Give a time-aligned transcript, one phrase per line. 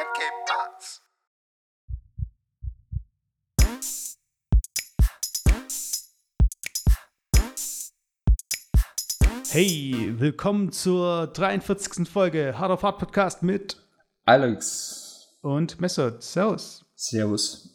[0.00, 1.02] Cape Parts.
[9.50, 12.08] Hey, willkommen zur 43.
[12.08, 13.76] Folge Hard of Hard Podcast mit
[14.24, 15.36] Alex.
[15.42, 16.22] und Messert.
[16.22, 16.86] Servus.
[16.94, 17.68] Servus.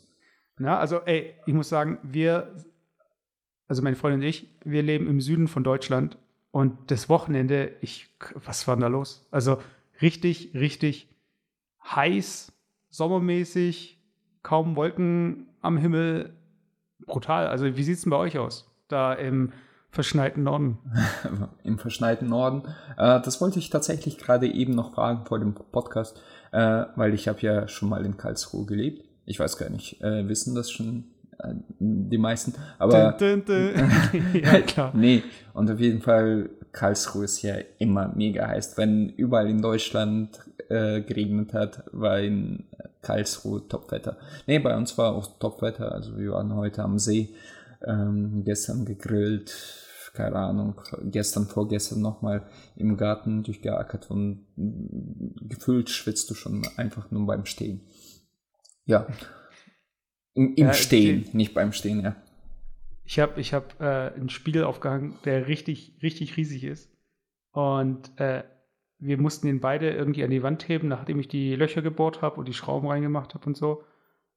[0.57, 2.55] Na, also, ey, ich muss sagen, wir,
[3.68, 6.18] also meine Freundin und ich, wir leben im Süden von Deutschland
[6.50, 9.28] und das Wochenende, ich, was war denn da los?
[9.30, 9.62] Also,
[10.02, 11.15] richtig, richtig
[11.86, 12.52] heiß,
[12.90, 14.00] sommermäßig,
[14.44, 16.34] kaum Wolken am Himmel,
[17.05, 17.48] brutal.
[17.48, 18.72] Also, wie sieht's denn bei euch aus?
[18.88, 19.52] Da im
[19.95, 20.78] verschneiten Norden.
[21.64, 22.64] Im verschneiten Norden.
[22.98, 27.28] Äh, das wollte ich tatsächlich gerade eben noch fragen vor dem Podcast, äh, weil ich
[27.28, 29.06] habe ja schon mal in Karlsruhe gelebt.
[29.26, 31.06] Ich weiß gar nicht, äh, wissen das schon
[31.40, 34.23] äh, die meisten, aber Dün, dün, dün.
[34.44, 34.92] ja, klar.
[34.95, 35.23] nee,
[35.54, 38.78] und auf jeden Fall Karlsruhe ist ja immer mega heiß.
[38.78, 42.66] Wenn überall in Deutschland äh, geregnet hat, war in
[43.02, 44.18] Karlsruhe Topwetter.
[44.48, 47.36] Nee, bei uns war auch Topwetter, also wir waren heute am See,
[47.86, 49.54] ähm, gestern gegrillt,
[50.14, 57.11] keine Ahnung, gestern, vorgestern nochmal im Garten durchgeackert und mm, gefühlt schwitzt du schon einfach
[57.11, 57.82] nur beim Stehen.
[58.86, 59.08] Ja.
[60.34, 62.16] Im, im Ja, Stehen, nicht beim Stehen, ja.
[63.04, 66.89] Ich habe ich hab, äh, einen Spiegel aufgehangen, der richtig, richtig riesig ist.
[67.52, 68.44] Und äh,
[69.00, 72.38] wir mussten ihn beide irgendwie an die Wand heben, nachdem ich die Löcher gebohrt habe
[72.38, 73.84] und die Schrauben reingemacht habe und so.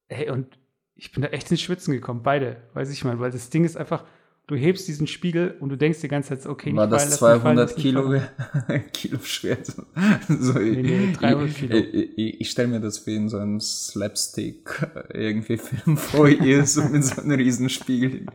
[0.09, 0.59] Ey, und
[0.95, 3.77] ich bin da echt ins Schwitzen gekommen, beide, weiß ich mal, weil das Ding ist
[3.77, 4.05] einfach,
[4.49, 7.57] du hebst diesen Spiegel und du denkst die ganze Zeit, okay, War nicht das fallen
[7.57, 9.59] lassen, nicht fallen 200 lassen, Kilo, fallen Kilo schwer?
[10.29, 11.77] So, Nee, nee, 300 Kilo.
[11.77, 16.29] Ich, ich, ich stelle mir das wie in so einem Slapstick äh, irgendwie Film vor,
[16.29, 18.27] ihr so mit so einem Riesenspiegel.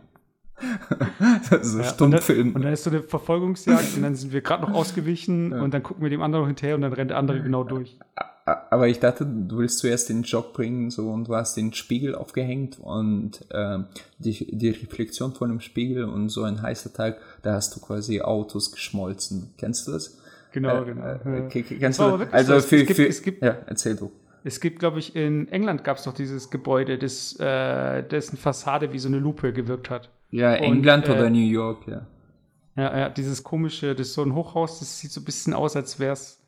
[1.62, 2.40] so Ja, Stummfilm.
[2.40, 5.54] Und dann, und dann ist so eine Verfolgungsjagd und dann sind wir gerade noch ausgewichen
[5.54, 7.98] und dann gucken wir dem anderen noch hinterher und dann rennt der andere genau durch.
[8.46, 12.14] Aber ich dachte, du willst zuerst den Job bringen so und du hast den Spiegel
[12.14, 13.86] aufgehängt und ähm,
[14.18, 18.20] die, die Reflexion von dem Spiegel und so ein heißer Tag, da hast du quasi
[18.22, 19.54] Autos geschmolzen.
[19.58, 20.18] Kennst du das?
[20.52, 21.06] Genau, Äh, genau.
[21.06, 21.64] äh, ja.
[21.80, 22.34] Kennst du aber das?
[22.34, 24.12] wirklich Also für, es gibt- für es gibt- ja, erzähl du.
[24.44, 28.92] Es gibt, glaube ich, in England gab es doch dieses Gebäude, das, äh, dessen Fassade
[28.92, 30.10] wie so eine Lupe gewirkt hat.
[30.34, 32.08] Ja, Und, England äh, oder New York, ja.
[32.76, 35.76] Ja, ja, dieses komische, das ist so ein Hochhaus, das sieht so ein bisschen aus,
[35.76, 36.40] als wäre es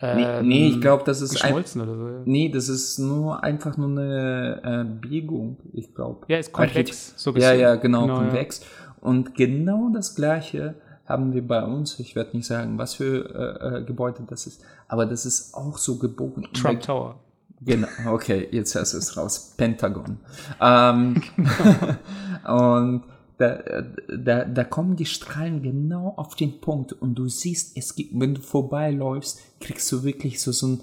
[0.00, 2.08] Nee, nee, ich glaube, das ist ein, geschmolzen oder so.
[2.08, 2.22] ja.
[2.24, 6.24] nee, das ist nur einfach nur eine äh, Biegung, ich glaube.
[6.28, 8.28] Ja, ist konvex, so ein Ja, ja, genau, Genau, ja.
[8.28, 8.64] konvex.
[9.00, 11.98] Und genau das gleiche haben wir bei uns.
[11.98, 15.76] Ich werde nicht sagen, was für äh, äh, Gebäude das ist, aber das ist auch
[15.76, 16.46] so gebogen.
[16.52, 17.16] Trump Tower.
[17.60, 19.54] Genau, okay, jetzt hast du es raus.
[19.56, 20.20] Pentagon.
[20.60, 21.20] Ähm,
[22.46, 23.02] und
[23.38, 23.62] da,
[24.08, 28.34] da, da kommen die Strahlen genau auf den Punkt und du siehst, es gibt, wenn
[28.34, 30.80] du vorbeiläufst, kriegst du wirklich so, so ein,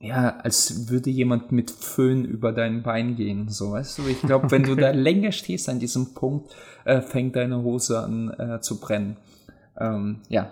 [0.00, 4.06] ja, als würde jemand mit Föhn über dein Bein gehen, so, weißt du?
[4.08, 6.54] Ich glaube, wenn du da länger stehst an diesem Punkt,
[6.84, 9.16] äh, fängt deine Hose an äh, zu brennen.
[9.78, 10.50] Ähm, ja,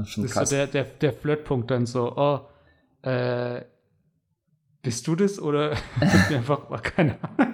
[0.00, 0.50] ist schon Das ist krass.
[0.50, 2.40] so der, der, der Flirtpunkt dann so, oh,
[3.02, 3.62] äh,
[4.82, 7.47] bist du das oder einfach war keine Ahnung.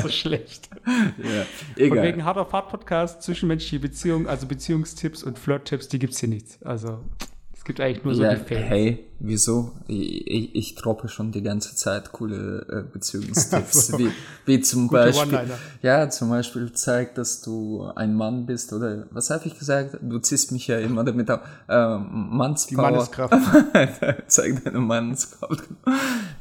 [0.00, 0.68] So schlecht.
[0.86, 1.44] ja.
[1.76, 2.04] Egal.
[2.04, 6.58] wegen Hard of Hard Podcast, zwischenmenschliche Beziehungen, also Beziehungstipps und Flirttipps, die gibt's hier nicht.
[6.64, 7.00] Also
[7.64, 8.68] es gibt eigentlich nur so ja, die Fans.
[8.68, 9.72] hey, wieso?
[9.88, 13.98] Ich, ich, ich droppe schon die ganze Zeit coole äh, Beziehungstipps, So.
[13.98, 14.10] wie,
[14.44, 15.40] wie zum Gute Beispiel,
[15.80, 19.96] ja, zum Beispiel zeigt, dass du ein Mann bist oder was habe ich gesagt?
[20.02, 21.40] Du ziehst mich ja immer damit auf.
[21.66, 22.82] Äh, Die Mannspower.
[22.82, 23.34] Manneskraft.
[24.26, 25.64] Zeig deine Mannskraft.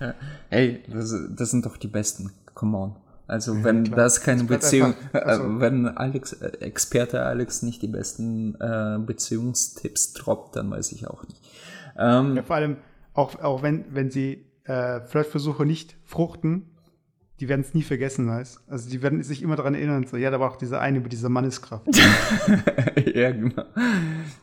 [0.02, 0.14] Ja.
[0.50, 2.32] Hey, das, das sind doch die besten.
[2.54, 2.96] Come on.
[3.28, 3.98] Also wenn klar.
[3.98, 8.56] das keine bleibt Beziehung, einfach- also- äh, wenn Alex, äh, Experte Alex nicht die besten
[8.60, 11.40] äh, Beziehungstipps droppt, dann weiß ich auch nicht.
[11.98, 12.78] Ähm, Ja, vor allem,
[13.14, 16.70] auch, auch wenn, wenn sie äh, Flirtversuche nicht fruchten,
[17.40, 20.30] die werden es nie vergessen, weißt Also die werden sich immer daran erinnern, so, ja,
[20.32, 21.86] da war auch dieser eine mit dieser Manneskraft.
[23.14, 23.64] ja, genau.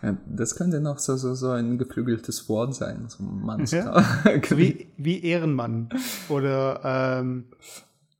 [0.03, 3.05] Ja, das könnte noch so, so, so ein geflügeltes Wort sein.
[3.09, 4.47] So Mannskraft.
[4.47, 5.89] so wie, wie Ehrenmann
[6.29, 7.45] oder ähm,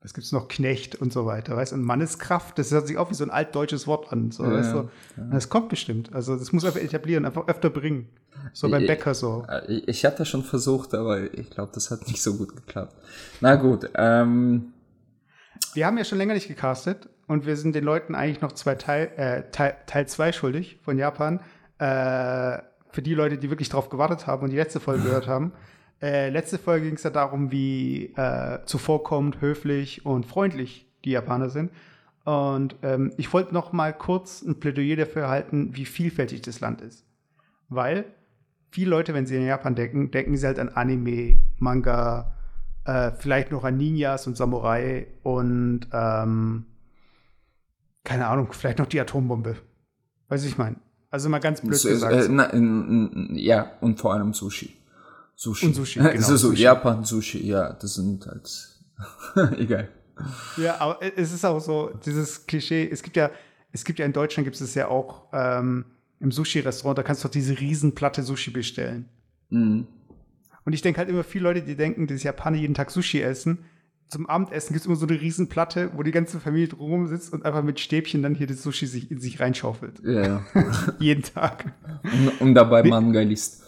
[0.03, 3.13] was gibt's noch, Knecht und so weiter, weißt Und Manneskraft, das hört sich auch wie
[3.13, 4.77] so ein altdeutsches Wort an, so, Ja, weißt du?
[4.77, 4.89] ja.
[5.31, 6.13] Das kommt bestimmt.
[6.13, 8.09] Also das muss einfach etablieren, einfach öfter bringen.
[8.53, 9.45] So beim Ich- Bäcker so.
[9.47, 12.95] Äh, Ich, ich hatte schon versucht, aber ich glaube, das hat nicht so gut geklappt.
[13.41, 14.73] Na gut, ähm,
[15.75, 18.75] Wir haben ja schon länger nicht gecastet und wir sind den Leuten eigentlich noch zwei
[18.75, 21.39] Teil, äh, Teil, Teil zwei schuldig von Japan.
[21.77, 22.59] Äh,
[22.93, 25.53] für die Leute, die wirklich drauf gewartet haben und die letzte Folge gehört haben.
[26.01, 31.49] Äh, letzte Folge ging es ja darum, wie äh, zuvorkommend, höflich und freundlich die Japaner
[31.49, 31.71] sind.
[32.23, 36.81] Und ähm, ich wollte noch mal kurz ein Plädoyer dafür halten, wie vielfältig das Land
[36.81, 37.05] ist.
[37.69, 38.05] Weil
[38.69, 42.33] viele Leute, wenn sie an Japan denken, denken sie halt an Anime, Manga,
[42.85, 46.65] äh, vielleicht noch an Ninjas und Samurai und ähm,
[48.03, 49.57] keine Ahnung, vielleicht noch die Atombombe.
[50.29, 50.77] Weiß ich mein.
[51.11, 52.13] Also mal ganz blöd gesagt.
[52.13, 52.49] äh, na,
[53.33, 54.73] ja, und vor allem Sushi.
[55.41, 55.65] Sushi.
[55.65, 56.61] Und Sushi, genau, so, so, Sushi.
[56.61, 58.69] Japan, Sushi, ja, das sind halt.
[59.57, 59.89] Egal.
[60.57, 63.31] Ja, aber es ist auch so, dieses Klischee, es gibt ja,
[63.71, 65.85] es gibt ja in Deutschland gibt es ja auch ähm,
[66.19, 69.09] im Sushi-Restaurant, da kannst du doch diese Riesenplatte Sushi bestellen.
[69.49, 69.87] Mhm.
[70.63, 73.65] Und ich denke halt immer, viele Leute, die denken, dass Japaner jeden Tag Sushi essen,
[74.09, 77.45] zum Abendessen gibt es immer so eine Riesenplatte, wo die ganze Familie drumherum sitzt und
[77.45, 80.01] einfach mit Stäbchen dann hier das Sushi sich, in sich reinschaufelt.
[80.03, 80.45] Ja, ja.
[80.99, 81.73] jeden Tag.
[82.03, 83.60] Und, und dabei Manga liest.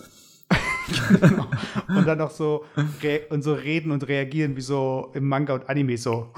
[1.87, 2.65] Und dann noch so,
[3.29, 6.29] und so reden und reagieren wie so im Manga und Anime so.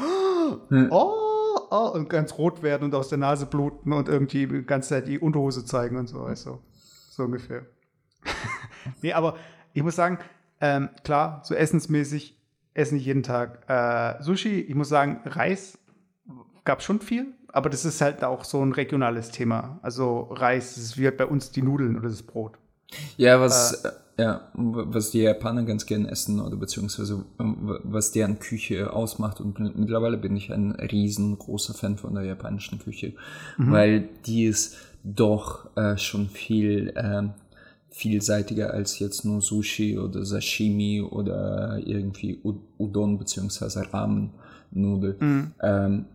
[0.90, 4.90] Oh, oh, und ganz rot werden und aus der Nase bluten und irgendwie die ganze
[4.90, 6.60] Zeit die Unterhose zeigen und so, weißt du.
[7.10, 7.66] So ungefähr.
[9.02, 9.36] nee, aber
[9.74, 10.20] ich muss sagen,
[10.62, 12.38] ähm, klar, so essensmäßig
[12.74, 14.62] essen ich jeden Tag äh, Sushi.
[14.62, 15.78] Ich muss sagen, Reis
[16.66, 19.80] gab schon viel, aber das ist halt auch so ein regionales Thema.
[19.82, 22.58] Also Reis, das ist wie halt bei uns die Nudeln oder das Brot.
[23.18, 28.40] Ja, was, äh, ja, was die Japaner ganz gern essen oder beziehungsweise ähm, was deren
[28.40, 29.42] Küche ausmacht.
[29.42, 33.14] Und mittlerweile bin ich ein riesengroßer Fan von der japanischen Küche,
[33.58, 37.34] weil die ist doch äh, schon viel ähm,
[37.90, 42.40] vielseitiger als jetzt nur Sushi oder Sashimi oder irgendwie
[42.78, 45.18] Udon beziehungsweise Ramen-Nudel.
[45.62, 46.06] Ähm,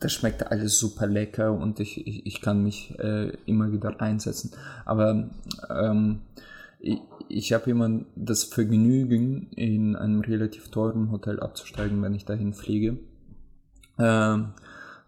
[0.00, 4.52] das schmeckt alles super lecker und ich, ich, ich kann mich äh, immer wieder einsetzen.
[4.84, 5.28] Aber
[5.70, 6.20] ähm,
[6.78, 12.54] ich, ich habe immer das Vergnügen, in einem relativ teuren Hotel abzusteigen, wenn ich dahin
[12.54, 12.98] fliege.
[13.98, 14.48] Ähm,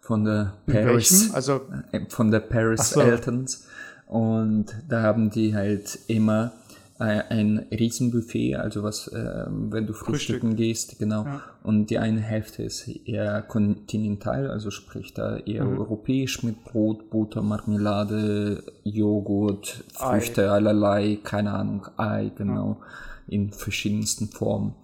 [0.01, 1.33] von der Paris?
[1.35, 1.61] Also
[1.93, 3.01] äh, von der Paris so.
[3.01, 3.67] Eltons.
[4.07, 6.53] Und da haben die halt immer
[6.99, 11.25] äh, ein Riesenbuffet, also was, äh, wenn du frühstücken gehst, genau.
[11.25, 11.43] Ja.
[11.69, 15.79] Und die eine Hälfte ist eher kontinental, also sprich da eher Mhm.
[15.81, 20.19] europäisch mit Brot, Butter, Marmelade, Joghurt, Ei.
[20.21, 22.79] Früchte allerlei, keine Ahnung, Ei, genau,
[23.27, 24.77] in verschiedensten Formen.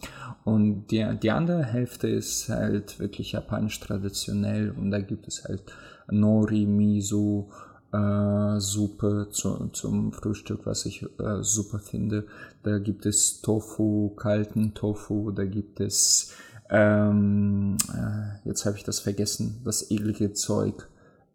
[0.44, 5.62] Und die, die andere Hälfte ist halt wirklich japanisch traditionell und da gibt es halt
[6.10, 7.48] Nori, Miso,
[7.94, 12.26] äh, Suppe zu, zum Frühstück, was ich äh, super finde.
[12.62, 16.32] Da gibt es Tofu, kalten Tofu, da gibt es,
[16.74, 20.88] ähm, äh, jetzt habe ich das vergessen, das eklige Zeug.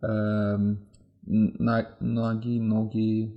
[0.03, 0.79] Ähm,
[1.25, 3.31] Na- Nagi, Nogi,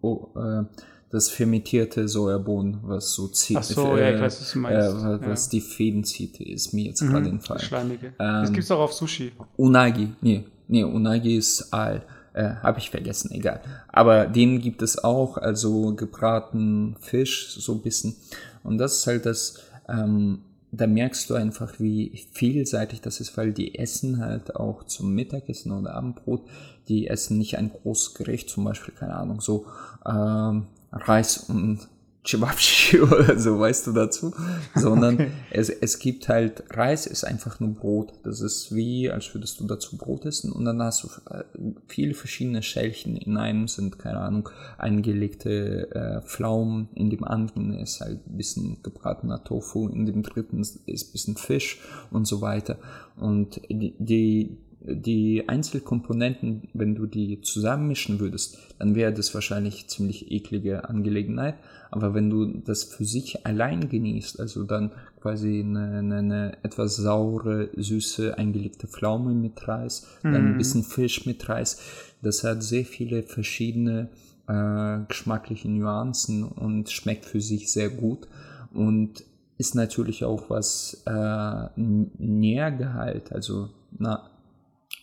[0.00, 0.64] oh, äh,
[1.10, 3.56] das fermentierte Sojabohnen, was so zieht.
[3.58, 4.88] Ach so, ja, ich weiß, was du meinst.
[5.04, 5.50] Äh, was Ja.
[5.50, 7.58] die Fäden zieht, ist mir jetzt gerade Mhm, entfallen.
[7.60, 8.12] das Schleimige.
[8.18, 9.32] das gibt's auch auf Sushi.
[9.56, 12.02] Unagi, nee, nee, Unagi ist Aal.
[12.34, 13.60] Äh, Habe ich vergessen, egal.
[13.88, 18.14] Aber den gibt es auch, also gebraten Fisch, so ein bisschen.
[18.62, 19.58] Und das ist halt das,
[19.88, 20.38] ähm,
[20.72, 25.70] da merkst du einfach, wie vielseitig das ist, weil die essen halt auch zum Mittagessen
[25.70, 26.42] oder Abendbrot,
[26.88, 29.66] die essen nicht ein großes Gericht, zum Beispiel, keine Ahnung, so
[30.06, 31.88] ähm, Reis und
[32.24, 34.32] Cevapcici oder so, weißt du dazu,
[34.76, 38.12] sondern es, es gibt halt, Reis ist einfach nur Brot.
[38.22, 41.42] Das ist wie, als würdest du dazu Brot essen und dann hast du äh,
[41.88, 43.16] viele verschiedene Schälchen.
[43.16, 44.48] In einem sind, keine Ahnung,
[44.78, 50.60] eingelegte äh, Pflaumen, in dem anderen ist halt ein bisschen gebratener Tofu, in dem dritten
[50.60, 51.80] ist ein bisschen Fisch
[52.12, 52.78] und so weiter.
[53.16, 60.32] Und die, die die Einzelkomponenten, wenn du die zusammenmischen würdest, dann wäre das wahrscheinlich ziemlich
[60.32, 61.54] eklige Angelegenheit.
[61.90, 66.96] Aber wenn du das für sich allein genießt, also dann quasi eine, eine, eine etwas
[66.96, 71.78] saure, süße, eingelegte Pflaume mit Reis, dann ein bisschen Fisch mit Reis,
[72.22, 74.08] das hat sehr viele verschiedene
[74.48, 78.26] äh, geschmackliche Nuancen und schmeckt für sich sehr gut
[78.72, 79.22] und
[79.58, 84.30] ist natürlich auch was äh, Nährgehalt, also na,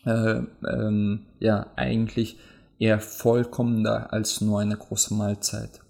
[0.09, 2.37] äh, ähm, ja, eigentlich
[2.79, 5.81] eher vollkommener als nur eine große Mahlzeit.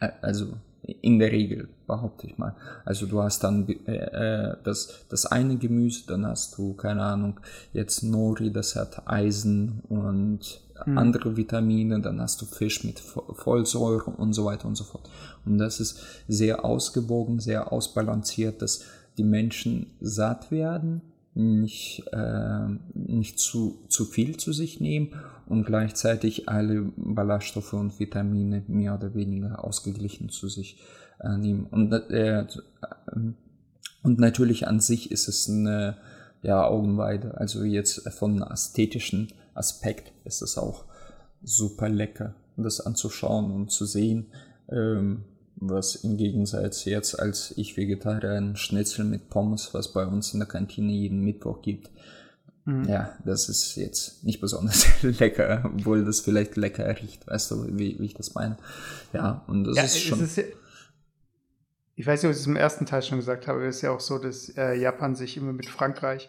[0.00, 0.46] Äh, also
[0.82, 2.54] in der Regel, behaupte ich mal.
[2.84, 7.40] Also du hast dann äh, äh, das, das eine Gemüse, dann hast du, keine Ahnung,
[7.72, 10.60] jetzt Nori, das hat Eisen und
[10.96, 15.08] andere Vitamine, dann hast du Fisch mit Vo- Vollsäure und so weiter und so fort.
[15.46, 18.82] Und das ist sehr ausgewogen, sehr ausbalanciert, dass
[19.16, 21.00] die Menschen satt werden,
[21.34, 25.10] nicht, äh, nicht zu, zu viel zu sich nehmen
[25.46, 30.78] und gleichzeitig alle Ballaststoffe und Vitamine mehr oder weniger ausgeglichen zu sich
[31.20, 31.66] äh, nehmen.
[31.66, 32.46] Und, äh,
[34.02, 35.96] und natürlich an sich ist es eine
[36.42, 37.36] ja, Augenweide.
[37.38, 40.84] Also jetzt von ästhetischen Aspekt ist es auch
[41.42, 44.26] super lecker, das anzuschauen und zu sehen.
[44.70, 45.24] Ähm,
[45.68, 50.40] was im Gegensatz jetzt, als ich Vegetarier ein Schnitzel mit Pommes, was bei uns in
[50.40, 51.90] der Kantine jeden Mittwoch gibt,
[52.64, 52.84] mhm.
[52.88, 57.98] ja, das ist jetzt nicht besonders lecker, obwohl das vielleicht lecker riecht, weißt du, wie,
[57.98, 58.56] wie ich das meine.
[59.12, 60.22] Ja, und das ja, ist schon.
[60.22, 60.40] Ist,
[61.96, 63.92] ich weiß nicht, ob ich es im ersten Teil schon gesagt habe, es ist ja
[63.92, 66.28] auch so, dass äh, Japan sich immer mit Frankreich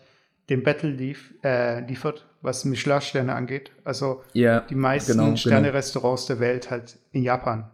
[0.49, 3.71] den Battle lief, äh, liefert, was Michelin-Sterne angeht.
[3.83, 5.37] Also ja, die meisten genau, genau.
[5.37, 7.71] Sterne-Restaurants der Welt halt in Japan.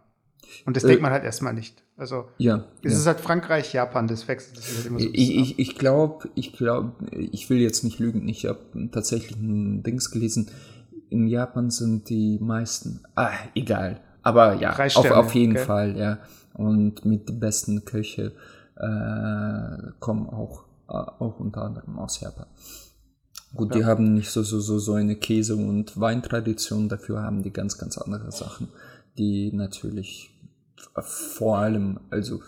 [0.64, 1.82] Und das äh, denkt man halt erstmal nicht.
[1.96, 2.98] Also ja, es ja.
[2.98, 5.08] ist halt Frankreich, Japan, das wechselt sich halt immer so.
[5.12, 9.82] Ich, ich, ich glaube, ich glaube, ich will jetzt nicht lügen, ich habe tatsächlich ein
[9.82, 10.50] Dings gelesen.
[11.10, 14.00] In Japan sind die meisten, ah, egal.
[14.22, 15.64] Aber ja, auf, auf jeden okay.
[15.64, 16.18] Fall, ja.
[16.54, 18.32] Und mit den besten Köche
[18.76, 22.46] äh, kommen auch, äh, auch unter anderem aus Japan.
[23.54, 23.80] Gut, ja.
[23.80, 27.76] die haben nicht so, so, so, so eine Käse- und Weintradition, dafür haben die ganz,
[27.76, 28.68] ganz andere Sachen,
[29.18, 30.31] die natürlich
[31.00, 32.40] vor allem, also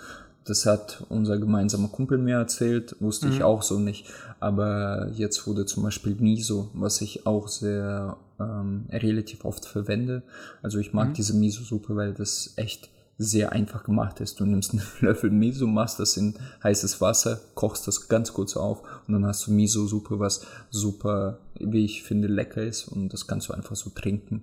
[0.45, 3.33] das hat unser gemeinsamer Kumpel mir erzählt, wusste mhm.
[3.33, 4.07] ich auch so nicht.
[4.41, 10.23] Aber jetzt wurde zum Beispiel Miso, was ich auch sehr ähm, relativ oft verwende.
[10.63, 11.15] Also ich mag mhm.
[11.15, 14.39] diese Miso-Suppe, weil das echt sehr einfach gemacht ist.
[14.41, 18.83] Du nimmst einen Löffel Miso, machst das in heißes Wasser, kochst das ganz kurz auf
[19.07, 23.49] und dann hast du Miso-Suppe, was super, wie ich finde, lecker ist und das kannst
[23.49, 24.43] du einfach so trinken.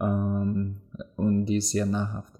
[0.00, 0.76] Ähm,
[1.16, 2.32] und die ist sehr nahrhaft.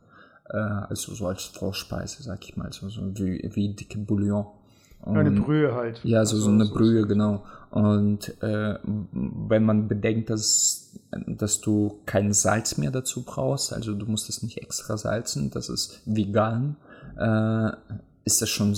[0.50, 4.46] Äh, also so als Vorspeise, sag ich mal, so, so wie, wie dicke Bouillon.
[5.00, 6.00] Und, eine Brühe halt.
[6.02, 7.08] Ja, so, also, so eine so, Brühe, so.
[7.08, 7.44] genau.
[7.70, 10.92] Und äh, wenn man bedenkt, dass,
[11.26, 15.68] dass du kein Salz mehr dazu brauchst, also du musst es nicht extra salzen, das
[15.68, 16.76] ist vegan,
[17.18, 17.70] äh,
[18.24, 18.74] ist das schon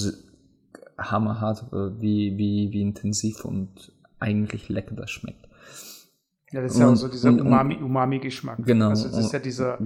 [0.98, 5.45] hammerhart, äh, wie, wie, wie intensiv und eigentlich lecker das schmeckt.
[6.56, 8.58] Ja, das ist und, ja auch so dieser Umami-Geschmack.
[8.58, 8.88] Umami genau.
[8.88, 9.78] Also das ist ja dieser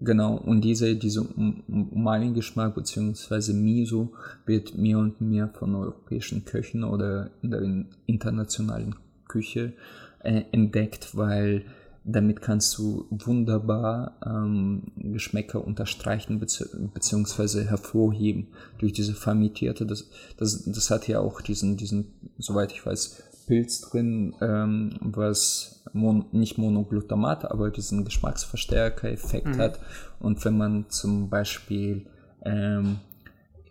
[0.00, 0.36] genau.
[0.36, 4.12] Und diese, dieser Umami-Geschmack beziehungsweise Miso
[4.46, 8.94] wird mehr und mehr von europäischen Köchen oder in der internationalen
[9.26, 9.72] Küche
[10.20, 11.64] äh, entdeckt, weil
[12.04, 18.46] damit kannst du wunderbar ähm, Geschmäcker unterstreichen beziehungsweise hervorheben
[18.78, 19.84] durch diese fermentierte.
[19.84, 25.73] Das, das, das hat ja auch diesen, diesen, soweit ich weiß, Pilz drin, ähm, was
[25.94, 29.58] mon nicht Monoglutamat, aber diesen Geschmacksverstärker-Effekt mhm.
[29.58, 29.80] hat.
[30.18, 32.06] Und wenn man zum Beispiel,
[32.44, 32.98] ähm,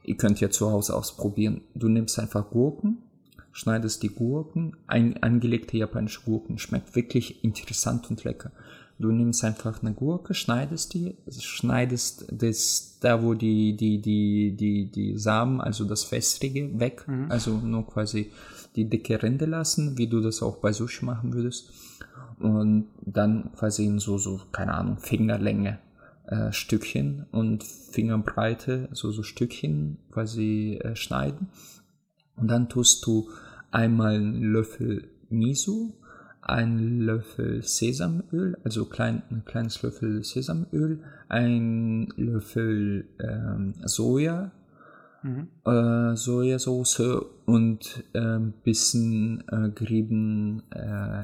[0.03, 3.03] ihr könnt ja zu Hause ausprobieren, du nimmst einfach Gurken,
[3.51, 8.51] schneidest die Gurken, ein, angelegte japanische Gurken, schmeckt wirklich interessant und lecker.
[8.99, 14.85] Du nimmst einfach eine Gurke, schneidest die, schneidest das da, wo die, die, die, die,
[14.85, 17.29] die Samen, also das Festrige, weg, mhm.
[17.29, 18.31] also nur quasi
[18.75, 21.69] die dicke Rinde lassen, wie du das auch bei Sushi machen würdest.
[22.43, 25.79] Und dann quasi in so, so, keine Ahnung, Fingerlänge
[26.27, 31.50] äh, Stückchen und Fingerbreite, so, so Stückchen quasi äh, schneiden.
[32.35, 33.29] Und dann tust du
[33.71, 35.93] einmal einen Löffel Miso,
[36.41, 44.51] einen Löffel Sesamöl, also klein, ein kleines Löffel Sesamöl, ein Löffel ähm, Soja,
[45.23, 45.47] mhm.
[45.65, 51.23] äh, Sojasauce und ein äh, bisschen äh, gerieben, äh,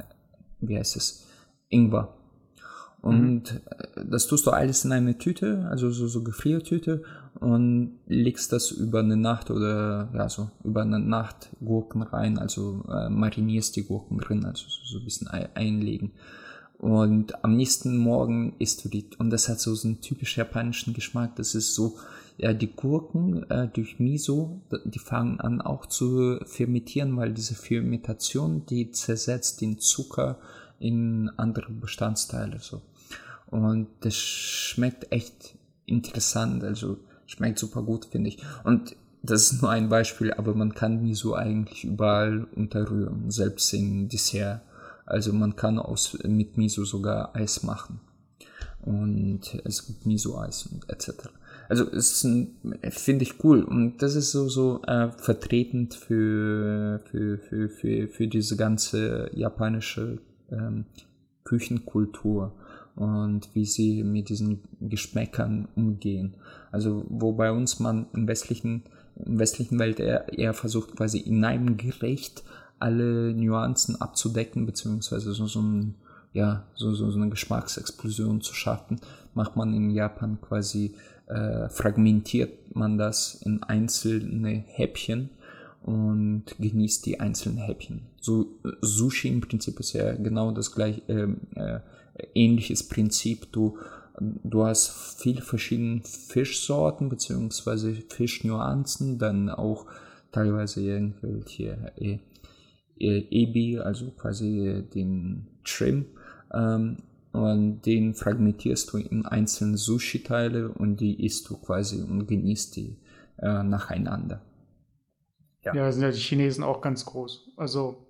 [0.62, 1.26] wie heißt es,
[1.70, 2.16] Ingwer.
[3.02, 4.10] Und mhm.
[4.10, 7.04] das tust du alles in eine Tüte, also so, so Gefriertüte
[7.40, 12.84] und legst das über eine Nacht oder ja so über eine Nacht Gurken rein, also
[12.90, 16.12] äh, marinierst die Gurken drin, also so, so ein bisschen einlegen.
[16.78, 20.94] Und am nächsten Morgen isst du die und das hat so, so einen typisch japanischen
[20.94, 21.36] Geschmack.
[21.36, 21.98] Das ist so,
[22.40, 28.66] ja, die Gurken äh, durch Miso, die fangen an auch zu fermentieren, weil diese Fermentation,
[28.66, 30.40] die zersetzt den Zucker
[30.80, 32.82] in andere Bestandteile so.
[33.48, 35.56] Und das schmeckt echt
[35.86, 38.38] interessant, also schmeckt super gut, finde ich.
[38.64, 44.08] Und das ist nur ein Beispiel, aber man kann Miso eigentlich überall unterrühren, selbst im
[44.08, 44.62] Dessert.
[45.06, 48.00] Also man kann aus, mit Miso sogar Eis machen.
[48.82, 51.30] Und es gibt Miso-Eis und etc.
[51.70, 52.28] Also es
[52.90, 58.28] finde ich cool und das ist so so äh, vertretend für, für, für, für, für
[58.28, 60.18] diese ganze japanische
[60.52, 60.86] ähm,
[61.44, 62.54] Küchenkultur
[62.96, 66.36] und wie sie mit diesen Geschmäckern umgehen.
[66.72, 68.84] Also wo bei uns man im westlichen,
[69.16, 72.44] im westlichen Welt eher, eher versucht quasi in einem Gericht
[72.78, 75.96] alle Nuancen abzudecken, beziehungsweise so, so, ein,
[76.34, 79.00] ja, so, so, so eine Geschmacksexplosion zu schaffen,
[79.34, 80.96] macht man in Japan quasi
[81.30, 85.30] äh, fragmentiert man das in einzelne Häppchen
[85.84, 88.02] und genießt die einzelnen Häppchen.
[88.20, 88.48] So
[88.82, 91.80] Sushi im Prinzip ist ja genau das gleiche, äh, äh,
[92.34, 93.52] ähnliches Prinzip.
[93.52, 93.78] Du
[94.20, 94.90] du hast
[95.22, 99.86] viele verschiedene Fischsorten beziehungsweise Fischnuancen, dann auch
[100.32, 102.20] teilweise irgendwelche äh,
[103.00, 106.06] äh, Ebi, also quasi den Trim.
[106.54, 106.98] Ähm,
[107.32, 112.98] und den fragmentierst du in einzelne Sushi-Teile und die isst du quasi und genießt die
[113.38, 114.42] äh, nacheinander.
[115.64, 115.76] Ja.
[115.76, 117.52] ja, sind ja die Chinesen auch ganz groß.
[117.58, 118.08] Also,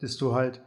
[0.00, 0.60] dass du halt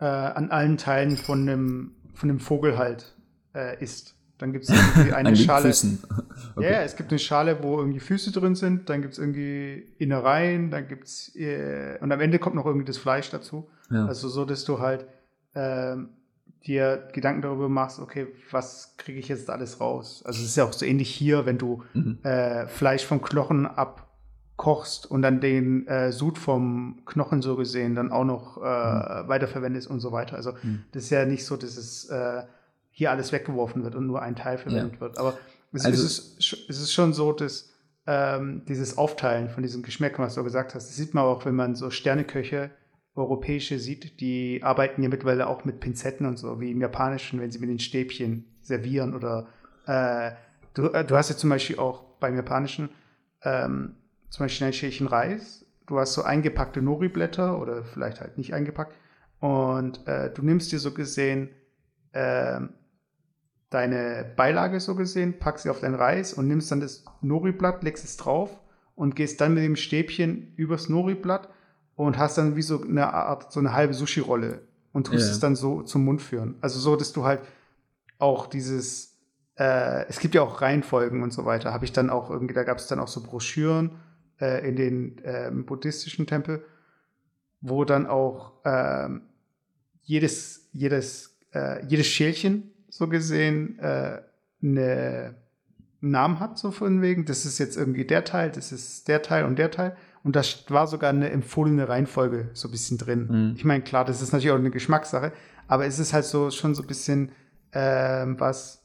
[0.00, 3.14] äh, an allen Teilen von einem, von einem Vogel halt
[3.54, 4.16] äh, isst.
[4.38, 5.68] Dann gibt es irgendwie eine Schale.
[6.56, 6.72] okay.
[6.72, 10.70] Ja, es gibt eine Schale, wo irgendwie Füße drin sind, dann gibt es irgendwie Innereien,
[10.70, 13.68] dann gibt es äh, und am Ende kommt noch irgendwie das Fleisch dazu.
[13.90, 14.06] Ja.
[14.06, 15.06] Also so, dass du halt
[15.54, 16.10] ähm,
[16.66, 20.22] dir Gedanken darüber machst, okay, was kriege ich jetzt alles raus?
[20.24, 22.18] Also es ist ja auch so ähnlich hier, wenn du mhm.
[22.22, 28.10] äh, Fleisch vom Knochen abkochst und dann den äh, Sud vom Knochen so gesehen dann
[28.10, 29.28] auch noch äh, mhm.
[29.28, 30.36] weiterverwendest und so weiter.
[30.36, 30.84] Also mhm.
[30.92, 32.42] das ist ja nicht so, dass es äh,
[32.90, 35.00] hier alles weggeworfen wird und nur ein Teil verwendet ja.
[35.00, 35.18] wird.
[35.18, 35.38] Aber
[35.72, 37.70] es, also, ist, es ist schon so, dass
[38.06, 41.54] ähm, dieses Aufteilen von diesen Geschmäckern, was du gesagt hast, das sieht man auch, wenn
[41.54, 42.70] man so Sterneköche
[43.16, 47.50] europäische sieht, die arbeiten ja mittlerweile auch mit Pinzetten und so, wie im Japanischen, wenn
[47.50, 49.48] sie mit den Stäbchen servieren oder
[49.86, 50.32] äh,
[50.74, 52.90] du, äh, du hast ja zum Beispiel auch beim Japanischen
[53.42, 53.96] ähm,
[54.28, 58.94] zum Beispiel ein Schälchen Reis, du hast so eingepackte Nori-Blätter oder vielleicht halt nicht eingepackt.
[59.38, 61.50] Und äh, du nimmst dir so gesehen
[62.12, 62.60] äh,
[63.70, 68.04] deine Beilage so gesehen, packst sie auf deinen Reis und nimmst dann das Nori-Blatt, legst
[68.04, 68.58] es drauf
[68.94, 71.48] und gehst dann mit dem Stäbchen übers Nori-Blatt
[71.96, 74.60] und hast dann wie so eine Art, so eine halbe Sushi-Rolle
[74.92, 75.32] und tust ja.
[75.32, 76.56] es dann so zum Mund führen.
[76.60, 77.40] Also so, dass du halt
[78.18, 79.16] auch dieses,
[79.58, 82.62] äh, es gibt ja auch Reihenfolgen und so weiter, habe ich dann auch irgendwie, da
[82.62, 83.90] gab es dann auch so Broschüren
[84.40, 86.64] äh, in den äh, buddhistischen Tempel,
[87.60, 89.22] wo dann auch ähm,
[90.02, 94.22] jedes, jedes, äh, jedes Schälchen so gesehen äh,
[94.62, 95.34] eine
[96.00, 99.44] Namen hat, so von wegen, das ist jetzt irgendwie der Teil, das ist der Teil
[99.44, 99.96] und der Teil.
[100.26, 103.28] Und da war sogar eine empfohlene Reihenfolge so ein bisschen drin.
[103.30, 103.54] Mhm.
[103.56, 105.30] Ich meine, klar, das ist natürlich auch eine Geschmackssache,
[105.68, 107.30] aber es ist halt so schon so ein bisschen
[107.70, 108.84] ähm, was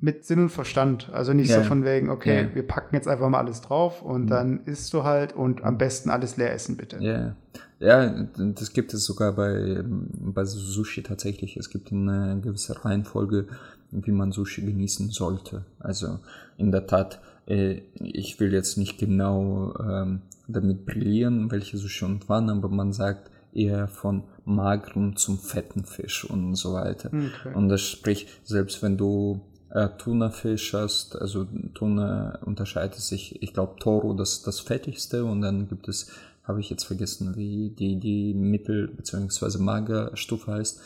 [0.00, 1.10] mit Sinn und Verstand.
[1.12, 1.62] Also nicht yeah.
[1.62, 2.54] so von wegen, okay, yeah.
[2.56, 4.26] wir packen jetzt einfach mal alles drauf und mhm.
[4.26, 6.98] dann isst du halt und am besten alles leer essen, bitte.
[6.98, 7.36] Yeah.
[7.78, 11.56] Ja, das gibt es sogar bei, bei Sushi tatsächlich.
[11.56, 13.46] Es gibt eine gewisse Reihenfolge,
[13.92, 15.66] wie man Sushi genießen sollte.
[15.78, 16.18] Also
[16.58, 22.20] in der Tat, äh, ich will jetzt nicht genau ähm, damit brillieren, welche so schon
[22.28, 27.08] waren, aber man sagt eher von magerem zum fetten Fisch und so weiter.
[27.08, 27.54] Okay.
[27.54, 33.78] Und das spricht, selbst wenn du äh, Tuna-Fisch hast, also Tuna unterscheidet sich, ich glaube
[33.80, 36.10] Toro das das fettigste und dann gibt es,
[36.44, 39.58] habe ich jetzt vergessen, wie die, die Mittel- bzw.
[39.58, 40.80] Magerstufe heißt.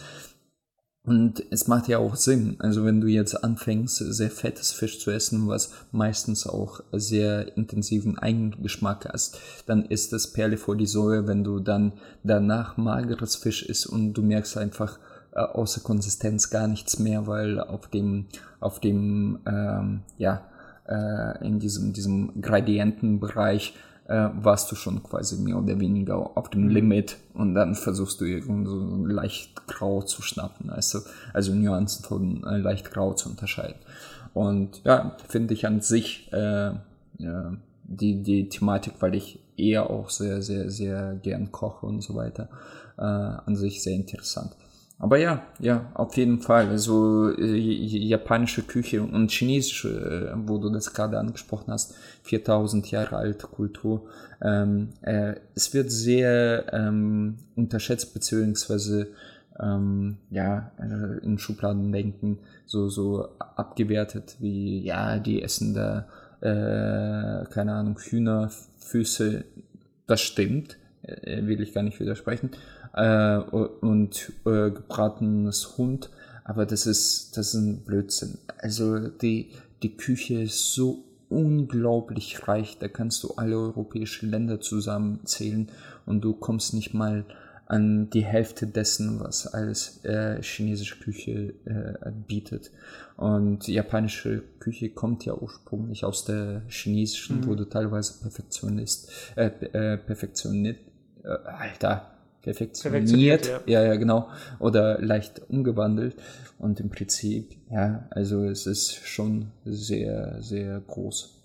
[1.07, 2.57] Und es macht ja auch Sinn.
[2.61, 8.19] Also wenn du jetzt anfängst, sehr fettes Fisch zu essen, was meistens auch sehr intensiven
[8.19, 13.63] Eigengeschmack hast, dann ist das Perle vor die Säure, wenn du dann danach mageres Fisch
[13.63, 14.99] isst und du merkst einfach
[15.35, 18.25] äh, außer Konsistenz gar nichts mehr, weil auf dem,
[18.61, 20.47] auf dem, ähm, ja,
[20.89, 23.75] äh, in diesem, diesem Gradientenbereich
[24.07, 26.71] äh, warst du schon quasi mehr oder weniger auf dem mhm.
[26.71, 31.01] Limit und dann versuchst du irgend so leicht grau zu schnappen, also,
[31.33, 33.81] also Nuancen von äh, leicht grau zu unterscheiden.
[34.35, 36.73] Und ja, finde ich an sich äh,
[37.19, 37.53] ja,
[37.85, 42.49] die, die Thematik, weil ich eher auch sehr, sehr, sehr gern koche und so weiter,
[42.99, 44.57] äh, an sich sehr interessant.
[44.99, 46.69] Aber ja, ja, auf jeden Fall.
[46.69, 53.17] Also äh, japanische Küche und chinesische, äh, wo du das gerade angesprochen hast, 4000 Jahre
[53.17, 54.03] alte Kultur.
[54.41, 59.09] Ähm, äh, es wird sehr ähm, unterschätzt beziehungsweise
[59.61, 66.07] ähm, ja äh, in Schubladen denken so so abgewertet wie ja die essen da
[66.41, 69.45] äh, keine Ahnung Hühnerfüße.
[70.07, 72.51] Das stimmt, äh, will ich gar nicht widersprechen
[72.95, 76.11] äh, und äh, gebratenes Hund.
[76.45, 78.39] Aber das ist, das ist ein Blödsinn.
[78.59, 79.51] Also die,
[79.83, 82.79] die Küche ist so unglaublich reich.
[82.79, 85.71] Da kannst du alle europäischen Länder zusammenzählen
[86.07, 87.25] und du kommst nicht mal
[87.67, 92.71] an die Hälfte dessen, was alles äh, chinesische Küche äh, bietet.
[93.17, 97.57] Und japanische Küche kommt ja ursprünglich aus der chinesischen, mhm.
[97.57, 100.81] du teilweise Perfektionist, äh, äh Perfektionist,
[101.23, 102.14] äh, Alter,
[102.45, 103.61] perfektioniert, ja.
[103.67, 103.85] ja.
[103.85, 104.29] ja, genau,
[104.59, 106.17] oder leicht umgewandelt.
[106.59, 111.43] Und im Prinzip, ja, also es ist schon sehr, sehr groß.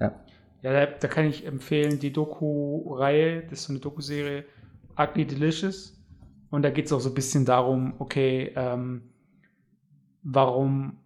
[0.00, 0.18] Ja.
[0.62, 4.44] Ja, da, da kann ich empfehlen, die Doku-Reihe, das ist so eine Doku-Serie,
[4.96, 5.94] Ugly Delicious.
[6.50, 9.02] Und da geht es auch so ein bisschen darum, okay, ähm,
[10.22, 10.98] warum,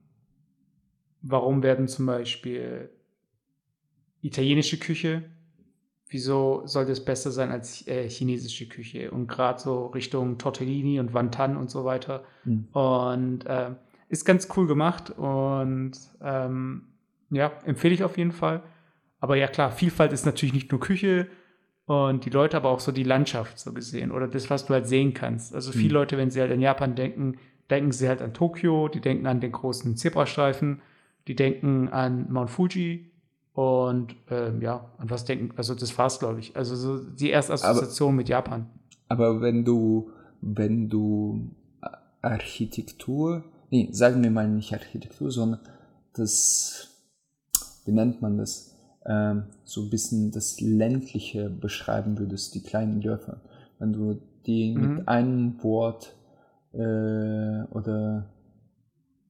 [1.21, 2.90] warum werden zum Beispiel
[4.23, 5.25] italienische Küche,
[6.12, 9.11] wieso sollte es besser sein als äh, chinesische Küche?
[9.11, 12.25] Und gerade so Richtung Tortellini und Wantan und so weiter.
[12.44, 12.68] Mhm.
[12.72, 13.70] Und äh,
[14.09, 16.83] ist ganz cool gemacht und ähm,
[17.31, 18.62] ja, empfehle ich auf jeden Fall.
[19.20, 21.29] Aber ja, klar, Vielfalt ist natürlich nicht nur Küche
[21.87, 24.87] und die Leute, aber auch so die Landschaft so gesehen oder das, was du halt
[24.87, 25.55] sehen kannst.
[25.55, 25.94] Also viele Mhm.
[25.94, 27.38] Leute, wenn sie halt in Japan denken,
[27.70, 30.83] denken sie halt an Tokio, die denken an den großen Zebrastreifen,
[31.27, 33.12] die denken an Mount Fuji
[33.55, 36.57] und ähm, ja, an was denken, also das war's, glaube ich.
[36.57, 38.67] Also so die erste Assoziation mit Japan.
[39.09, 40.11] Aber wenn du,
[40.41, 41.51] wenn du
[42.23, 45.61] Architektur, nee, sagen wir mal nicht Architektur, sondern
[46.15, 46.88] das,
[47.85, 53.41] wie nennt man das, ähm, so ein bisschen das ländliche beschreiben würdest, die kleinen Dörfer.
[53.79, 54.95] Wenn du die Mhm.
[54.97, 56.15] mit einem Wort
[56.73, 58.31] äh, oder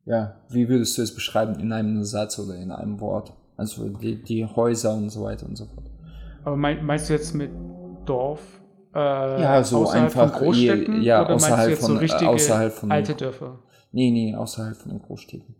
[0.04, 3.32] ja, wie würdest du es beschreiben in einem Satz oder in einem Wort?
[3.56, 5.90] Also die, die Häuser und so weiter und so fort.
[6.44, 7.50] Aber mein, meinst du jetzt mit
[8.06, 8.60] Dorf?
[8.94, 8.98] Äh,
[9.42, 11.02] Ja, so außerhalb einfach, von Großstädten?
[11.02, 13.58] ja, oder meinst du außerhalb jetzt von- so richtige außerhalb von- alte Dörfer?
[13.92, 15.54] Nee, nee, außerhalb von den Großstädten.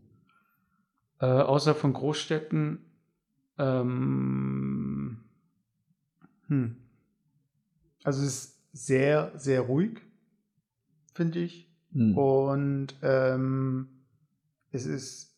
[1.21, 2.85] Äh, außerhalb von Großstädten.
[3.59, 5.19] Ähm,
[6.49, 6.77] hm.
[8.03, 10.01] Also es ist sehr, sehr ruhig,
[11.15, 11.71] finde ich.
[11.93, 12.17] Hm.
[12.17, 13.89] Und ähm,
[14.71, 15.32] es ist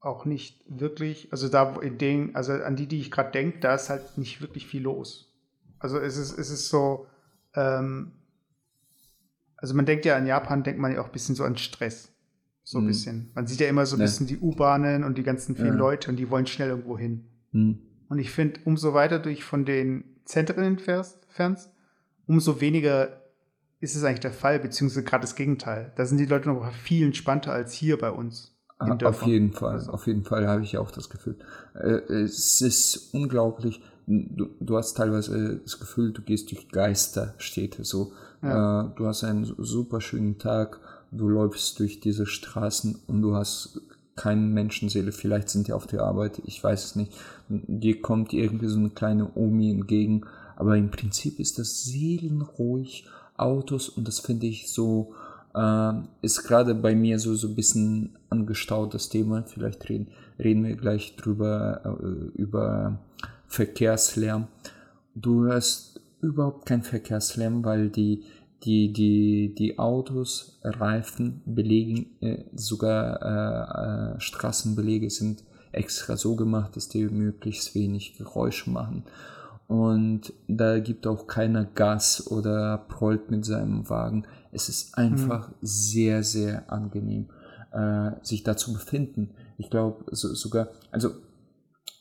[0.00, 3.58] auch nicht wirklich, also da wo in den, also an die, die ich gerade denke,
[3.60, 5.32] da ist halt nicht wirklich viel los.
[5.78, 7.06] Also es ist, es ist so,
[7.54, 8.12] ähm,
[9.56, 12.12] also man denkt ja an Japan, denkt man ja auch ein bisschen so an Stress.
[12.62, 12.88] So ein Mhm.
[12.88, 13.30] bisschen.
[13.34, 14.04] Man sieht ja immer so ein Ja.
[14.06, 15.78] bisschen die U-Bahnen und die ganzen vielen Ja.
[15.78, 17.26] Leute und die wollen schnell irgendwo hin.
[17.52, 17.78] Hm.
[18.08, 21.70] Und ich finde, umso weiter du dich von den Zentren entfernst, fernst,
[22.26, 23.20] umso weniger
[23.80, 25.92] ist es eigentlich der Fall, beziehungsweise gerade das Gegenteil.
[25.96, 28.56] Da sind die Leute noch viel entspannter als hier bei uns.
[28.80, 29.92] Auf jeden Fall, Also.
[29.92, 31.36] auf jeden Fall habe ich auch das Gefühl.
[31.74, 33.82] Äh, Es ist unglaublich.
[34.06, 37.84] Du, du hast teilweise das Gefühl, du gehst durch Geisterstädte.
[37.84, 38.12] So,
[38.42, 38.82] Ja.
[38.82, 40.80] äh, du hast einen su- super schönen Tag,
[41.12, 43.80] du läufst durch diese Straßen und du hast
[44.16, 45.12] keine Menschenseele.
[45.12, 47.12] Vielleicht sind die auf der Arbeit, ich weiß es nicht.
[47.48, 50.22] Dir kommt irgendwie so eine kleine Omi entgegen,
[50.56, 53.06] aber im Prinzip ist das seelenruhig.
[53.36, 55.14] Autos und das finde ich so
[55.54, 59.42] ähm, ist gerade bei mir so so ein bisschen angestaut das Thema.
[59.44, 62.98] Vielleicht reden reden wir gleich drüber äh, über
[63.46, 64.48] Verkehrslärm.
[65.14, 68.24] Du hörst überhaupt kein Verkehrslärm, weil die
[68.64, 76.76] die die die Autos Reifen belegen äh, sogar äh, äh, Straßenbelege sind extra so gemacht,
[76.76, 79.04] dass die möglichst wenig Geräusche machen
[79.70, 84.26] und da gibt auch keiner Gas oder prollt mit seinem Wagen.
[84.50, 87.26] Es ist einfach sehr, sehr angenehm,
[87.72, 89.30] äh, sich da zu befinden.
[89.58, 91.10] Ich glaube so, sogar, also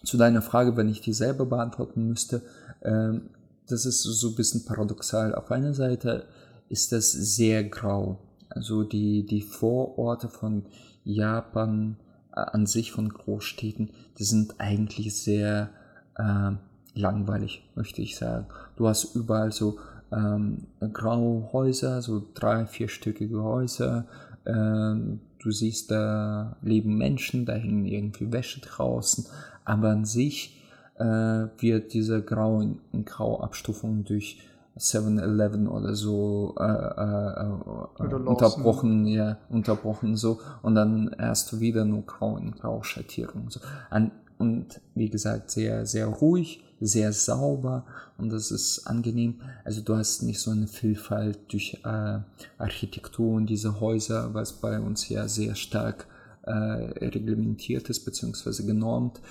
[0.04, 2.42] zu deiner Frage, wenn ich die selber beantworten müsste,
[2.82, 3.30] ähm,
[3.68, 5.36] das ist so ein bisschen paradoxal.
[5.36, 6.26] Auf einer Seite
[6.70, 8.20] ist das sehr grau.
[8.50, 10.66] Also die, die Vororte von
[11.04, 11.98] Japan
[12.34, 15.70] äh, an sich, von Großstädten, die sind eigentlich sehr
[16.16, 16.52] äh,
[16.96, 18.48] langweilig, möchte ich sagen.
[18.76, 19.78] Du hast überall so
[20.12, 24.06] ähm, graue Häuser, so drei, vierstöckige Häuser.
[24.46, 29.26] Ähm, du siehst, da leben Menschen, da hängen irgendwie Wäsche draußen.
[29.66, 30.62] Aber an sich
[30.98, 34.40] äh, wird diese Grau in, in Grauabstufung durch
[34.78, 41.86] 7-Eleven oder so äh, äh, äh, Oder unterbrochen, ja, unterbrochen so und dann erst wieder
[41.86, 43.50] nur Grau in Grauschattierung.
[43.50, 43.60] So.
[43.90, 47.86] An, und wie gesagt, sehr, sehr ruhig, sehr sauber
[48.18, 49.42] und das ist angenehm.
[49.66, 52.20] Also du hast nicht so eine Vielfalt durch äh,
[52.58, 56.08] Architektur und diese Häuser, was bei uns ja sehr stark
[56.50, 59.22] äh, reglementiert ist beziehungsweise genormt,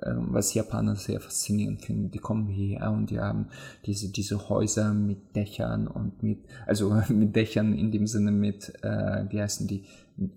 [0.00, 2.10] äh, was Japaner sehr faszinierend finden.
[2.10, 3.48] Die kommen hierher und die haben
[3.84, 9.24] diese, diese Häuser mit Dächern und mit, also mit Dächern in dem Sinne mit, äh,
[9.28, 9.84] wie heißen die,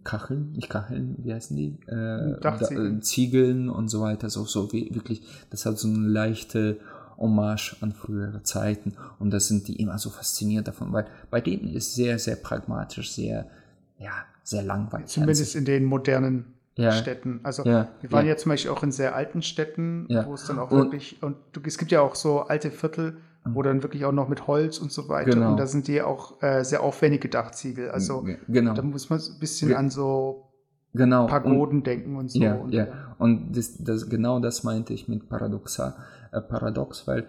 [0.04, 1.78] Kacheln, nicht Kacheln, wie heißen die?
[1.88, 2.94] Äh, Dachziegeln.
[2.94, 6.80] Da, äh, Ziegeln und so weiter, so, so wie, wirklich, das hat so eine leichte
[7.18, 11.68] Hommage an frühere Zeiten und das sind die immer so fasziniert davon, weil bei denen
[11.68, 13.48] ist sehr, sehr pragmatisch, sehr,
[14.00, 15.08] ja, sehr langweilig.
[15.08, 16.92] Zumindest in den modernen Ja.
[16.92, 17.40] Städten.
[17.44, 18.32] Also Ja, wir waren ja.
[18.34, 18.38] ja.
[18.38, 21.60] zum Beispiel auch in sehr alten Städten, wo es dann auch Und- wirklich, und du,
[21.66, 24.92] es gibt ja auch so alte Viertel, wo dann wirklich auch noch mit Holz und
[24.92, 25.32] so weiter.
[25.32, 25.52] Genau.
[25.52, 27.92] Und da sind die auch äh, sehr aufwendige Dachziegel.
[27.92, 28.74] Also G- genau.
[28.74, 30.50] da muss man ein bisschen an so
[30.94, 31.24] genau.
[31.26, 32.40] Und- Pagoden denken und so.
[32.40, 32.88] Ja, und, ja.
[33.20, 35.94] Und das, das, genau das meinte ich mit paradoxal,
[36.32, 37.26] äh, paradox, weil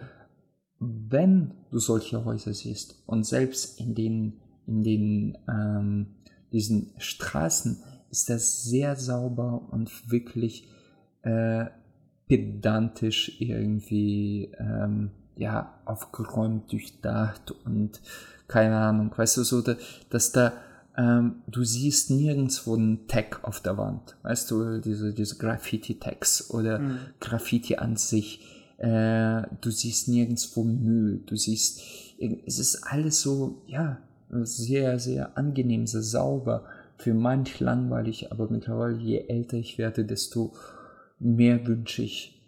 [0.79, 4.33] wenn du solche Häuser siehst und selbst in den,
[4.67, 6.07] in den, ähm,
[6.57, 10.67] diesen Straßen ist das sehr sauber und wirklich
[11.21, 11.65] äh,
[12.27, 18.01] pedantisch irgendwie ähm, ja aufgeräumt, durchdacht und
[18.47, 19.61] keine Ahnung, weißt du so,
[20.09, 20.53] dass da
[20.97, 26.79] ähm, du siehst nirgendwo einen Tag auf der Wand, weißt du, diese, diese Graffiti-Tags oder
[26.79, 26.99] mhm.
[27.19, 28.41] Graffiti an sich.
[28.79, 31.81] Äh, du siehst nirgendwo Müll, du siehst,
[32.17, 36.63] es ist alles so, ja, sehr, sehr angenehm, sehr sauber,
[36.97, 40.53] für manch langweilig, aber mittlerweile, je älter ich werde, desto
[41.19, 42.41] mehr wünsche ich,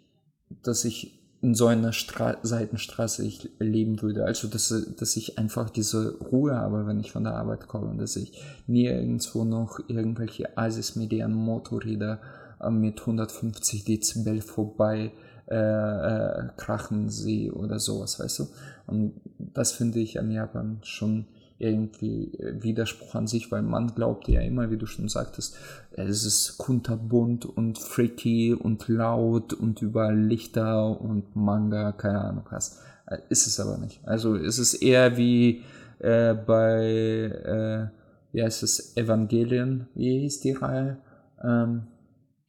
[0.62, 4.24] dass ich in so einer Stra Seitenstraße ich leben würde.
[4.24, 8.16] Also, dass, dass ich einfach diese Ruhe habe, wenn ich von der Arbeit komme, dass
[8.16, 12.20] ich nie irgendwo noch irgendwelche Asis mit ihren Motorräder
[12.60, 15.12] äh, mit 150 Dezibel vorbei
[15.48, 18.48] äh, äh, krachen sehe oder sowas, weißt du?
[18.86, 21.26] Und das finde ich an Japan schon
[21.60, 25.56] irgendwie äh, Widerspruch an sich, weil man glaubt ja immer, wie du schon sagtest,
[25.92, 32.80] es ist kunterbunt und freaky und laut und überall Lichter und Manga, keine Ahnung was.
[33.06, 34.00] Äh, ist es aber nicht.
[34.06, 35.62] Also es ist eher wie
[35.98, 37.86] äh, bei, äh,
[38.32, 40.96] wie heißt es, Evangelion, wie hieß die Reihe?
[41.42, 41.82] Ähm,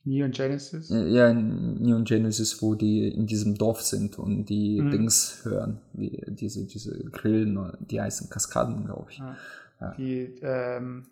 [0.04, 0.90] Neon Genesis?
[0.90, 4.92] Ja, Neon Genesis, wo die in diesem Dorf sind und die mhm.
[4.92, 9.20] Dings hören, wie diese, diese Grillen, die heißen Kaskaden, glaube ich.
[9.20, 9.38] Ja.
[9.80, 9.94] Ja.
[9.98, 11.06] Die, ähm,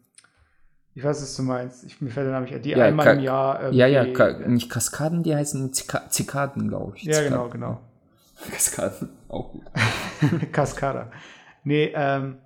[0.94, 1.84] ich weiß, was du meinst.
[1.84, 3.72] Ich, mir fällt der Name nicht Die ja, einmal Ka im Jahr.
[3.72, 7.04] Ja, ja, Ka nicht Kaskaden, die heißen Zika Zikaden, glaube ich.
[7.04, 7.32] Ja, Zikaden.
[7.32, 7.82] genau, genau.
[8.52, 9.64] Kaskaden, auch gut.
[10.52, 11.12] Kaskada.
[11.64, 12.38] Nee, ähm,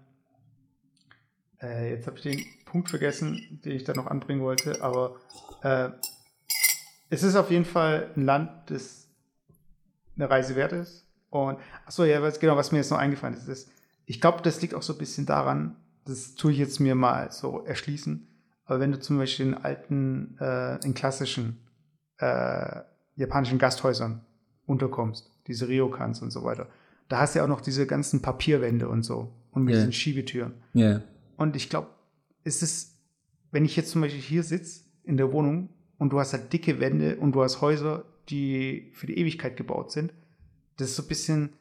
[1.62, 5.16] äh, jetzt habe ich den Punkt vergessen, den ich da noch anbringen wollte, aber
[5.62, 5.90] äh,
[7.14, 9.08] es ist auf jeden Fall ein Land, das
[10.16, 11.08] eine Reise wert ist.
[11.30, 13.70] Und achso, ja, was, genau, was mir jetzt noch eingefallen ist, ist,
[14.06, 17.32] ich glaube, das liegt auch so ein bisschen daran, das tue ich jetzt mir mal
[17.32, 18.28] so erschließen.
[18.66, 21.60] Aber wenn du zum Beispiel in alten, äh, in klassischen
[22.18, 22.82] äh,
[23.16, 24.22] japanischen Gasthäusern
[24.66, 26.68] unterkommst, diese Ryokans und so weiter,
[27.10, 29.82] da hast du ja auch noch diese ganzen Papierwände und so und mit yeah.
[29.82, 30.54] diesen Schiebetüren.
[30.74, 31.04] Yeah.
[31.38, 31.90] Und ich glaube,
[32.44, 32.96] es ist,
[33.52, 35.70] wenn ich jetzt zum Beispiel hier sitze in der Wohnung
[36.04, 39.90] und du hast halt dicke Wände und du hast Häuser, die für die Ewigkeit gebaut
[39.94, 40.14] sind.
[40.76, 41.54] Das ist so ein bisschen,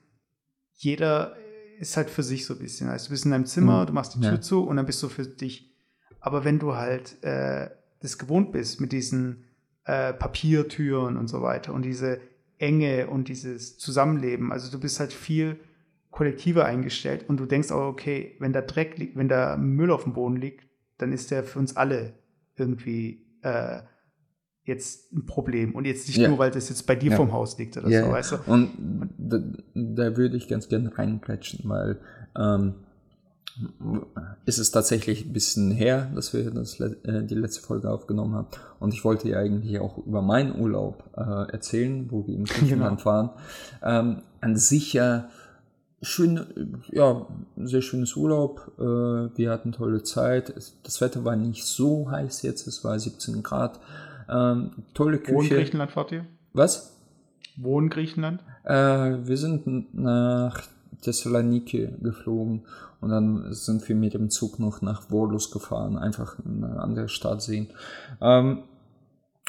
[0.74, 1.37] jeder
[1.78, 2.88] ist halt für sich so ein bisschen.
[2.88, 3.87] Also du bist in deinem Zimmer, mhm.
[3.87, 4.40] du machst die Tür ja.
[4.40, 5.72] zu und dann bist du für dich.
[6.18, 9.44] Aber wenn du halt äh, das gewohnt bist mit diesen
[9.85, 12.20] äh, Papiertüren und so weiter und diese
[12.59, 15.61] Enge und dieses Zusammenleben, also du bist halt viel
[16.11, 20.02] kollektiver eingestellt und du denkst auch, okay, wenn da Dreck liegt, wenn da Müll auf
[20.02, 20.66] dem Boden liegt,
[20.98, 22.14] dann ist der für uns alle
[22.57, 23.83] irgendwie äh,
[24.64, 26.29] jetzt ein Problem und jetzt nicht ja.
[26.29, 27.16] nur, weil das jetzt bei dir ja.
[27.16, 28.05] vom Haus liegt oder ja.
[28.05, 28.37] so, weißt du?
[28.46, 28.70] Und
[29.18, 29.38] da,
[29.75, 31.98] da würde ich ganz gerne reinplätschen, weil
[32.38, 32.75] ähm,
[34.46, 38.46] ist es tatsächlich ein bisschen her, dass wir das, äh, die letzte Folge aufgenommen haben.
[38.81, 42.98] Und ich wollte ja eigentlich auch über meinen Urlaub äh, erzählen, wo wir in Griechenland
[42.98, 43.03] genau.
[43.03, 43.31] fahren.
[43.83, 45.29] Ähm, an sich ja
[46.01, 48.72] schön, ja, sehr schönes Urlaub.
[48.79, 48.83] Äh,
[49.37, 50.55] wir hatten tolle Zeit.
[50.83, 53.81] Das Wetter war nicht so heiß jetzt, es war 17 Grad.
[54.29, 55.35] Ähm, tolle Küche.
[55.35, 56.25] Wo in Griechenland fahrt ihr?
[56.53, 56.97] Was?
[57.57, 58.43] Wo in Griechenland?
[58.65, 60.63] Äh, wir sind nach
[61.03, 62.63] Thessaloniki geflogen
[63.01, 67.43] und dann sind wir mit dem Zug noch nach Volos gefahren, einfach eine andere Stadt
[67.43, 67.69] sehen.
[68.21, 68.63] Ähm,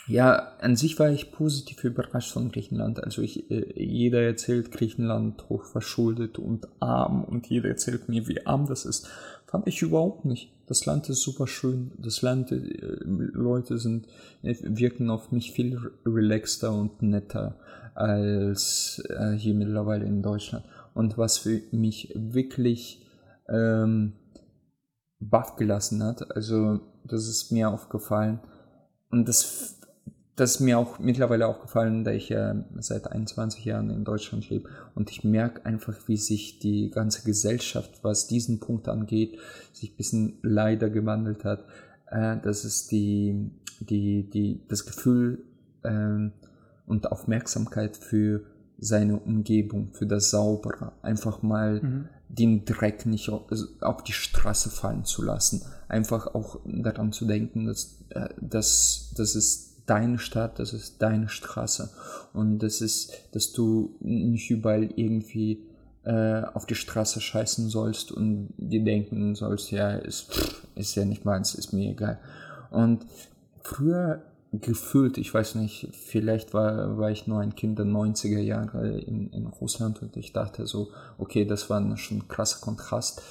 [0.07, 3.01] ja, an sich war ich positiv überrascht von Griechenland.
[3.01, 8.45] Also ich, äh, jeder erzählt Griechenland hoch verschuldet und arm und jeder erzählt mir, wie
[8.45, 9.07] arm das ist.
[9.53, 10.51] Fand ich überhaupt nicht.
[10.65, 11.91] Das Land ist super schön.
[11.99, 12.57] Das Land, äh,
[13.05, 14.07] Leute sind,
[14.41, 17.59] äh, wirken auf mich viel relaxter und netter
[17.93, 20.65] als äh, hier mittlerweile in Deutschland.
[20.95, 23.05] Und was für mich wirklich
[23.47, 24.13] ähm,
[25.19, 28.39] baff gelassen hat, also das ist mir aufgefallen.
[29.11, 29.77] Und das
[30.35, 34.69] das ist mir auch mittlerweile aufgefallen, da ich ja seit 21 Jahren in Deutschland lebe
[34.95, 39.37] und ich merke einfach, wie sich die ganze Gesellschaft, was diesen Punkt angeht,
[39.73, 41.65] sich ein bisschen leider gewandelt hat.
[42.07, 45.43] Äh, das ist die, die, die, das Gefühl
[45.83, 46.29] äh,
[46.87, 48.43] und Aufmerksamkeit für
[48.79, 52.09] seine Umgebung, für das Saubere, einfach mal mhm.
[52.27, 53.43] den Dreck nicht auf,
[53.81, 59.35] auf, die Straße fallen zu lassen, einfach auch daran zu denken, dass, äh, dass, dass
[59.35, 61.89] es deine Stadt, das ist deine Straße.
[62.33, 65.59] Und das ist, dass du nicht überall irgendwie
[66.03, 71.25] äh, auf die Straße scheißen sollst und dir denken sollst, ja, ist, ist ja nicht
[71.25, 72.19] meins, ist mir egal.
[72.71, 73.05] Und
[73.61, 74.21] früher
[74.53, 79.31] gefühlt, ich weiß nicht, vielleicht war, war ich nur ein Kind der 90er Jahre in,
[79.31, 83.21] in Russland und ich dachte so, okay, das war schon ein krasser Kontrast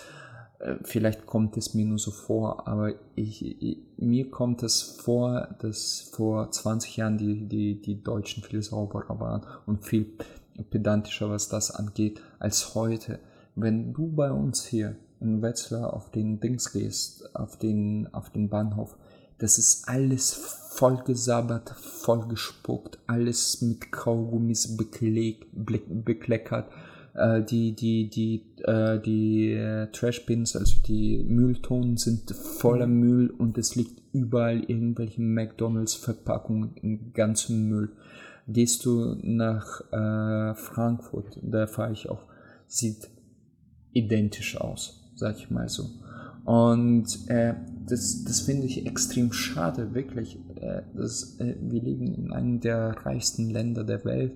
[0.85, 6.11] vielleicht kommt es mir nur so vor, aber ich, ich, mir kommt es vor, dass
[6.13, 10.07] vor 20 Jahren die, die, die Deutschen viel sauberer waren und viel
[10.71, 13.19] pedantischer, was das angeht, als heute.
[13.55, 18.49] Wenn du bei uns hier in Wetzlar auf den Dings gehst, auf den, auf den
[18.49, 18.97] Bahnhof,
[19.39, 26.71] das ist alles vollgesabbert, vollgespuckt, alles mit Kaugummis bekleck, bekleckert.
[27.15, 32.87] Äh, die die, die, äh, die äh, Trashbins, also die Mülltonnen sind voller.
[32.87, 37.91] Müll und es liegt überall irgendwelche McDonalds-Verpackungen im ganzen Müll.
[38.49, 42.23] Gehst du nach äh, Frankfurt, da fahre ich auch,
[42.67, 43.09] sieht
[43.93, 45.91] identisch aus, sag ich mal so.
[46.45, 47.55] Und äh,
[47.87, 50.39] das, das finde ich extrem schade, wirklich.
[50.57, 54.33] Äh, das, äh, wir leben in einem der reichsten Länder der Welt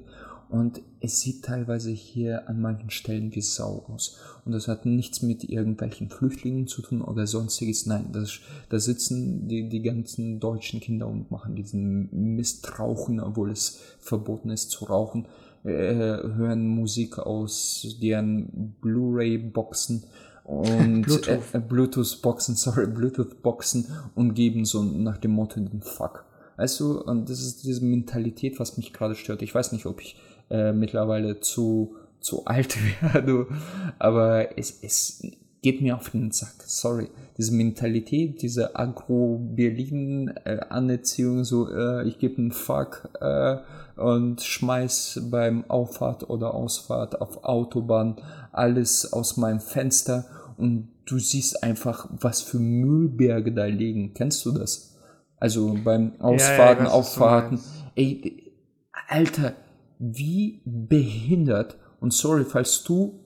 [0.48, 4.18] und es sieht teilweise hier an manchen Stellen wie Sau aus.
[4.44, 7.86] Und das hat nichts mit irgendwelchen Flüchtlingen zu tun oder sonstiges.
[7.86, 13.50] Nein, das, da sitzen die, die ganzen deutschen Kinder und machen diesen Mist rauchen, obwohl
[13.50, 15.26] es verboten ist zu rauchen.
[15.64, 20.04] Äh, hören Musik aus deren Blu-ray-Boxen
[20.44, 21.54] und Bluetooth.
[21.54, 26.24] Äh, Bluetooth-Boxen, sorry, Bluetooth-Boxen und geben so nach dem Motto den Fuck.
[26.56, 29.42] Also, und das ist diese Mentalität, was mich gerade stört.
[29.42, 30.16] Ich weiß nicht, ob ich
[30.50, 33.46] äh, mittlerweile zu, zu alt werde,
[33.98, 35.22] aber es, es
[35.62, 36.62] geht mir auf den Sack.
[36.64, 37.08] Sorry.
[37.36, 43.56] Diese Mentalität, diese Agro-Berlin-Anerziehung, so, äh, ich gebe einen Fuck äh,
[43.96, 48.16] und schmeiß beim Auffahrt oder Ausfahrt auf Autobahn
[48.52, 50.24] alles aus meinem Fenster
[50.56, 54.14] und du siehst einfach, was für Müllberge da liegen.
[54.14, 54.96] Kennst du das?
[55.38, 57.60] Also beim Ausfahrten, ja, ja, Auffahrten.
[57.94, 58.52] Ey,
[59.08, 59.52] Alter,
[59.98, 63.18] wie behindert, und sorry, falls du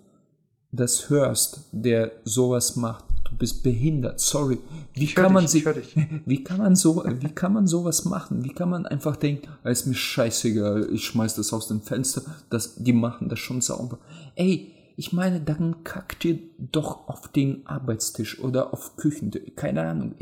[0.72, 4.59] das hörst, der sowas macht, du bist behindert, sorry.
[4.94, 5.64] Wie kann man sich,
[6.26, 8.44] wie kann man so, wie kann man sowas machen?
[8.44, 12.22] Wie kann man einfach denken, ah, ist mir scheißegal, ich schmeiß das aus dem Fenster,
[12.50, 13.98] das, die machen das schon sauber.
[14.37, 20.14] Ey, ich meine, dann kackt ihr doch auf den Arbeitstisch oder auf Küchen, keine Ahnung.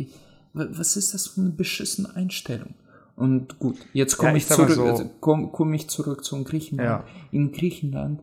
[0.53, 2.75] Was ist das für eine beschissene Einstellung?
[3.19, 4.85] Und gut, jetzt komme ja, ich, ich, zurück, so.
[4.85, 7.05] also komm, komm ich zurück zum Griechenland.
[7.05, 7.05] Ja.
[7.33, 8.23] In Griechenland,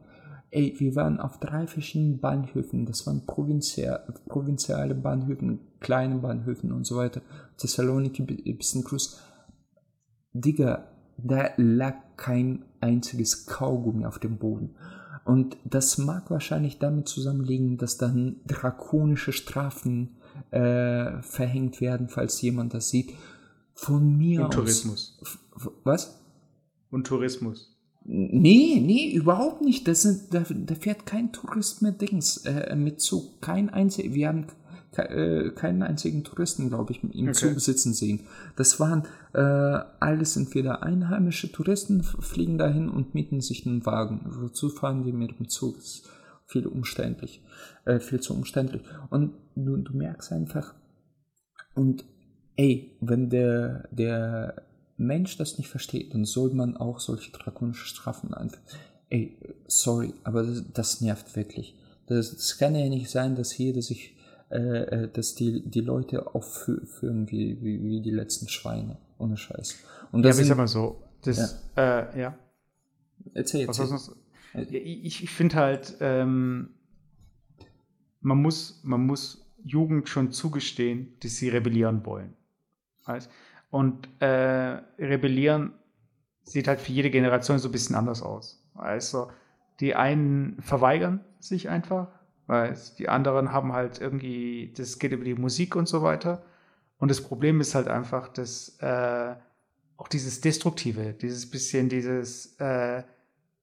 [0.52, 2.86] ey, wir waren auf drei verschiedenen Bahnhöfen.
[2.86, 7.20] Das waren provinzial, provinziale Bahnhöfen, kleine Bahnhöfen und so weiter.
[7.58, 8.22] Thessaloniki,
[8.54, 9.20] bisschen Cruz.
[10.32, 14.76] Digga, da lag kein einziges Kaugummi auf dem Boden.
[15.26, 20.18] Und das mag wahrscheinlich damit zusammenliegen, dass dann drakonische Strafen
[20.52, 23.14] äh, verhängt werden, falls jemand das sieht.
[23.76, 24.56] Von mir Und aus.
[24.56, 25.18] Tourismus.
[25.84, 26.20] Was?
[26.90, 27.76] Und Tourismus.
[28.06, 29.88] Nee, nee, überhaupt nicht.
[29.88, 33.42] Das sind, da, da fährt kein Tourist mit Dings, äh, mit Zug.
[33.42, 34.48] Kein einziger, wir haben
[34.96, 37.34] äh, keinen einzigen Touristen, glaube ich, im okay.
[37.34, 38.22] Zug sitzen sehen.
[38.56, 44.22] Das waren äh, alles entweder einheimische Touristen, fliegen dahin und mieten sich einen Wagen.
[44.26, 45.76] Wozu fahren die mit dem Zug?
[45.78, 46.10] Das ist
[46.46, 47.44] viel umständlich,
[47.86, 48.84] äh, viel zu umständlich.
[49.10, 50.76] Und du, du merkst einfach,
[51.74, 52.06] und
[52.58, 54.64] ey, wenn der, der
[54.98, 58.64] Mensch das nicht versteht, dann soll man auch solche drakonische Strafen einführen.
[59.10, 59.38] Ey,
[59.68, 61.76] sorry, aber das, das nervt wirklich.
[62.08, 64.16] Das, das, kann ja nicht sein, dass jeder sich,
[64.50, 68.98] äh, äh dass die, die Leute aufführen wie, wie, wie die letzten Schweine.
[69.18, 69.76] Ohne Scheiß.
[70.12, 72.00] Und das ja, aber ich sag mal so, das, ja.
[72.00, 72.38] Äh, ja.
[73.34, 73.90] Erzähl, erzähl.
[73.90, 74.16] Was, was,
[74.72, 76.70] ich, ich finde halt, ähm,
[78.22, 82.34] man, muss, man muss Jugend schon zugestehen, dass sie rebellieren wollen.
[83.06, 83.30] Weißt?
[83.70, 85.74] Und äh, rebellieren
[86.44, 88.64] sieht halt für jede Generation so ein bisschen anders aus.
[88.76, 89.30] Also
[89.80, 92.08] die einen verweigern sich einfach,
[92.48, 96.44] weil die anderen haben halt irgendwie, das geht über die Musik und so weiter.
[96.98, 99.36] Und das Problem ist halt einfach, dass äh,
[99.98, 103.04] auch dieses Destruktive, dieses bisschen, dieses äh,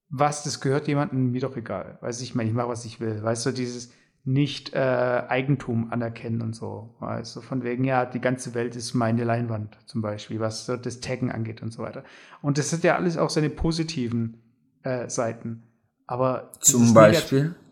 [0.09, 1.97] was, das gehört jemandem, mir doch egal.
[2.03, 3.23] Weißt du, ich meine, ich mache, was ich will.
[3.23, 3.93] Weißt du, dieses
[4.25, 6.95] nicht äh, Eigentum anerkennen und so.
[7.01, 11.01] Du, von wegen, ja, die ganze Welt ist meine Leinwand zum Beispiel, was so das
[11.01, 12.05] Taggen angeht und so weiter.
[12.41, 14.39] Und das hat ja alles auch seine positiven
[14.85, 15.65] äh, Seiten.
[16.07, 17.55] Aber zum Beispiel?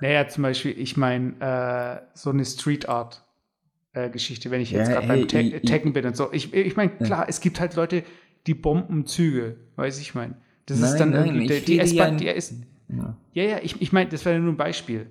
[0.00, 3.24] Naja, zum Beispiel, ich meine, äh, so eine Street Art
[3.92, 6.32] äh, Geschichte, wenn ich jetzt ja, gerade beim Taggen bin und so.
[6.32, 7.26] Ich, ich meine, klar, ja.
[7.28, 8.02] es gibt halt Leute,
[8.48, 10.34] die bomben Züge, weiß ich mein.
[10.66, 12.54] Das nein, ist dann nein, irgendwie die S-Bahn, die ist.
[12.88, 15.06] Ja, ja, ja ich, ich meine, das wäre nur ein Beispiel.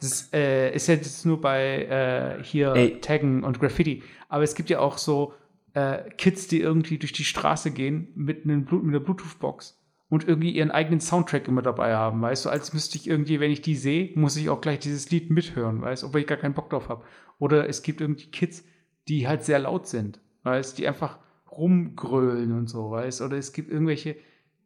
[0.00, 3.00] Das äh, ist ja jetzt nur bei äh, hier Ey.
[3.00, 4.02] Taggen und Graffiti.
[4.28, 5.34] Aber es gibt ja auch so
[5.74, 9.78] äh, Kids, die irgendwie durch die Straße gehen mit, einem, mit einer Bluetooth-Box
[10.10, 13.52] und irgendwie ihren eigenen Soundtrack immer dabei haben, weißt du, als müsste ich irgendwie, wenn
[13.52, 16.36] ich die sehe, muss ich auch gleich dieses Lied mithören, weißt du, obwohl ich gar
[16.36, 17.04] keinen Bock drauf habe.
[17.38, 18.64] Oder es gibt irgendwie Kids,
[19.08, 21.18] die halt sehr laut sind, weißt du, die einfach
[21.50, 24.16] rumgrölen und so, weißt du, oder es gibt irgendwelche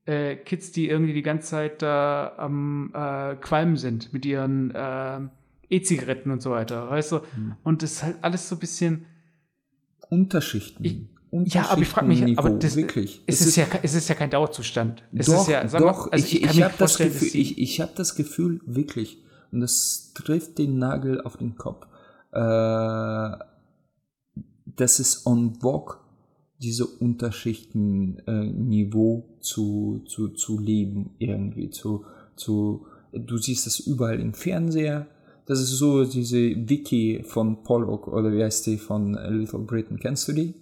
[0.07, 5.21] äh, Kids, die irgendwie die ganze Zeit da am äh, Qualmen sind mit ihren äh,
[5.71, 7.57] E-Zigaretten und so weiter, weißt du, mhm.
[7.63, 9.07] und das ist halt alles so ein bisschen
[10.11, 10.85] Unterschichten.
[10.85, 13.23] Ich, ja, aber ich frage mich, aber das, wirklich.
[13.27, 15.03] Es, ist, ist, ja, es ist ja kein Dauerzustand.
[15.13, 17.81] Es doch, ist ja, doch, mal, also ich, ich, ich habe das Gefühl, ich, ich
[17.81, 19.19] habe das Gefühl, wirklich,
[19.51, 21.87] und das trifft den Nagel auf den Kopf,
[22.31, 22.39] äh,
[24.77, 25.97] dass es on vogue,
[26.65, 32.05] diese Unterschichten-Niveau äh, zu, zu, zu leben, irgendwie, zu,
[32.37, 35.09] zu, du siehst das überall im Fernseher,
[35.47, 40.01] das ist so diese Wiki von Pollock oder wie heißt die von Little Britain.
[40.01, 40.55] Kennst du die?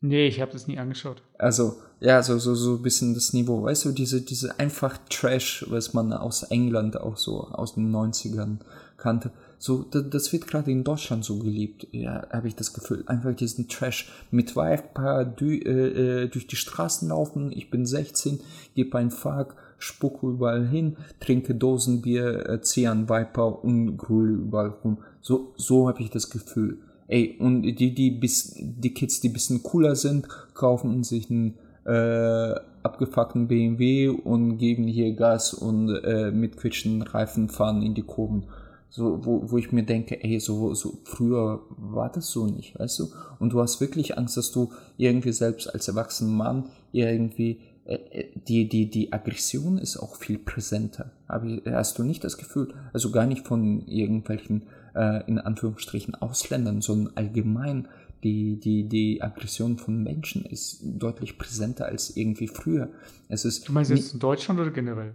[0.00, 1.22] Nee, ich habe das nie angeschaut.
[1.38, 3.62] Also, ja, so, so, so ein bisschen das Niveau.
[3.62, 8.58] Weißt du, diese, diese einfach Trash, was man aus England auch so aus den 90ern
[8.96, 9.30] kannte.
[9.64, 13.04] So, das, wird gerade in Deutschland so geliebt, ja, habe ich das Gefühl.
[13.06, 17.52] Einfach diesen Trash mit Viper du, äh, äh, durch die Straßen laufen.
[17.52, 18.40] Ich bin 16,
[18.74, 24.74] gebe ein Fuck, spucke überall hin, trinke Dosenbier, äh, ziehe an Viper und grüle überall
[24.82, 24.98] rum.
[25.20, 26.78] So, so habe ich das Gefühl.
[27.06, 31.54] Ey, und die, die, bis, die Kids, die bisschen cooler sind, kaufen sich einen
[31.84, 38.02] äh, abgefuckten BMW und geben hier Gas und äh, mit quietschenden Reifen fahren in die
[38.02, 38.48] Kurven.
[38.94, 42.98] So, wo, wo ich mir denke, ey, so, so früher war das so nicht, weißt
[42.98, 43.08] du?
[43.38, 48.28] Und du hast wirklich Angst, dass du irgendwie selbst als erwachsener Mann irgendwie äh, äh,
[48.34, 51.10] die, die, die Aggression ist auch viel präsenter.
[51.26, 54.64] Aber hast du nicht das Gefühl, also gar nicht von irgendwelchen
[54.94, 57.88] äh, in Anführungsstrichen Ausländern, sondern allgemein
[58.24, 62.90] die, die, die Aggression von Menschen ist deutlich präsenter als irgendwie früher.
[63.30, 65.14] Es ist du meinst jetzt in Deutschland oder generell?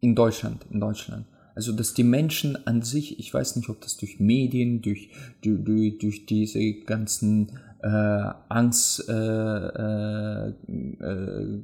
[0.00, 1.26] In Deutschland, in Deutschland.
[1.54, 5.10] Also, dass die Menschen an sich, ich weiß nicht, ob das durch Medien, durch,
[5.42, 7.52] durch, durch diese ganzen
[7.82, 10.52] äh, Angst äh, äh,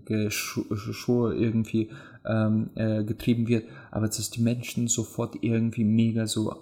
[0.05, 1.88] Geschur irgendwie
[2.26, 6.53] ähm, äh, getrieben wird, aber dass die Menschen sofort irgendwie mega so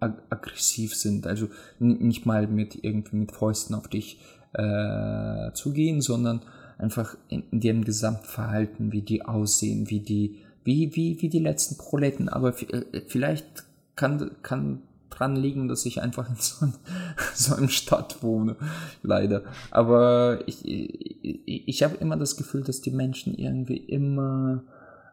[0.00, 1.48] ag aggressiv sind, also
[1.80, 4.20] nicht mal mit irgendwie mit Fäusten auf dich
[4.52, 6.42] äh, zugehen, sondern
[6.76, 11.76] einfach in, in ihrem Gesamtverhalten, wie die aussehen, wie die wie, wie, wie die letzten
[11.76, 12.28] Proleten.
[12.28, 13.64] Aber äh, vielleicht
[13.96, 16.74] kann, kann dran liegen, dass ich einfach in so, ein,
[17.34, 18.56] so einer Stadt wohne,
[19.02, 19.42] leider.
[19.70, 24.62] Aber ich, ich, ich habe immer das Gefühl, dass die Menschen irgendwie immer,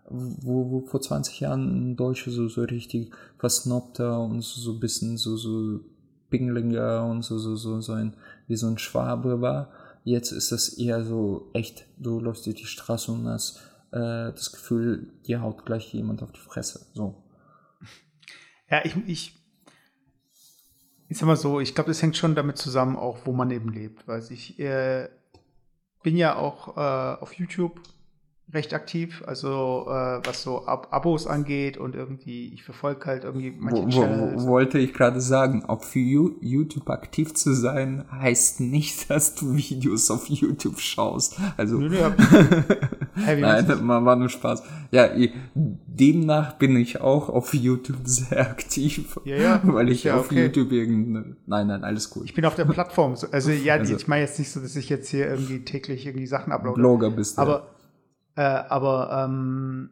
[0.10, 5.18] wo, wo vor 20 Jahren Deutsche so, so richtig versnobter und so, so ein bisschen
[5.18, 5.80] so, so
[6.30, 8.14] Binglinger und so, so, so, so ein,
[8.48, 9.70] wie so ein Schwabe war.
[10.04, 13.60] Jetzt ist das eher so echt, du läufst durch die Straße und hast
[13.96, 16.88] äh, das Gefühl, dir haut gleich jemand auf die Fresse.
[16.94, 17.24] So.
[18.68, 19.38] Ja, ich, ich,
[21.08, 23.72] ich sag mal so, ich glaube, das hängt schon damit zusammen, auch wo man eben
[23.72, 24.08] lebt.
[24.08, 25.08] Weil ich äh,
[26.02, 27.80] bin ja auch äh, auf YouTube
[28.54, 33.52] recht aktiv, also äh, was so Ab Abos angeht und irgendwie, ich verfolge halt irgendwie
[33.58, 34.44] manche wo, Channels.
[34.44, 39.56] Wo, wollte ich gerade sagen, auch für YouTube aktiv zu sein, heißt nicht, dass du
[39.56, 41.40] Videos auf YouTube schaust.
[41.58, 42.12] Also, nö, nö,
[43.16, 44.64] hey, Nein, das war nur Spaß.
[44.92, 45.10] Ja,
[45.56, 50.46] demnach bin ich auch auf YouTube sehr aktiv, ja, ja, weil ich ja, auf okay.
[50.46, 52.26] YouTube irgendeine, nein, nein, alles gut.
[52.26, 54.90] Ich bin auf der Plattform, also ja, also, ich meine jetzt nicht so, dass ich
[54.90, 56.76] jetzt hier irgendwie täglich irgendwie Sachen uploade.
[56.76, 57.42] Blogger bist du.
[57.42, 57.75] Aber
[58.36, 59.90] äh, aber ähm,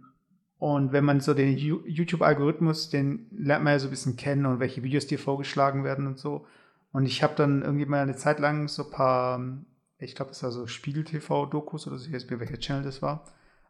[0.64, 4.62] und wenn man so den YouTube-Algorithmus, den lernt man ja so ein bisschen kennen und
[4.62, 6.48] welche Videos dir vorgeschlagen werden und so.
[6.94, 9.42] Und ich habe dann irgendwie mal eine Zeit lang so ein paar,
[9.98, 13.26] ich glaube, das war so Spiegel-TV-Dokus oder so, ich weiß nicht, welcher Channel das war.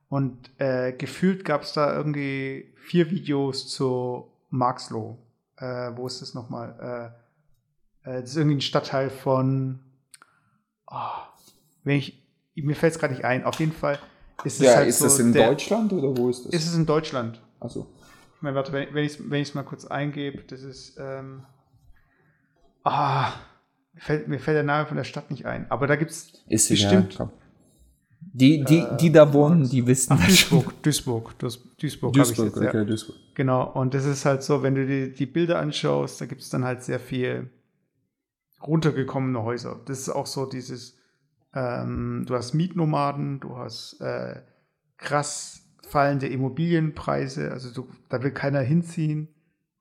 [0.08, 5.18] Und äh, gefühlt gab es da irgendwie vier Videos zu Marxloh.
[5.58, 7.14] Äh, wo ist das nochmal?
[8.06, 9.80] Äh, äh, das ist irgendwie ein Stadtteil von,
[10.86, 11.24] oh,
[11.84, 13.98] wenn ich, mir fällt es gerade nicht ein, auf jeden Fall
[14.44, 16.54] ist ja, halt ist so das in der, Deutschland oder wo ist das?
[16.54, 17.42] Ist es in Deutschland?
[17.60, 17.88] Also.
[18.36, 20.98] Ich meine, warte, wenn, wenn ich es wenn mal kurz eingebe, das ist.
[21.00, 21.44] Ähm,
[22.84, 23.32] ah,
[23.94, 25.70] mir fällt, mir fällt der Name von der Stadt nicht ein.
[25.70, 27.16] Aber da gibt es bestimmt.
[27.16, 27.32] Ja,
[28.36, 32.78] die, die, die da wohnen, die wissen Ach, Duisburg, Duisburg, Duisburg, Duisburg, Duisburg, jetzt, okay,
[32.78, 32.84] ja.
[32.84, 33.16] Duisburg.
[33.36, 36.50] Genau, und das ist halt so, wenn du die, die Bilder anschaust, da gibt es
[36.50, 37.50] dann halt sehr viel
[38.66, 39.80] runtergekommene Häuser.
[39.86, 40.98] Das ist auch so dieses,
[41.54, 44.42] ähm, du hast Mietnomaden, du hast äh,
[44.98, 49.28] krass fallende Immobilienpreise, also du, da will keiner hinziehen.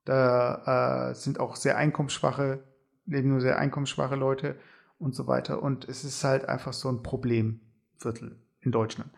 [0.05, 2.63] Da äh, sind auch sehr einkommensschwache,
[3.05, 4.57] leben nur sehr einkommensschwache Leute
[4.99, 5.63] und so weiter.
[5.63, 9.11] Und es ist halt einfach so ein Problemviertel in Deutschland.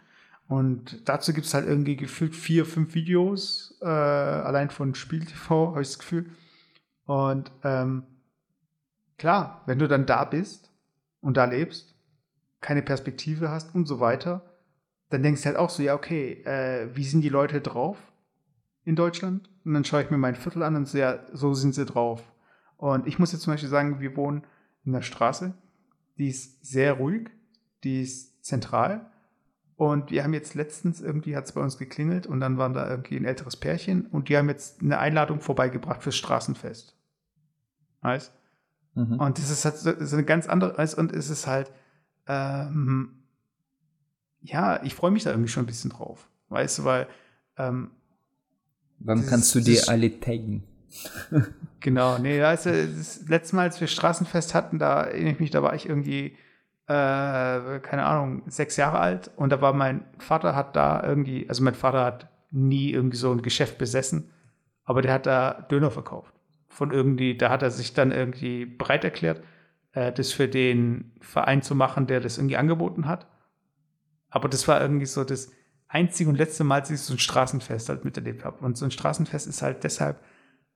[0.48, 5.82] Und dazu gibt es halt irgendwie gefühlt vier, fünf Videos, äh, allein von SpielTV, habe
[5.82, 6.30] ich das Gefühl.
[7.06, 8.04] Und ähm,
[9.18, 10.72] klar, wenn du dann da bist
[11.22, 11.95] und da lebst,
[12.66, 14.42] keine Perspektive hast und so weiter,
[15.10, 17.96] dann denkst du halt auch so, ja, okay, äh, wie sind die Leute drauf
[18.86, 19.52] in Deutschland?
[19.64, 22.24] Und dann schaue ich mir mein Viertel an und so, ja, so sind sie drauf.
[22.78, 24.46] Und ich muss jetzt zum Beispiel sagen, wir wohnen
[24.84, 25.54] in der Straße,
[26.18, 27.30] die ist sehr ruhig,
[27.84, 29.12] die ist zentral.
[29.76, 32.90] Und wir haben jetzt letztens, irgendwie hat es bei uns geklingelt und dann waren da
[32.90, 36.98] irgendwie ein älteres Pärchen und die haben jetzt eine Einladung vorbeigebracht fürs Straßenfest.
[38.02, 38.34] Weißt?
[38.96, 39.20] Mhm.
[39.20, 41.72] Und das ist halt so, eine ganz andere, und es ist halt,
[42.28, 43.24] ähm,
[44.42, 46.30] ja, ich freue mich da irgendwie schon ein bisschen drauf.
[46.50, 47.08] Weißt du, weil,
[47.58, 47.92] ähm,
[49.00, 50.64] Wann kannst du dir alle taggen?
[51.80, 55.52] genau, nee, weißt du, das letzte Mal, als wir Straßenfest hatten, da erinnere ich mich,
[55.52, 56.38] da war ich irgendwie,
[56.88, 61.64] äh, keine Ahnung, sechs Jahre alt und da war mein Vater hat da irgendwie, also
[61.64, 64.32] mein Vater hat nie irgendwie so ein Geschäft besessen,
[64.86, 66.34] aber der hat da Döner verkauft.
[66.70, 69.42] Von irgendwie, da hat er sich dann irgendwie bereit erklärt,
[69.96, 73.26] äh, das für den Verein zu machen, der das irgendwie angeboten hat.
[74.30, 75.52] Aber das war irgendwie so das
[75.88, 78.64] einzige und letzte Mal, dass ich so ein Straßenfest halt miterlebt habe.
[78.64, 80.20] Und so ein Straßenfest ist halt deshalb,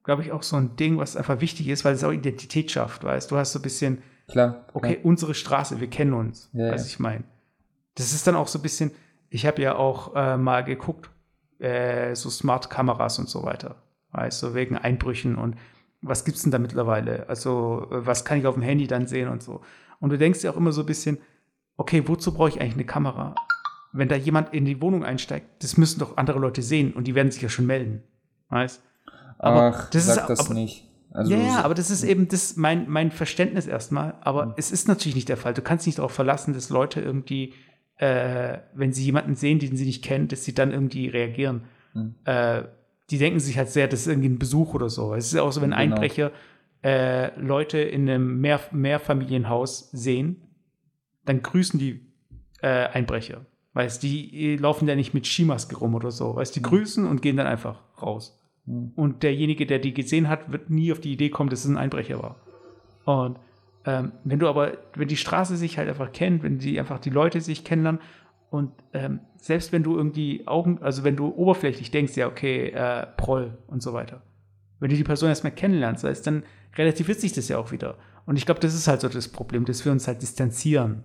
[0.04, 3.04] glaube ich, auch so ein Ding, was einfach wichtig ist, weil es auch Identität schafft,
[3.04, 5.06] weißt du, hast so ein bisschen, klar, okay, klar.
[5.06, 6.88] unsere Straße, wir kennen uns, ja, was ja.
[6.88, 7.26] ich meine.
[7.96, 8.92] Das ist dann auch so ein bisschen,
[9.30, 11.10] ich habe ja auch äh, mal geguckt,
[11.60, 15.58] äh, so Smart-Kameras und so weiter, weißt du, wegen Einbrüchen und
[16.02, 17.28] was gibt's denn da mittlerweile?
[17.30, 19.62] Also, äh, was kann ich auf dem Handy dann sehen und so.
[20.00, 21.18] Und du denkst dir auch immer so ein bisschen,
[21.78, 23.36] okay, wozu brauche ich eigentlich eine Kamera?
[23.92, 27.16] Wenn da jemand in die Wohnung einsteigt, das müssen doch andere Leute sehen und die
[27.16, 28.04] werden sich ja schon melden.
[28.50, 28.82] Weißt?
[29.40, 30.88] Aber Ach, das sag ist, das aber, nicht.
[31.12, 34.16] Also, ja, ja, aber das ist eben das mein, mein Verständnis erstmal.
[34.22, 34.54] Aber mhm.
[34.58, 35.54] es ist natürlich nicht der Fall.
[35.54, 37.54] Du kannst nicht darauf verlassen, dass Leute irgendwie,
[37.96, 41.64] äh, wenn sie jemanden sehen, den sie nicht kennen, dass sie dann irgendwie reagieren.
[41.94, 42.16] Mhm.
[42.26, 42.64] Äh,
[43.10, 45.14] die denken sich halt sehr, das ist irgendwie ein Besuch oder so.
[45.14, 45.82] Es ist ja auch so, wenn genau.
[45.82, 46.32] Einbrecher
[46.84, 50.44] äh, Leute in einem Mehr Mehrfamilienhaus sehen,
[51.26, 52.08] dann grüßen die
[52.62, 53.46] äh, Einbrecher.
[53.74, 56.36] Weißt die laufen ja nicht mit Skimaske rum oder so.
[56.36, 56.64] Weißt die mhm.
[56.64, 58.40] grüßen und gehen dann einfach raus.
[58.66, 58.92] Mhm.
[58.96, 61.78] Und derjenige, der die gesehen hat, wird nie auf die Idee kommen, dass es ein
[61.78, 62.36] Einbrecher war.
[63.06, 63.40] Und
[63.86, 67.10] ähm, wenn du aber, wenn die Straße sich halt einfach kennt, wenn die einfach die
[67.10, 68.02] Leute sich kennenlernen
[68.50, 73.06] und ähm, selbst wenn du irgendwie Augen, also wenn du oberflächlich denkst, ja, okay, äh,
[73.18, 74.22] Proll und so weiter,
[74.80, 76.44] wenn du die Person erstmal kennenlernst, weißt, dann
[76.76, 77.96] relativiert sich das ja auch wieder.
[78.26, 81.04] Und ich glaube, das ist halt so das Problem, dass wir uns halt distanzieren.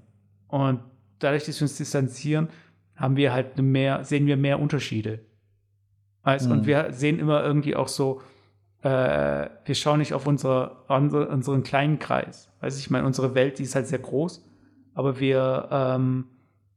[0.49, 0.81] Und
[1.19, 2.49] dadurch, dass wir uns distanzieren,
[2.97, 5.21] haben wir halt mehr, sehen wir mehr Unterschiede.
[6.23, 6.53] Weißt, mhm.
[6.53, 8.23] Und wir sehen immer irgendwie auch so,
[8.83, 12.51] äh, wir schauen nicht auf unsere, unsere, unseren kleinen Kreis.
[12.61, 14.45] Weiß ich meine, unsere Welt, die ist halt sehr groß,
[14.95, 16.27] aber wir, ähm,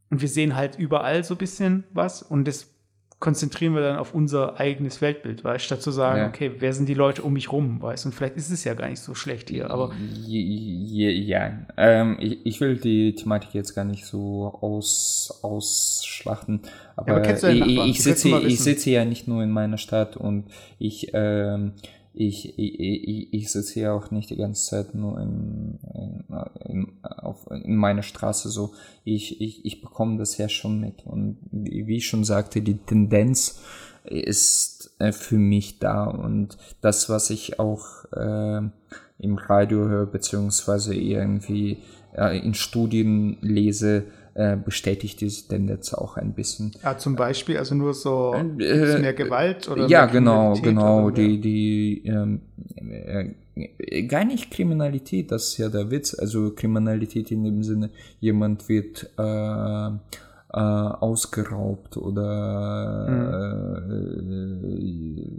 [0.10, 2.70] und wir sehen halt überall so ein bisschen was und das
[3.20, 6.28] konzentrieren wir dann auf unser eigenes Weltbild, weißt statt zu sagen, ja.
[6.28, 8.90] okay, wer sind die Leute um mich rum, weißt und vielleicht ist es ja gar
[8.90, 9.92] nicht so schlecht hier, aber.
[10.28, 11.52] Ja, ja.
[11.78, 16.62] Ähm, ich, ich, will die Thematik jetzt gar nicht so aus, ausschlachten,
[16.96, 20.46] aber, ja, aber ich, ich, sitze, ich sitze ja nicht nur in meiner Stadt und
[20.78, 21.74] ich, ähm,
[22.20, 25.80] ich, ich, ich, sitze ja auch nicht die ganze Zeit nur in,
[26.66, 28.74] in, auf, in meiner Straße so.
[29.04, 31.06] Ich, ich, ich bekomme das ja schon mit.
[31.06, 33.60] Und wie ich schon sagte, die Tendenz
[34.04, 36.06] ist äh, für mich da.
[36.06, 38.62] Und das, was ich auch äh,
[39.20, 41.78] im Radio höre, beziehungsweise irgendwie
[42.16, 44.06] äh, in Studien lese,
[44.38, 46.72] äh, bestätigt diese Tendenz auch ein bisschen.
[46.84, 52.04] Ja, zum Beispiel, also nur so äh, mehr Gewalt oder Ja, genau, genau, die, die
[52.06, 52.42] ähm,
[52.76, 58.70] äh, gar nicht Kriminalität, das ist ja der Witz, also Kriminalität in dem Sinne, jemand
[58.70, 59.90] wird äh,
[60.58, 64.64] äh, ausgeraubt oder mhm.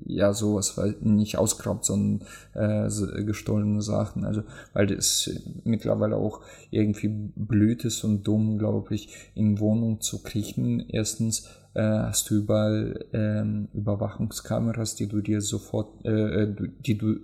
[0.07, 4.25] äh, ja sowas, weil nicht ausgeraubt, sondern äh, gestohlene Sachen.
[4.25, 4.45] Also
[4.75, 5.29] weil das
[5.65, 10.89] mittlerweile auch irgendwie blöd ist und dumm, glaube ich, in Wohnung zu kriechen.
[10.89, 17.17] Erstens äh, hast du überall ähm, Überwachungskameras, die du dir sofort, äh, äh die du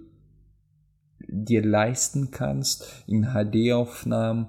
[1.28, 4.48] dir leisten kannst in HD-Aufnahmen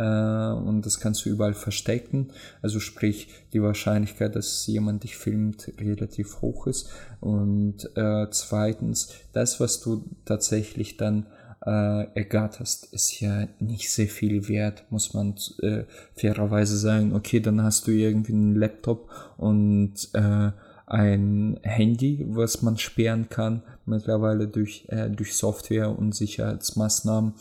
[0.00, 2.28] und das kannst du überall verstecken.
[2.62, 6.90] Also sprich, die Wahrscheinlichkeit, dass jemand dich filmt, relativ hoch ist.
[7.20, 11.26] Und äh, zweitens, das, was du tatsächlich dann
[11.64, 15.84] äh, ergatterst, ist ja nicht sehr viel wert, muss man äh,
[16.14, 17.14] fairerweise sagen.
[17.14, 20.50] Okay, dann hast du irgendwie einen Laptop und äh,
[20.86, 27.34] ein Handy, was man sperren kann, mittlerweile durch, äh, durch Software und Sicherheitsmaßnahmen.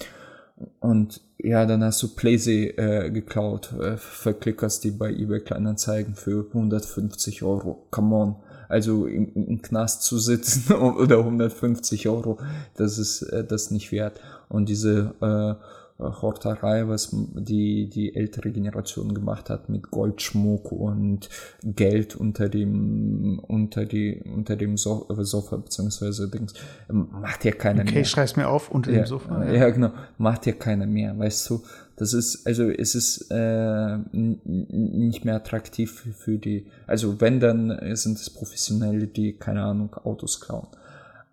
[0.80, 6.46] Und ja, dann hast du Playsee äh, geklaut, äh, verklickerst die bei eBay Kleinanzeigen für
[6.48, 7.86] 150 Euro.
[7.92, 8.36] Come on.
[8.70, 12.40] Also im, im Knast zu sitzen oder 150 Euro,
[12.76, 14.20] das ist äh, das nicht wert.
[14.50, 21.30] Und diese äh, Horterei, was die, die ältere Generation gemacht hat mit Goldschmuck und
[21.64, 26.54] Geld unter dem, unter die, unter dem so Sofa, beziehungsweise Dings,
[26.90, 28.02] macht ja keiner okay, mehr.
[28.02, 29.46] Okay, schreib's mir auf, unter ja, dem Sofa.
[29.46, 29.54] Ja.
[29.54, 31.64] ja, genau, macht ja keiner mehr, weißt du.
[31.96, 37.96] Das ist, also es ist äh, nicht mehr attraktiv für, für die, also wenn, dann
[37.96, 40.68] sind es Professionelle, die, keine Ahnung, Autos klauen.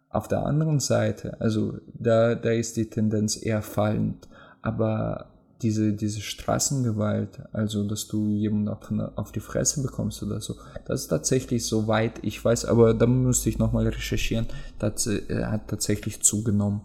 [0.08, 4.28] Auf der anderen Seite, also da, da ist die Tendenz eher fallend
[4.62, 5.26] aber
[5.62, 10.56] diese, diese Straßengewalt, also dass du jemanden auf, auf die Fresse bekommst oder so,
[10.86, 14.46] das ist tatsächlich so weit, ich weiß, aber da müsste ich nochmal recherchieren,
[14.78, 16.80] das äh, hat tatsächlich zugenommen.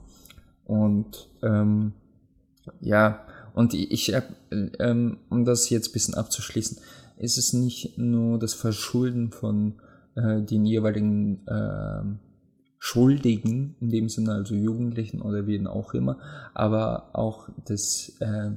[0.65, 1.93] Und ähm,
[2.81, 6.77] ja, und ich, habe, ähm, um das jetzt ein bisschen abzuschließen,
[7.17, 9.75] ist es nicht nur das Verschulden von
[10.15, 12.01] äh, den jeweiligen äh,
[12.79, 16.17] Schuldigen, in dem Sinne also Jugendlichen oder wen auch immer,
[16.53, 18.51] aber auch das, äh,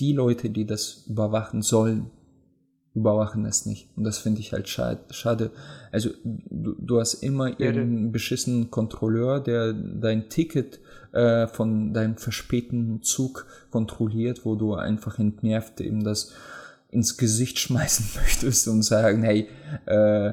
[0.00, 2.10] die Leute, die das überwachen sollen,
[2.94, 3.88] überwachen es nicht.
[3.96, 5.50] Und das finde ich halt schade.
[5.90, 10.80] Also du, du hast immer irgendeinen beschissenen Kontrolleur, der dein Ticket
[11.12, 16.32] äh, von deinem verspäteten Zug kontrolliert, wo du einfach entnervt eben das
[16.90, 19.48] ins Gesicht schmeißen möchtest und sagen, hey,
[19.86, 20.32] äh,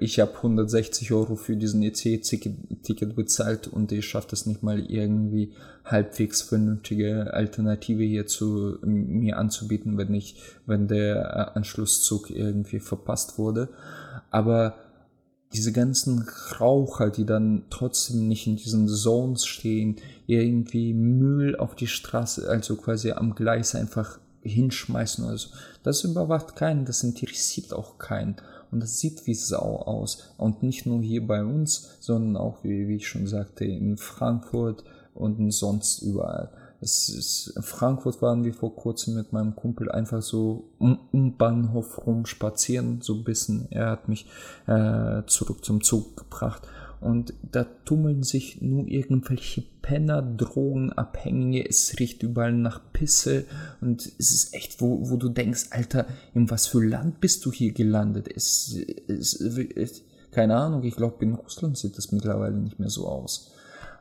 [0.00, 5.54] ich habe 160 Euro für diesen EC-Ticket bezahlt und ich schaffe es nicht mal irgendwie
[5.84, 11.16] halbwegs vernünftige Alternative hier zu mir anzubieten, wenn ich, wenn der
[11.54, 13.70] äh, Anschlusszug irgendwie verpasst wurde.
[14.30, 14.74] Aber
[15.54, 16.26] diese ganzen
[16.60, 19.96] Raucher, die dann trotzdem nicht in diesen Zones stehen,
[20.26, 25.48] irgendwie Müll auf die Straße, also quasi am Gleis einfach hinschmeißen oder so.
[25.82, 28.36] Das überwacht keinen, das interessiert auch keinen
[28.72, 30.32] und das sieht wie Sau aus.
[30.38, 34.82] Und nicht nur hier bei uns, sondern auch, wie, wie ich schon sagte, in Frankfurt
[35.14, 36.50] und sonst überall.
[36.80, 42.06] Ist, in Frankfurt waren wir vor kurzem mit meinem Kumpel einfach so um, um Bahnhof
[42.06, 43.68] rum spazieren, so ein bisschen.
[43.70, 44.26] Er hat mich
[44.66, 46.66] äh, zurück zum Zug gebracht
[47.02, 53.44] und da tummeln sich nur irgendwelche Penner, Drogenabhängige, es riecht überall nach Pisse
[53.80, 57.52] und es ist echt, wo, wo du denkst, Alter, in was für Land bist du
[57.52, 58.28] hier gelandet?
[58.34, 58.76] Es,
[59.08, 63.52] es, es keine Ahnung, ich glaube, in Russland sieht das mittlerweile nicht mehr so aus.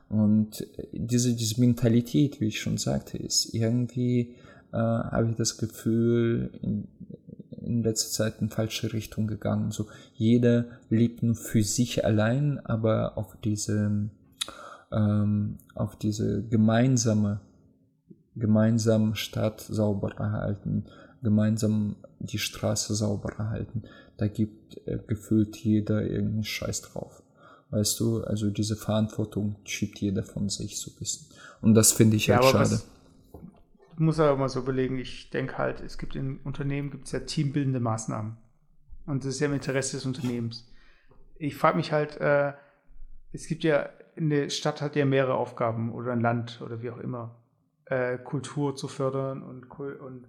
[0.09, 4.35] Und diese, diese Mentalität, wie ich schon sagte, ist irgendwie,
[4.71, 6.87] äh, habe ich das Gefühl, in,
[7.61, 9.71] in letzter Zeit in falsche Richtung gegangen.
[9.71, 14.09] So jeder lebt nur für sich allein, aber auf diese
[14.91, 17.39] ähm, auf diese gemeinsame
[18.35, 20.85] gemeinsam Stadt sauber erhalten,
[21.21, 23.83] gemeinsam die Straße sauber erhalten.
[24.17, 27.23] Da gibt äh, gefühlt jeder irgendwie Scheiß drauf.
[27.71, 31.27] Weißt du, also diese Verantwortung schiebt jeder von sich so ein bisschen.
[31.61, 32.71] Und das finde ich ja, halt schade.
[32.71, 32.85] Was,
[33.99, 37.19] muss aber mal so überlegen, ich denke halt, es gibt in Unternehmen gibt es ja
[37.19, 38.37] teambildende Maßnahmen.
[39.05, 40.71] Und das ist ja im Interesse des Unternehmens.
[41.37, 42.53] Ich frage mich halt, äh,
[43.31, 46.99] es gibt ja, eine Stadt hat ja mehrere Aufgaben oder ein Land oder wie auch
[46.99, 47.35] immer,
[47.85, 50.27] äh, Kultur zu fördern und, und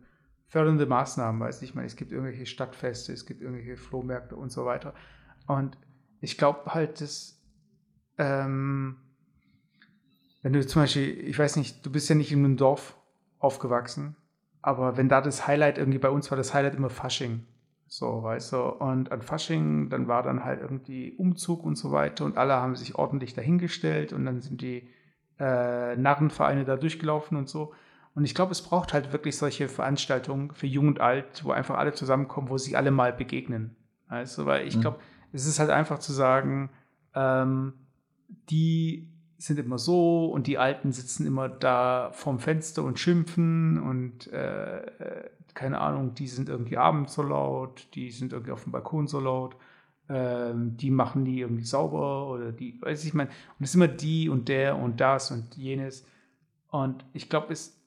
[0.49, 4.65] fördernde Maßnahmen, weiß ich meine, es gibt irgendwelche Stadtfeste, es gibt irgendwelche Flohmärkte und so
[4.65, 4.95] weiter.
[5.47, 5.77] Und
[6.21, 7.41] ich glaube halt, dass
[8.19, 8.97] ähm,
[10.43, 12.97] wenn du zum Beispiel, ich weiß nicht, du bist ja nicht in einem Dorf
[13.43, 14.16] aufgewachsen.
[14.62, 17.45] Aber wenn da das Highlight irgendwie bei uns war, das Highlight immer Fasching.
[17.88, 22.24] So, weißt du, und an Fasching, dann war dann halt irgendwie Umzug und so weiter
[22.24, 24.88] und alle haben sich ordentlich dahingestellt und dann sind die
[25.38, 27.74] äh, Narrenvereine da durchgelaufen und so.
[28.14, 31.76] Und ich glaube, es braucht halt wirklich solche Veranstaltungen für Jung und Alt, wo einfach
[31.76, 33.76] alle zusammenkommen, wo sie alle mal begegnen.
[34.09, 34.82] Weißt du, weil ich mhm.
[34.82, 34.99] glaube,
[35.32, 36.70] es ist halt einfach zu sagen,
[37.14, 37.74] ähm,
[38.49, 39.12] die
[39.45, 44.82] sind immer so und die Alten sitzen immer da vorm Fenster und schimpfen und äh,
[44.82, 49.07] äh, keine Ahnung, die sind irgendwie abends so laut, die sind irgendwie auf dem Balkon
[49.07, 49.57] so laut,
[50.09, 53.88] ähm, die machen die irgendwie sauber oder die, weiß ich, mein, und es ist immer
[53.88, 56.07] die und der und das und jenes.
[56.68, 57.78] Und ich glaube, es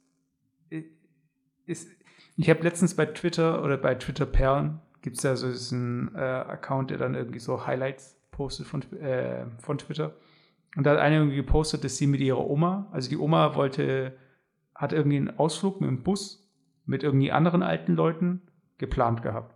[1.65, 1.89] ist,
[2.37, 6.19] ich habe letztens bei Twitter oder bei Twitter Perlen gibt es ja so einen äh,
[6.19, 10.15] Account, der dann irgendwie so Highlights postet von, äh, von Twitter.
[10.75, 14.17] Und da hat eine irgendwie gepostet, dass sie mit ihrer Oma, also die Oma wollte,
[14.73, 16.45] hat irgendwie einen Ausflug mit dem Bus
[16.85, 18.41] mit irgendwie anderen alten Leuten
[18.77, 19.55] geplant gehabt.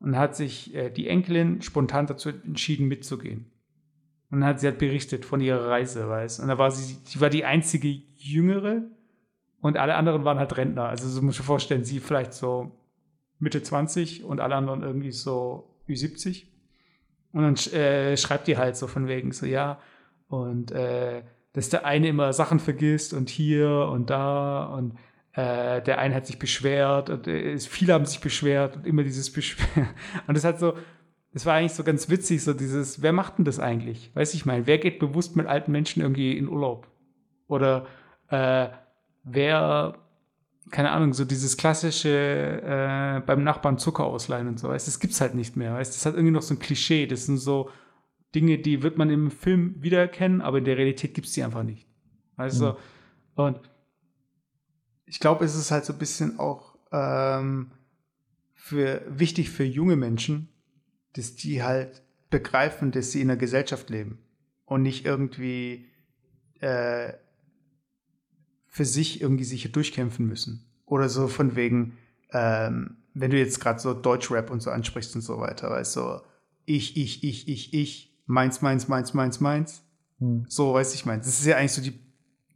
[0.00, 3.50] Und hat sich äh, die Enkelin spontan dazu entschieden, mitzugehen.
[4.30, 6.40] Und dann hat sie halt berichtet von ihrer Reise, weiß.
[6.40, 8.82] Und da war sie, sie war die einzige Jüngere
[9.60, 10.84] Und alle anderen waren halt Rentner.
[10.88, 12.72] Also so muss ich mir vorstellen, sie vielleicht so
[13.38, 16.46] Mitte 20 und alle anderen irgendwie so Ü70.
[17.32, 19.80] Und dann äh, schreibt die halt so von wegen so, ja,
[20.42, 21.22] und äh,
[21.52, 24.94] dass der eine immer Sachen vergisst und hier und da und
[25.32, 29.32] äh, der eine hat sich beschwert und äh, viele haben sich beschwert und immer dieses
[29.32, 29.88] Beschweren.
[30.26, 30.74] Und das hat so,
[31.32, 34.12] das war eigentlich so ganz witzig, so dieses, wer macht denn das eigentlich?
[34.14, 36.86] Weiß ich mal, wer geht bewusst mit alten Menschen irgendwie in Urlaub?
[37.48, 37.86] Oder
[38.28, 38.68] äh,
[39.24, 39.98] wer,
[40.70, 45.20] keine Ahnung, so dieses klassische äh, beim Nachbarn Zucker ausleihen und so, weißt das gibt's
[45.20, 47.70] halt nicht mehr, weißt das hat irgendwie noch so ein Klischee, das sind so
[48.34, 51.86] Dinge, die wird man im Film wiedererkennen, aber in der Realität gibt's die einfach nicht.
[52.36, 52.66] Weißt du?
[52.66, 52.76] Mhm.
[53.36, 53.60] Und
[55.06, 57.70] ich glaube, es ist halt so ein bisschen auch ähm,
[58.54, 60.48] für, wichtig für junge Menschen,
[61.12, 64.18] dass die halt begreifen, dass sie in einer Gesellschaft leben
[64.64, 65.86] und nicht irgendwie
[66.60, 67.12] äh,
[68.66, 70.64] für sich irgendwie sich durchkämpfen müssen.
[70.86, 71.96] Oder so von wegen,
[72.32, 76.00] ähm, wenn du jetzt gerade so Deutschrap und so ansprichst und so weiter, weißt du,
[76.00, 76.20] so,
[76.64, 79.82] ich, ich, ich, ich, ich, meins, meins, meins, meins, meins.
[80.18, 80.44] Hm.
[80.48, 81.26] So, weiß ich, meins.
[81.26, 81.98] Das ist ja eigentlich so die,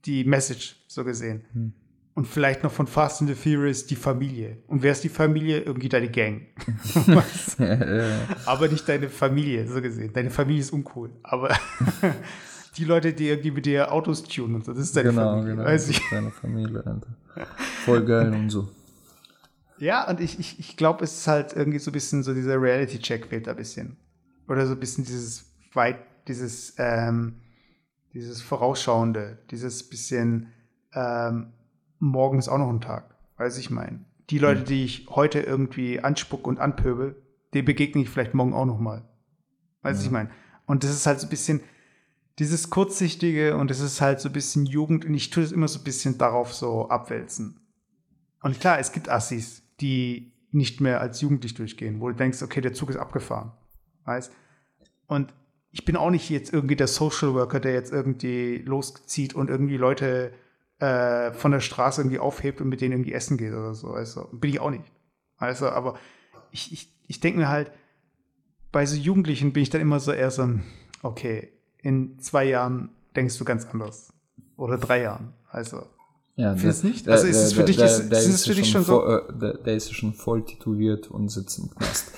[0.04, 1.44] die Message, so gesehen.
[1.52, 1.72] Hm.
[2.14, 4.58] Und vielleicht noch von Fast and the Furious die Familie.
[4.66, 5.60] Und wer ist die Familie?
[5.60, 6.48] Irgendwie deine Gang.
[8.44, 10.12] aber nicht deine Familie, so gesehen.
[10.12, 11.10] Deine Familie ist uncool.
[11.22, 11.56] Aber
[12.76, 14.72] die Leute, die irgendwie mit dir Autos tunen und so.
[14.72, 15.54] Das ist deine genau, Familie.
[15.54, 16.00] Genau, weiß ich.
[16.10, 17.00] deine Familie.
[17.84, 18.68] Voll geil und so.
[19.78, 22.60] Ja, und ich, ich, ich glaube, es ist halt irgendwie so ein bisschen so dieser
[22.60, 23.96] Reality-Check fehlt da ein bisschen.
[24.48, 25.47] Oder so ein bisschen dieses
[25.78, 25.98] weit,
[26.28, 27.40] dieses, ähm,
[28.12, 30.52] dieses Vorausschauende, dieses bisschen
[30.92, 31.54] ähm,
[31.98, 33.14] morgen ist auch noch ein Tag.
[33.38, 34.04] Weiß ich mein.
[34.28, 34.66] Die Leute, hm.
[34.66, 37.16] die ich heute irgendwie anspuck und anpöbel,
[37.54, 39.08] die begegne ich vielleicht morgen auch noch mal.
[39.82, 40.04] Weiß ja.
[40.04, 40.30] ich mein.
[40.66, 41.60] Und das ist halt so ein bisschen,
[42.38, 45.66] dieses Kurzsichtige und es ist halt so ein bisschen Jugend und ich tue es immer
[45.66, 47.60] so ein bisschen darauf so abwälzen.
[48.42, 52.60] Und klar, es gibt Assis, die nicht mehr als jugendlich durchgehen, wo du denkst, okay,
[52.60, 53.52] der Zug ist abgefahren.
[54.04, 54.32] Weißt?
[55.06, 55.34] Und
[55.70, 59.76] ich bin auch nicht jetzt irgendwie der Social Worker, der jetzt irgendwie loszieht und irgendwie
[59.76, 60.32] Leute
[60.78, 63.90] äh, von der Straße irgendwie aufhebt und mit denen irgendwie essen geht oder so.
[63.90, 64.84] Also, bin ich auch nicht.
[65.36, 65.98] Also, aber
[66.50, 67.70] ich, ich, ich denke mir halt,
[68.72, 70.48] bei so Jugendlichen bin ich dann immer so eher so,
[71.02, 74.12] okay, in zwei Jahren denkst du ganz anders.
[74.56, 75.32] Oder drei Jahren.
[75.50, 75.84] Also.
[76.36, 77.06] Ja, Findest nicht?
[77.06, 79.00] Der, also ist es für dich, der, ist, der ist es für dich schon so?
[79.00, 82.12] Voll, äh, der, ist schon voll tätowiert und sitzt im Knast.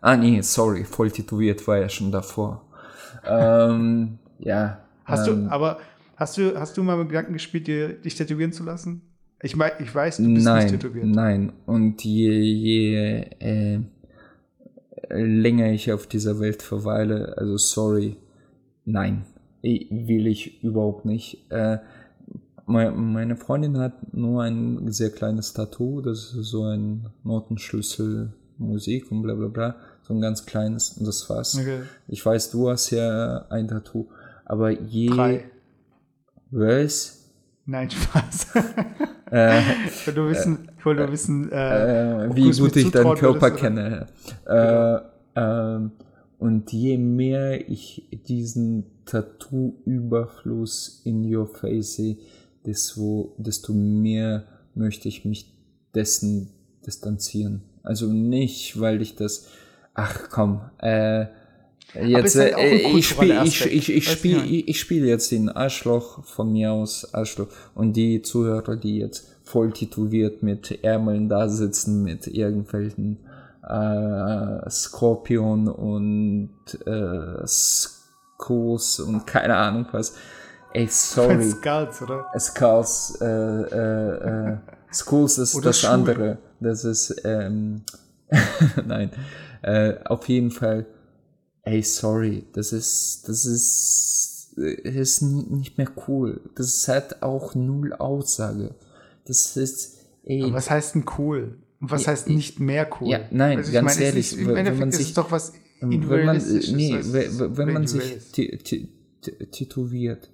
[0.00, 2.67] ah, nee, sorry, voll tätowiert war ja schon davor.
[3.26, 4.78] Ähm, ja.
[5.04, 5.78] Hast ähm, du, aber
[6.16, 9.02] hast du, hast du mal mit Gedanken gespielt, dir, dich tätowieren zu lassen?
[9.42, 11.06] Ich, mein, ich weiß, du bist nein, nicht tätowiert.
[11.06, 13.80] Nein, und je, je äh,
[15.10, 18.16] länger ich auf dieser Welt verweile, also sorry,
[18.90, 19.26] Nein,
[19.60, 21.44] will ich überhaupt nicht.
[21.50, 21.76] Äh,
[22.64, 29.20] meine Freundin hat nur ein sehr kleines Tattoo, das ist so ein Notenschlüssel Musik und
[29.22, 29.76] bla bla bla,
[30.08, 31.56] so ein ganz kleines und das war's.
[31.56, 31.82] Okay.
[32.08, 34.08] Ich weiß, du hast ja ein Tattoo,
[34.46, 35.08] aber je...
[35.08, 35.44] Drei.
[36.50, 37.18] Was?
[37.66, 38.46] Nein, Spaß.
[39.30, 44.06] äh, ich wollte wissen, ich wollte wissen äh, äh, wie gut ich deinen Körper kenne.
[44.46, 45.00] Äh,
[45.34, 45.90] genau.
[46.38, 52.16] Und je mehr ich diesen Tattoo-Überfluss in your face sehe,
[52.64, 54.44] desto, desto mehr
[54.74, 55.52] möchte ich mich
[55.94, 56.50] dessen
[56.86, 57.62] distanzieren.
[57.82, 59.48] Also nicht, weil ich das,
[59.98, 61.26] ach komm, äh,
[61.94, 66.24] jetzt, halt äh, ich spiele ich, ich, ich spiel, ich, ich spiel jetzt den Arschloch
[66.24, 67.48] von mir aus, Arschloch.
[67.74, 73.18] Und die Zuhörer, die jetzt voll tätowiert mit Ärmeln da sitzen, mit irgendwelchen
[73.68, 76.50] äh, Scorpion und
[76.86, 80.14] äh, Skulls und keine Ahnung was.
[80.74, 81.50] Ey, sorry.
[81.50, 82.26] Skulls, oder?
[82.38, 84.56] Skulls, äh, äh, äh,
[84.92, 85.90] Skulls ist oder das Schuhe.
[85.90, 86.38] andere.
[86.60, 87.82] Das ist, ähm,
[88.86, 89.10] nein.
[89.62, 90.86] Äh, auf jeden Fall,
[91.62, 96.40] ey, sorry, das ist, das ist, ist nicht mehr cool.
[96.54, 98.74] Das hat auch null Aussage.
[99.26, 100.42] Das ist, ey.
[100.42, 101.58] Aber was heißt denn cool?
[101.80, 103.08] Was ja, heißt nicht mehr cool?
[103.08, 106.36] Ja, nein, also ganz meine, ehrlich, ist, wenn man sich, doch was wenn man,
[106.72, 108.18] nee, als, wenn man sich
[109.52, 110.30] tätowiert,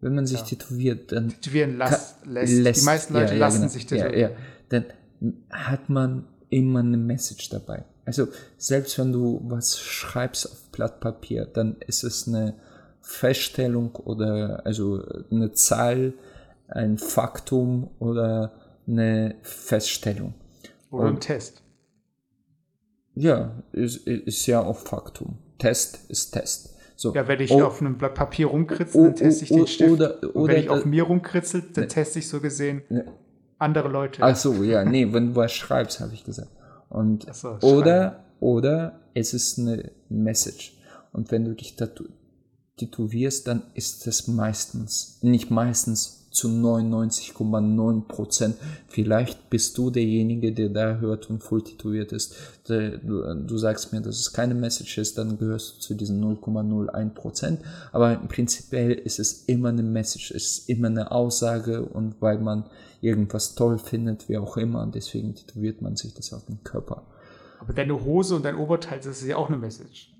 [0.00, 0.46] wenn man sich ja.
[0.46, 2.80] tätowiert, dann tätowieren lässt, lässt.
[2.80, 3.72] Die meisten Leute ja, lassen genau.
[3.72, 4.18] sich tätowieren.
[4.18, 4.36] Ja, ja,
[4.68, 4.84] dann
[5.50, 7.84] hat man immer eine Message dabei.
[8.08, 12.54] Also selbst wenn du was schreibst auf Blatt Papier, dann ist es eine
[13.02, 16.14] Feststellung oder also eine Zahl,
[16.68, 18.52] ein Faktum oder
[18.86, 20.32] eine Feststellung.
[20.90, 21.62] Oder ein Test.
[23.14, 25.36] Ja, ist, ist ja auch Faktum.
[25.58, 26.76] Test ist Test.
[26.96, 27.14] So.
[27.14, 29.62] Ja, wenn ich Oh, auf einem Blatt Papier rumkritzel, Oh, dann teste ich oh, den
[29.64, 29.90] oh, Stift.
[29.92, 33.04] oder- Und oder wenn ich auf mir rumkritzel, dann teste ich so gesehen Ne.
[33.58, 34.22] andere Leute.
[34.22, 36.48] Ach so, ja, nee, wenn du was schreibst, habe ich gesagt.
[36.88, 40.76] Und so, oder oder es ist eine Message.
[41.12, 41.76] Und wenn du dich
[42.76, 48.56] tätowierst, dann ist das meistens, nicht meistens zu 99,9 Prozent.
[48.86, 52.36] Vielleicht bist du derjenige, der da hört und voll tätowiert ist.
[52.66, 57.60] Du, sagst mir, dass es keine Message ist, dann gehörst du zu diesen 0,01 Prozent.
[57.92, 62.64] Aber prinzipiell ist es immer eine Message, es ist immer eine Aussage und weil man
[63.00, 67.02] irgendwas toll findet, wie auch immer, und deswegen tätowiert man sich das auf den Körper.
[67.60, 70.14] Aber deine Hose und dein Oberteil, das ist ja auch eine Message.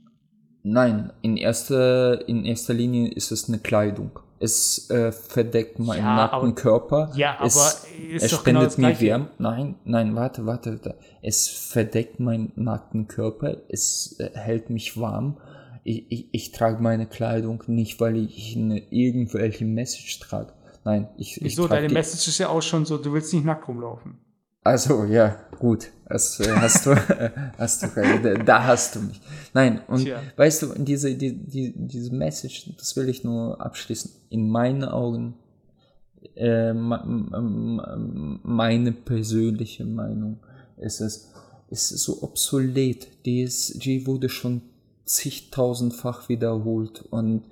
[0.70, 4.18] Nein, in erster, in erster Linie ist es eine Kleidung.
[4.40, 7.10] Es äh, verdeckt meinen Ja, nackten aber- Körper.
[7.16, 9.08] Ja, aber es, ist es doch genau spendet das mir.
[9.08, 9.28] Wärme.
[9.38, 10.94] Nein, nein, warte, warte, warte.
[11.22, 13.56] Es verdeckt meinen nackten Körper.
[13.68, 15.38] Es äh, hält mich warm.
[15.84, 20.52] Ich, ich, ich trage meine Kleidung nicht, weil ich eine irgendwelche Message trage.
[20.84, 21.66] Nein, ich, ich Wieso?
[21.66, 24.18] trage Deine Message ist ja auch schon so, du willst nicht nackt rumlaufen.
[24.68, 25.88] Also ja, gut.
[26.08, 26.94] Das äh, hast du,
[27.58, 27.88] hast du.
[28.44, 29.18] Da- hast du mich.
[29.54, 30.20] Nein, und Tja.
[30.36, 34.10] weißt du, diese, die, die, diese Message, das will ich nur abschließen.
[34.28, 35.34] In meinen Augen,
[36.34, 36.74] äh,
[38.42, 40.38] meine persönliche Meinung
[40.76, 41.32] ist es,
[41.70, 43.08] ist so obsolet.
[43.24, 43.44] Die,
[44.06, 44.60] wurde schon
[45.06, 47.44] zigtausendfach wiederholt und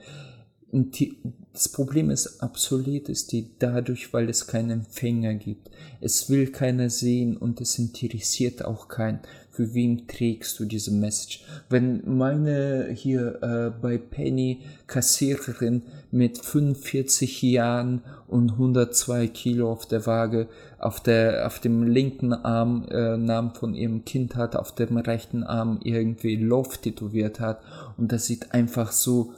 [0.73, 1.17] und die,
[1.57, 5.71] das Problem ist, obsolet ist die dadurch, weil es keinen Empfänger gibt.
[6.03, 9.21] Es will keiner sehen und es interessiert auch keinen.
[9.51, 11.45] Für wen trägst du diese Message?
[11.71, 15.81] Wenn meine hier äh, bei Penny Kassiererin
[16.11, 20.49] mit 45 Jahren und 102 Kilo auf der Waage
[20.79, 25.43] auf der auf dem linken Arm äh, Namen von ihrem Kind hat, auf dem rechten
[25.43, 27.63] Arm irgendwie Love tätowiert hat
[27.97, 29.33] und das sieht einfach so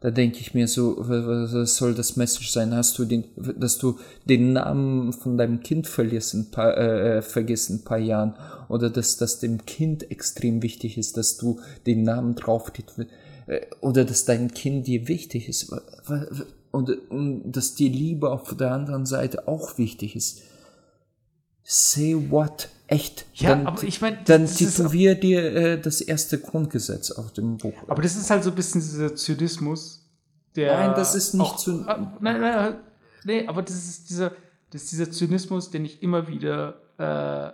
[0.00, 2.72] da denke ich mir so, wa- wa- was soll das Message sein?
[2.74, 7.22] Hast du den, dass du den Namen von deinem Kind verlierst in paar, äh, äh,
[7.22, 8.34] vergisst in ein paar Jahren
[8.68, 12.70] oder dass das dem Kind extrem wichtig ist, dass du den Namen drauf
[13.46, 15.72] äh, oder dass dein Kind dir wichtig ist
[16.70, 20.42] und, und dass die Liebe auf der anderen Seite auch wichtig ist.
[21.64, 22.68] Say what?
[22.88, 23.26] Echt?
[23.34, 27.32] Ja, dann, aber ich mein, dann das ist- tätowier dir äh, das erste Grundgesetz auf
[27.32, 27.74] dem Buch.
[27.86, 30.08] Aber das ist halt so ein bisschen dieser Zynismus,
[30.56, 30.74] der.
[30.78, 32.74] Nein, das ist nicht auch, Zyn- Ah, Nein, nein,
[33.24, 34.32] nee, aber das ist dieser,
[34.70, 37.52] das ist dieser Zynismus, den ich immer wieder, äh,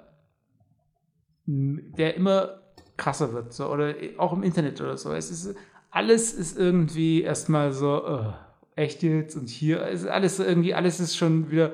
[1.47, 2.61] der immer
[2.97, 5.13] krasser wird, so, oder auch im Internet oder so.
[5.13, 5.55] Es ist,
[5.91, 8.33] alles ist irgendwie erstmal so, äh,
[8.77, 11.73] echt jetzt und hier, es ist alles irgendwie, alles ist schon wieder,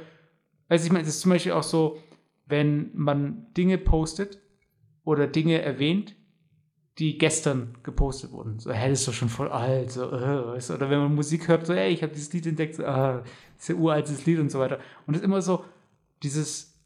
[0.69, 1.99] weiß ich meine, es ist zum Beispiel auch so,
[2.51, 4.41] wenn man Dinge postet
[5.05, 6.17] oder Dinge erwähnt,
[6.99, 8.59] die gestern gepostet wurden.
[8.59, 9.91] So, hey, das ist doch schon voll alt.
[9.91, 10.59] So, äh?
[10.75, 13.23] Oder wenn man Musik hört, so, hey, ich habe dieses Lied entdeckt, so, ah,
[13.55, 14.79] das ist ja uraltes Lied und so weiter.
[15.07, 15.65] Und es ist immer so,
[16.23, 16.79] dieses,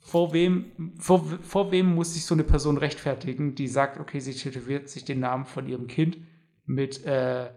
[0.00, 4.34] vor wem, vor, vor wem muss sich so eine Person rechtfertigen, die sagt, okay, sie
[4.34, 6.18] tätowiert sich den Namen von ihrem Kind
[6.66, 7.50] mit äh,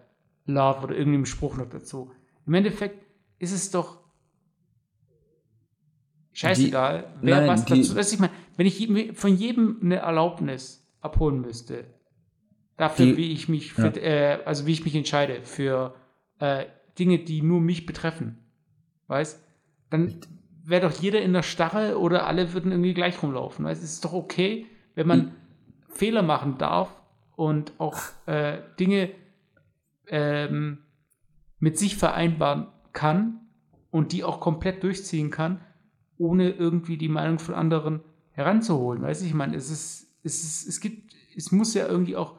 [0.46, 2.12] Love oder irgendeinem Spruch noch dazu.
[2.46, 3.06] Im Endeffekt
[3.40, 4.01] ist es doch
[6.34, 7.94] scheißegal, Die- wer nein, was dazu.
[7.94, 11.86] Du, ich meine, wenn ich von jedem eine Erlaubnis abholen müsste,
[12.78, 15.94] dafür, Die- wie ich mich, für, äh, also wie ich mich entscheide für
[16.40, 16.66] äh,
[16.98, 18.38] Dinge, die nur mich betreffen,
[19.08, 19.40] weißt,
[19.92, 20.16] dann
[20.64, 23.66] wäre doch jeder in der Starre oder alle würden irgendwie gleich rumlaufen.
[23.66, 24.66] Weißt, es ist doch okay,
[24.96, 25.36] wenn man
[25.90, 26.90] Fehler machen darf
[27.36, 29.10] und auch äh, Dinge
[30.08, 30.80] ähm,
[31.60, 33.40] mit sich vereinbaren kann
[33.92, 35.62] und die auch komplett durchziehen kann,
[36.22, 38.02] ohne irgendwie die Meinung von anderen
[38.32, 39.02] heranzuholen.
[39.02, 42.36] Weißt du, ich meine, es ist, es ist, es gibt, es muss ja irgendwie auch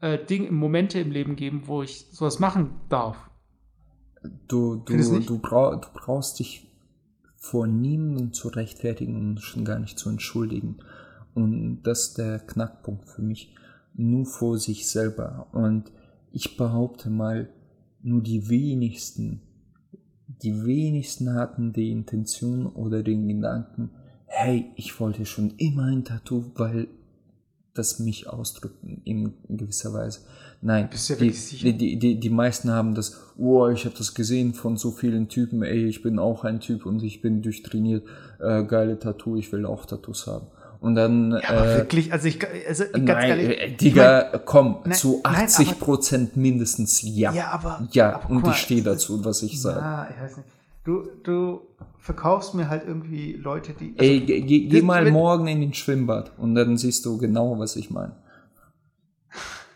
[0.00, 3.30] äh, Dinge, Momente im Leben geben, wo ich sowas machen darf.
[4.48, 6.66] Du, du, du, brau du brauchst dich
[7.36, 10.78] vor niemandem zu rechtfertigen und schon gar nicht zu entschuldigen.
[11.34, 13.54] Und das ist der Knackpunkt für mich.
[13.94, 15.46] Nur vor sich selber.
[15.52, 15.92] Und
[16.32, 17.48] ich behaupte mal,
[18.02, 19.42] nur die wenigsten,
[20.42, 23.90] die wenigsten hatten die Intention oder den Gedanken,
[24.26, 26.88] hey, ich wollte schon immer ein Tattoo, weil
[27.74, 30.20] das mich ausdrückt in gewisser Weise.
[30.60, 30.88] Nein,
[31.20, 31.32] die,
[31.72, 35.62] die, die, die meisten haben das, oh, ich habe das gesehen von so vielen Typen,
[35.62, 38.04] ey, ich bin auch ein Typ und ich bin durchtrainiert,
[38.40, 40.48] äh, geile Tattoo, ich will auch Tattoos haben.
[40.80, 44.92] Und dann, Aber äh, wirklich, also ich, also ganz nein, ehrlich, äh, Digga, komm, nein,
[44.96, 47.32] zu nein, 80 aber- Prozent mindestens ja.
[47.32, 49.80] Ja, aber- Ja, aber und mal, ich stehe dazu, was ich sage.
[49.80, 50.48] Ja, ich weiß nicht.
[50.84, 51.60] Du, du
[51.98, 53.94] verkaufst mir halt irgendwie Leute, die.
[53.98, 57.58] Also, Ey, geh, geh, geh mal morgen in den Schwimmbad und dann siehst du genau,
[57.58, 58.12] was ich meine.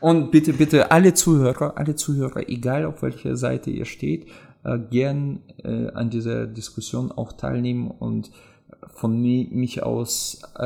[0.00, 4.26] Und bitte, bitte, alle Zuhörer, alle Zuhörer, egal auf welcher Seite ihr steht,
[4.64, 8.30] äh, gern äh, an dieser Diskussion auch teilnehmen und
[8.94, 10.62] von mi mich aus äh,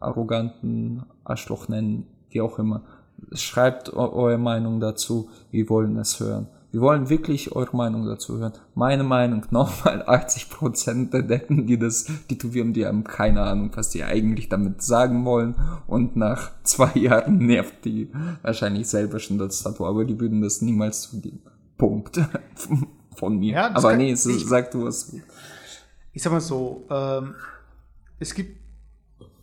[0.00, 2.82] arroganten Arschloch nennen, wie auch immer.
[3.32, 6.48] Schreibt eure Meinung dazu, wir wollen es hören.
[6.72, 8.52] Wir wollen wirklich eure Meinung dazu hören.
[8.74, 14.04] Meine Meinung, nochmal 80% der Decken, die das tätowieren, die haben keine Ahnung, was die
[14.04, 15.56] eigentlich damit sagen wollen.
[15.86, 18.10] Und nach zwei Jahren nervt die
[18.42, 21.40] wahrscheinlich selber schon das Tattoo, aber die würden das niemals zugeben.
[21.76, 22.20] Punkt.
[23.16, 23.54] Von mir.
[23.54, 25.12] Ja, aber nee, so, ich, sag du was.
[26.20, 27.34] Ich sag mal so, ähm,
[28.18, 28.60] es gibt,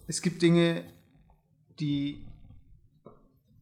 [0.05, 0.83] es gibt Dinge,
[1.79, 2.23] die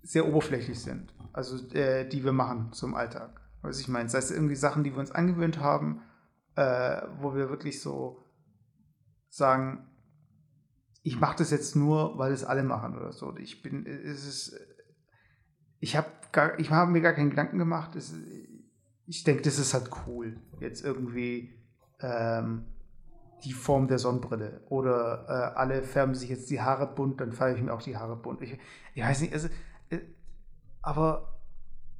[0.03, 1.13] sehr oberflächlich sind.
[1.31, 3.39] Also, äh, die wir machen zum Alltag.
[3.61, 4.03] Was ich meine.
[4.03, 6.01] Das heißt, irgendwie Sachen, die wir uns angewöhnt haben,
[6.57, 8.21] äh, wo wir wirklich so
[9.29, 9.87] sagen,
[11.01, 13.33] ich mache das jetzt nur, weil es alle machen oder so.
[13.37, 14.59] Ich bin, es ist,
[15.79, 16.09] ich habe
[16.57, 17.95] ich habe mir gar keinen Gedanken gemacht.
[17.95, 18.13] Es,
[19.05, 20.35] ich denke, das ist halt cool.
[20.59, 21.53] Jetzt irgendwie
[22.01, 22.65] ähm,
[23.45, 24.61] die Form der Sonnenbrille.
[24.69, 27.97] Oder äh, alle färben sich jetzt die Haare bunt, dann färbe ich mir auch die
[27.97, 28.41] Haare bunt.
[28.41, 28.57] Ich,
[28.93, 29.47] ich weiß nicht, also,
[29.89, 29.99] äh,
[30.81, 31.39] aber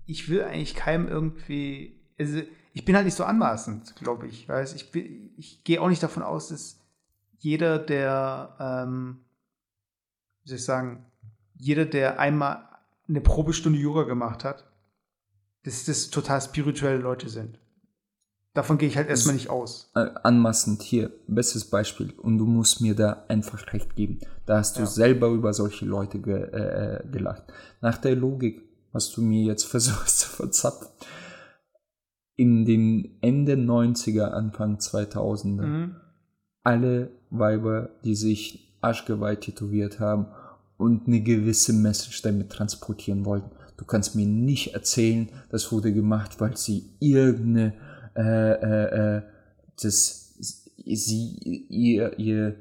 [0.06, 2.42] ich will eigentlich keinem irgendwie, also
[2.74, 4.50] ich bin halt nicht so anmaßend, glaube ich.
[4.50, 4.94] Weiß, ich,
[5.38, 6.80] ich gehe auch nicht davon aus, dass
[7.38, 9.26] jeder, der, ähm,
[10.44, 11.06] wie soll ich sagen,
[11.54, 12.68] jeder, der einmal
[13.08, 14.70] eine Probestunde Yoga gemacht hat,
[15.64, 17.60] dass das total spirituelle Leute sind.
[18.56, 19.92] Davon gehe ich halt erstmal nicht aus.
[19.96, 22.14] Äh, anmaßend hier, bestes Beispiel.
[22.18, 24.20] Und du musst mir da einfach recht geben.
[24.46, 24.86] Da hast du ja.
[24.86, 27.44] selber über solche Leute ge, äh, äh gelacht.
[27.82, 28.62] Nach der Logik,
[28.94, 30.88] was du mir jetzt versuchst zu verzapfen.
[32.38, 35.96] In den Ende 90er, Anfang 2000er, mhm.
[36.64, 40.28] alle Weiber, die sich Arschgeweih tätowiert haben
[40.78, 43.52] und eine gewisse Message damit transportieren wollten.
[43.78, 47.74] Du kannst mir nicht erzählen, das wurde gemacht, weil sie irgendeine,
[48.16, 49.22] äh, äh, äh,
[49.82, 50.34] das,
[50.86, 52.56] sie, ihr, ihr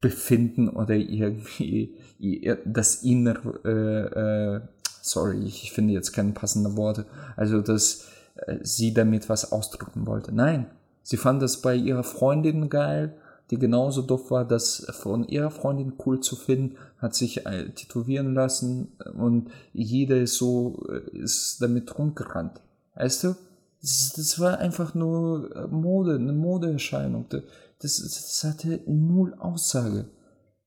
[0.00, 4.60] Befinden oder irgendwie ihr, das innere, äh, äh,
[5.02, 10.34] sorry, ich finde jetzt keine passenden Worte, also dass äh, sie damit was ausdrücken wollte.
[10.34, 10.66] Nein,
[11.02, 13.14] sie fand das bei ihrer Freundin geil,
[13.50, 17.44] die genauso doof war, das von ihrer Freundin cool zu finden, hat sich
[17.74, 20.82] tätowieren lassen und jeder ist so,
[21.12, 22.62] ist damit rumgerannt.
[22.94, 23.36] Weißt du?
[23.84, 27.26] Das, das war einfach nur äh, Mode, eine Modeerscheinung.
[27.28, 30.06] Das, das hatte null Aussage.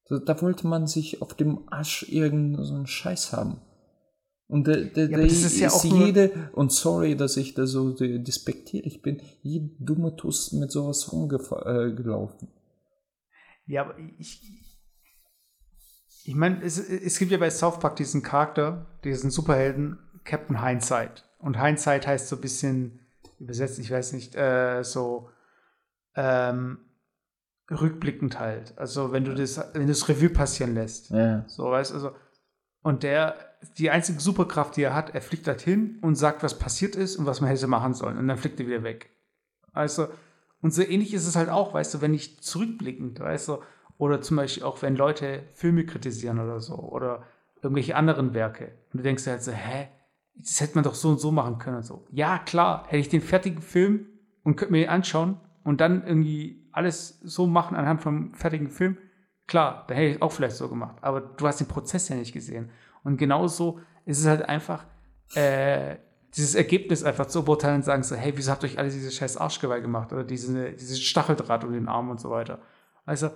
[0.07, 3.59] Da, da wollte man sich auf dem Asch irgendeinen so Scheiß haben.
[4.47, 7.89] Und der, der, ja, der ist, ja ist jede, und sorry, dass ich da so
[7.89, 12.49] despektierig bin, jede dumme Tuss mit sowas rumgelaufen.
[13.65, 14.43] Ja, aber ich.
[16.24, 21.26] Ich meine, es, es gibt ja bei South Park diesen Charakter, diesen Superhelden, Captain Hindsight.
[21.39, 22.99] Und Hindsight heißt so ein bisschen,
[23.39, 25.29] übersetzt, ich weiß nicht, äh, so
[26.15, 26.79] ähm,
[27.69, 28.77] rückblickend halt.
[28.77, 31.11] Also wenn du das, wenn du das Revue passieren lässt.
[31.11, 31.43] Ja.
[31.47, 32.11] So, weißt also.
[32.81, 33.35] Und der,
[33.77, 37.17] die einzige Superkraft, die er hat, er fliegt halt hin und sagt, was passiert ist
[37.17, 38.17] und was man hätte machen sollen.
[38.17, 39.09] Und dann fliegt er wieder weg.
[39.73, 40.07] Also,
[40.61, 43.57] und so ähnlich ist es halt auch, weißt du, wenn ich zurückblickend, weißt du,
[43.97, 47.23] oder zum Beispiel auch, wenn Leute Filme kritisieren oder so, oder
[47.61, 48.71] irgendwelche anderen Werke.
[48.93, 49.89] Und du denkst halt so, hä,
[50.39, 52.05] das hätte man doch so und so machen können und so.
[52.11, 54.07] Ja, klar, hätte ich den fertigen Film
[54.43, 58.97] und könnte mir den anschauen und dann irgendwie alles so machen anhand vom fertigen Film,
[59.47, 60.97] klar, da hätte ich auch vielleicht so gemacht.
[61.01, 62.69] Aber du hast den Prozess ja nicht gesehen.
[63.03, 64.85] Und genauso ist es halt einfach,
[65.33, 65.97] äh,
[66.35, 69.11] dieses Ergebnis einfach zu beurteilen und sagen so, hey, wieso habt ihr euch alle diese
[69.11, 72.59] scheiß Arschgeweih gemacht oder diese, diese Stacheldraht um den Arm und so weiter.
[73.05, 73.31] Also,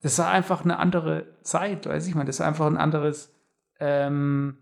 [0.00, 3.34] das war einfach eine andere Zeit, weiß ich mal, das war einfach ein anderes,
[3.80, 4.58] ähm,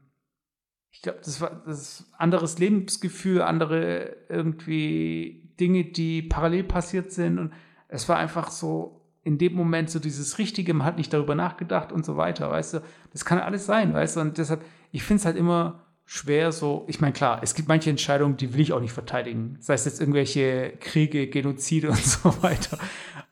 [0.96, 7.52] ich glaube, das war das anderes Lebensgefühl, andere irgendwie Dinge, die parallel passiert sind und
[7.88, 11.92] es war einfach so in dem Moment so dieses Richtige, man hat nicht darüber nachgedacht
[11.92, 12.82] und so weiter, weißt du,
[13.12, 16.86] das kann alles sein, weißt du, und deshalb, ich finde es halt immer, schwer so,
[16.88, 19.56] ich meine, klar, es gibt manche Entscheidungen, die will ich auch nicht verteidigen.
[19.58, 22.78] Sei es jetzt irgendwelche Kriege, Genozide und so weiter.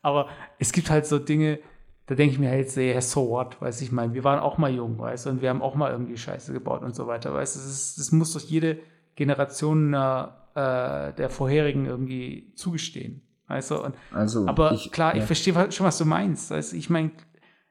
[0.02, 1.60] Aber es gibt halt so Dinge,
[2.06, 4.72] da denke ich mir halt, yeah, so what, weiß ich mal, wir waren auch mal
[4.72, 7.56] jung, weißt du, und wir haben auch mal irgendwie Scheiße gebaut und so weiter, weißt
[7.56, 8.78] du, das, das muss doch jede
[9.16, 15.22] Generation äh, der vorherigen irgendwie zugestehen, weißt du, und, also, aber ich, klar, ja.
[15.22, 17.10] ich verstehe schon, was du meinst, weißt du, ich meine,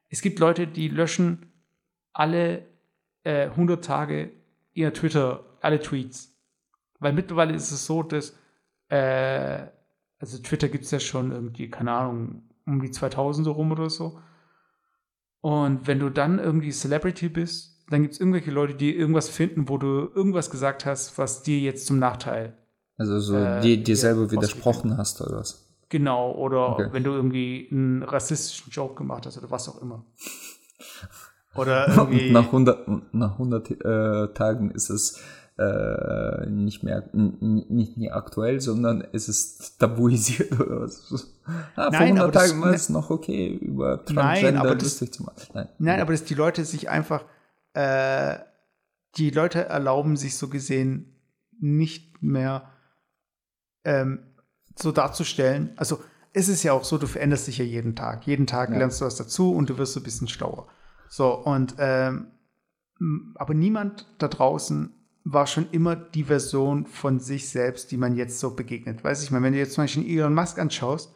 [0.10, 1.52] es gibt Leute, die löschen
[2.14, 2.64] alle
[3.24, 4.32] äh, 100 Tage
[4.74, 6.36] ihr Twitter, alle Tweets.
[7.00, 8.38] Weil mittlerweile ist es so, dass,
[8.90, 9.68] äh,
[10.20, 14.20] also Twitter gibt es ja schon irgendwie, keine Ahnung, um die 2000 rum oder so.
[15.42, 19.78] Und wenn du dann irgendwie Celebrity bist dann gibt's irgendwelche Leute, die irgendwas finden, wo
[19.78, 22.58] du irgendwas gesagt hast, was dir jetzt zum Nachteil.
[22.98, 25.68] Also so Äh, dir, dir selber widersprochen hast oder was?
[25.90, 26.88] Genau, oder Okay.
[26.92, 30.06] wenn du irgendwie einen rassistischen Joke gemacht hast oder was auch immer.
[31.56, 32.32] Oder irgendwie.
[32.32, 35.22] Nach 100, nach 100 äh, Tagen ist es
[35.58, 41.12] äh, nicht mehr nicht mehr aktuell, sondern es ist tabuisiert oder was.
[41.76, 44.76] Ah, vor Nein, 100 aber das- Tagen war es noch okay, über Nein, Transgender aber
[44.76, 45.42] das- lustig zu machen.
[45.54, 45.70] Nein.
[45.78, 47.24] Nein, aber dass die Leute sich einfach,
[47.74, 48.38] äh,
[49.18, 51.20] die Leute erlauben sich so gesehen
[51.60, 52.70] nicht mehr
[53.84, 54.20] ähm,
[54.76, 55.70] so darzustellen.
[55.76, 56.00] Also
[56.34, 58.26] es ist ja auch so, du veränderst dich ja jeden Tag.
[58.26, 58.78] Jeden Tag Ja.
[58.78, 60.68] lernst du was dazu und du wirst so ein bisschen schlauer.
[61.10, 62.28] So, und ähm,
[63.36, 64.92] aber niemand da draußen
[65.26, 69.04] war schon immer die Version von sich selbst, die man jetzt so begegnet.
[69.04, 71.14] Weiß ich mal, wenn du jetzt zum Beispiel Elon Musk anschaust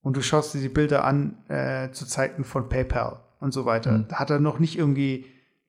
[0.00, 3.92] und du schaust dir die Bilder an äh, zu Zeiten von PayPal und so weiter,
[3.98, 4.06] Mhm.
[4.08, 5.26] da hat er noch nicht irgendwie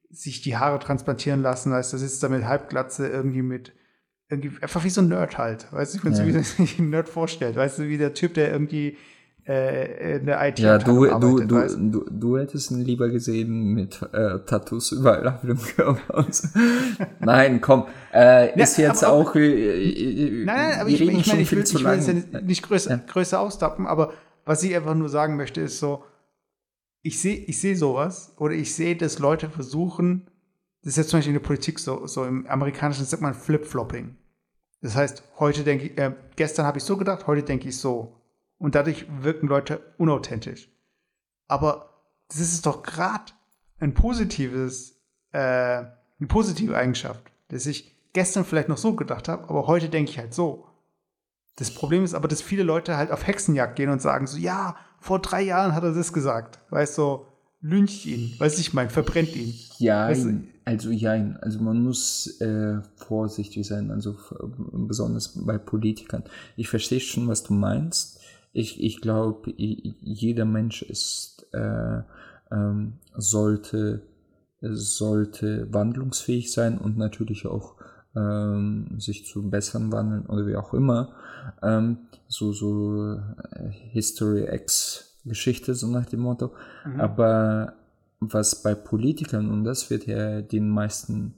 [0.09, 3.73] sich die Haare transplantieren lassen, weißt du, da sitzt er mit Halbglatze irgendwie mit
[4.29, 6.19] irgendwie einfach wie so ein Nerd halt, weißt du, wenn Ja.
[6.19, 8.97] so wie sich ein Nerd vorstellt, weißt du, wie der Typ, der irgendwie
[9.47, 14.01] äh, in der IT Ja, du, du, du, du, du hättest ihn lieber gesehen mit
[14.11, 16.17] äh, Tattoos überall auf dem Körper.
[16.17, 16.47] und so.
[17.19, 19.35] Nein, komm, äh, Ja, ist jetzt aber- auch.
[19.35, 21.59] Äh, äh, Nein, nein, aber ich, ich meine, ich will, ich will
[21.99, 22.99] es ja nicht, nicht größer, Ja.
[23.05, 24.13] größer austappen, aber
[24.45, 26.03] was ich einfach nur sagen möchte, ist so,
[27.01, 30.27] ich sehe ich sehe sowas oder ich sehe, dass Leute versuchen,
[30.83, 34.15] das ist jetzt zum Beispiel in der Politik so, so im amerikanischen sagt man Flip-Flopping.
[34.81, 38.14] Das heißt, heute denke ich, äh, gestern habe ich so gedacht, heute denke ich so.
[38.57, 40.69] Und dadurch wirken Leute unauthentisch.
[41.47, 41.89] Aber
[42.29, 43.31] das ist doch gerade
[43.79, 44.95] ein positives,
[45.31, 50.11] äh, eine positive Eigenschaft, dass ich gestern vielleicht noch so gedacht habe, aber heute denke
[50.11, 50.67] ich halt so.
[51.57, 54.75] Das Problem ist aber, dass viele Leute halt auf Hexenjagd gehen und sagen so, ja,
[54.99, 56.59] vor drei Jahren hat er das gesagt.
[56.69, 57.27] Weißt du, so,
[57.61, 59.53] lyncht ihn, weiß ich mein, verbrennt ihn.
[59.77, 64.33] Ja, Weißt du- also ja, also man muss äh, vorsichtig sein, also f-
[64.73, 66.23] besonders bei Politikern.
[66.55, 68.14] Ich verstehe schon, was du meinst.
[68.55, 72.01] Ich, ich glaube, jeder Mensch ist äh,
[72.51, 74.01] ähm, sollte
[74.61, 77.75] sollte wandlungsfähig sein und natürlich auch
[78.15, 81.13] ähm, sich zu bessern wandeln oder wie auch immer.
[81.61, 81.97] Ähm,
[82.27, 86.51] so so äh, History X Geschichte so nach dem Motto.
[86.97, 87.73] Aber
[88.19, 91.33] was bei Politikern, und das wird ja den meisten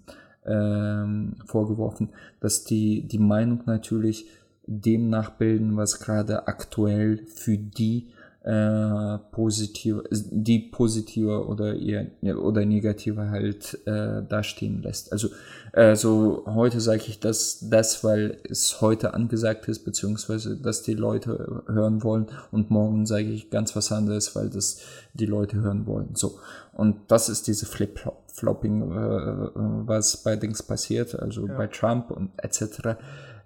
[0.46, 2.10] ähm, vorgeworfen,
[2.40, 4.28] dass die die Meinung natürlich
[4.68, 8.10] dem nachbilden, was gerade aktuell für die
[8.48, 12.08] äh, positive, die positive oder eher
[12.38, 15.12] oder negative halt äh, dastehen lässt.
[15.12, 15.28] Also
[15.74, 20.94] äh, so heute sage ich das, das, weil es heute angesagt ist, beziehungsweise dass die
[20.94, 24.80] Leute hören wollen und morgen sage ich ganz was anderes, weil das
[25.14, 26.16] die Leute hören wollen.
[26.16, 26.40] So
[26.72, 29.50] und das ist diese Flip-Flopping, äh,
[29.88, 32.96] was bei Dings passiert, also bei Trump und etc.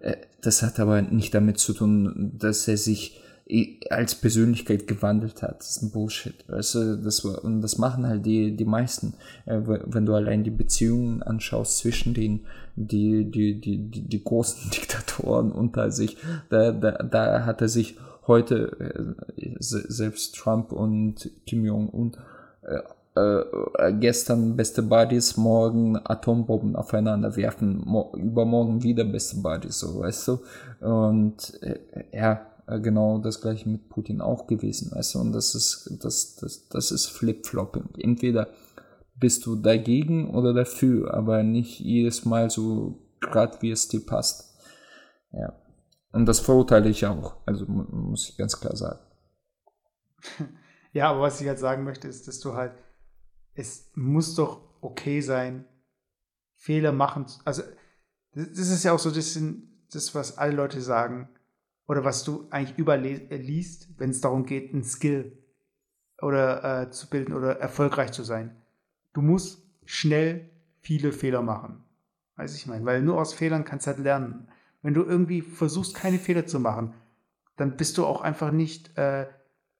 [0.01, 3.19] Äh, Das hat aber nicht damit zu tun, dass er sich
[3.89, 5.59] als Persönlichkeit gewandelt hat.
[5.59, 6.33] Das ist ein Bullshit.
[6.47, 6.73] Du, das,
[7.25, 9.13] und das machen halt die, die meisten.
[9.45, 12.45] Äh, Wenn du allein die Beziehungen anschaust zwischen den,
[12.77, 16.17] die, die, die, die, die großen Diktatoren unter sich,
[16.49, 22.15] da, da, da hat er sich heute, äh, se- selbst Trump und Kim Jong-un,
[22.63, 22.79] äh,
[23.15, 30.27] äh, gestern beste Buddies, morgen Atombomben aufeinander werfen, mo übermorgen wieder beste Buddies, so weißt
[30.29, 30.39] du.
[30.85, 31.79] Und äh,
[32.13, 35.19] ja, äh, genau das gleiche mit Putin auch gewesen, weißt du.
[35.19, 37.89] Und das ist, das, das, das ist Flip-Flopping.
[37.99, 38.47] Entweder
[39.15, 44.55] bist du dagegen oder dafür, aber nicht jedes Mal so grad wie es dir passt.
[45.31, 45.53] Ja.
[46.11, 48.99] Und das verurteile ich auch, also mu- muss ich ganz klar sagen.
[50.93, 52.73] Ja, aber was ich halt sagen möchte, ist, dass du halt,
[53.53, 55.65] es muss doch okay sein,
[56.55, 57.25] Fehler machen.
[57.45, 57.63] Also,
[58.33, 61.29] das ist ja auch so ein bisschen das, was alle Leute sagen,
[61.87, 63.65] oder was du eigentlich le- äh,
[63.97, 65.37] wenn es darum geht, einen Skill
[66.21, 68.55] oder äh, zu bilden oder erfolgreich zu sein.
[69.13, 70.49] Du musst schnell
[70.79, 71.83] viele Fehler machen.
[72.35, 74.47] Weiß ich mein, weil nur aus Fehlern kannst du halt lernen.
[74.81, 76.93] Wenn du irgendwie versuchst, keine Fehler zu machen,
[77.57, 79.27] dann bist du auch einfach nicht äh,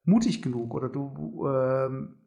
[0.04, 2.18] mutig genug oder du, ähm,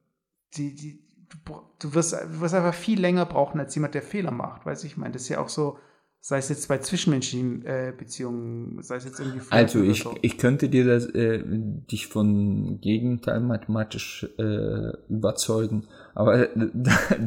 [0.55, 1.04] die, die,
[1.45, 4.67] du, du, wirst, du wirst einfach viel länger brauchen als jemand, der Fehler macht.
[4.67, 5.79] Weiß ich mein, das ist ja auch so,
[6.21, 10.15] sei es jetzt bei zwischenmenschlichen äh, Beziehungen, sei es jetzt irgendwie Also ich, so.
[10.23, 16.71] ich könnte dir das, äh, dich von Gegenteil mathematisch äh, überzeugen, aber äh,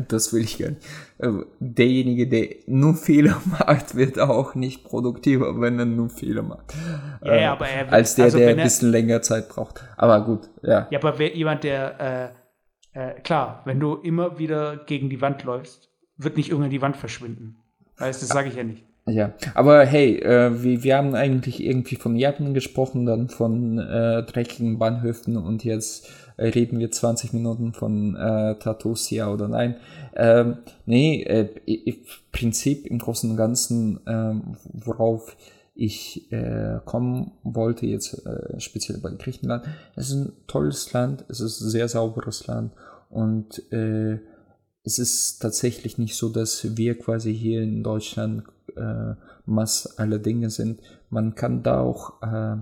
[0.08, 0.82] das will ich gar nicht.
[1.20, 6.74] Äh, Derjenige, der nur Fehler macht, wird auch nicht produktiver, wenn er nur Fehler macht.
[7.24, 9.84] Ja, Äh, ja, aber er wird- als der, also der ein bisschen länger Zeit braucht.
[9.96, 10.88] Aber gut, ja.
[10.90, 12.32] Ja, aber wer, jemand, der,
[12.98, 16.98] äh, klar, wenn du immer wieder gegen die Wand läufst, wird nicht irgendwann die Wand
[16.98, 17.58] verschwinden.
[17.98, 18.84] Weißt, das sage ich ja nicht.
[19.06, 24.24] Ja, aber hey, äh, wir, wir haben eigentlich irgendwie von Japan gesprochen, dann von äh,
[24.24, 29.76] dreckigen Bahnhöfen und jetzt äh, reden wir 20 Minuten von äh, Tattoos, ja oder nein.
[30.16, 31.98] Ähm, nee, äh, im
[32.32, 34.34] Prinzip im Großen und Ganzen, äh,
[34.74, 35.38] worauf
[35.78, 39.64] ich äh, kommen wollte, jetzt äh, speziell bei Griechenland.
[39.96, 42.72] Es ist ein tolles Land, es ist ein sehr sauberes Land
[43.10, 44.20] und äh,
[44.84, 48.44] es ist tatsächlich nicht so, dass wir quasi hier in Deutschland
[48.76, 49.16] äh,
[49.46, 50.82] Mass aller Dinge sind.
[51.10, 52.58] Man kann da auch äh,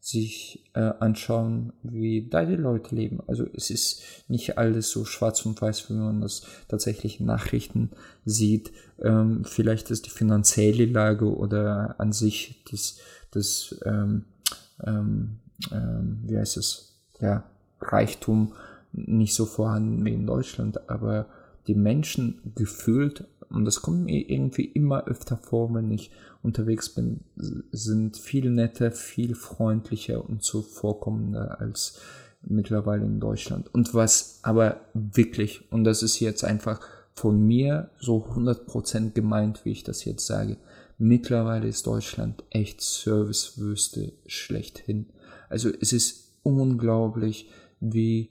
[0.00, 3.20] sich äh, anschauen, wie da die Leute leben.
[3.26, 7.90] Also es ist nicht alles so schwarz und weiß, wie man das tatsächlich in Nachrichten
[8.24, 8.72] sieht.
[9.02, 12.98] Ähm, vielleicht ist die finanzielle Lage oder an sich das,
[13.30, 14.24] das ähm,
[14.84, 15.38] ähm,
[15.70, 17.44] ähm wie heißt es, ja,
[17.80, 18.52] Reichtum
[18.92, 21.26] nicht so vorhanden wie in Deutschland, aber
[21.66, 26.10] die Menschen gefühlt und das kommt mir irgendwie immer öfter vor, wenn ich
[26.42, 27.20] unterwegs bin,
[27.72, 32.00] sind viel netter, viel freundlicher und zuvorkommender als
[32.42, 33.72] mittlerweile in Deutschland.
[33.74, 36.80] Und was aber wirklich, und das ist jetzt einfach
[37.14, 40.56] von mir so 100% gemeint, wie ich das jetzt sage,
[40.96, 45.06] mittlerweile ist Deutschland echt Servicewüste schlechthin.
[45.48, 47.50] Also es ist unglaublich,
[47.80, 48.30] wie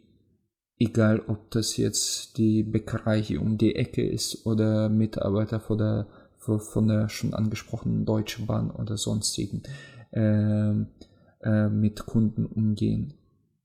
[0.79, 6.07] egal ob das jetzt die Bäckerei hier um die Ecke ist oder Mitarbeiter von der,
[6.37, 9.61] von der schon angesprochenen Deutschen Bahn oder sonstigen,
[10.11, 10.71] äh,
[11.41, 13.13] äh, mit Kunden umgehen.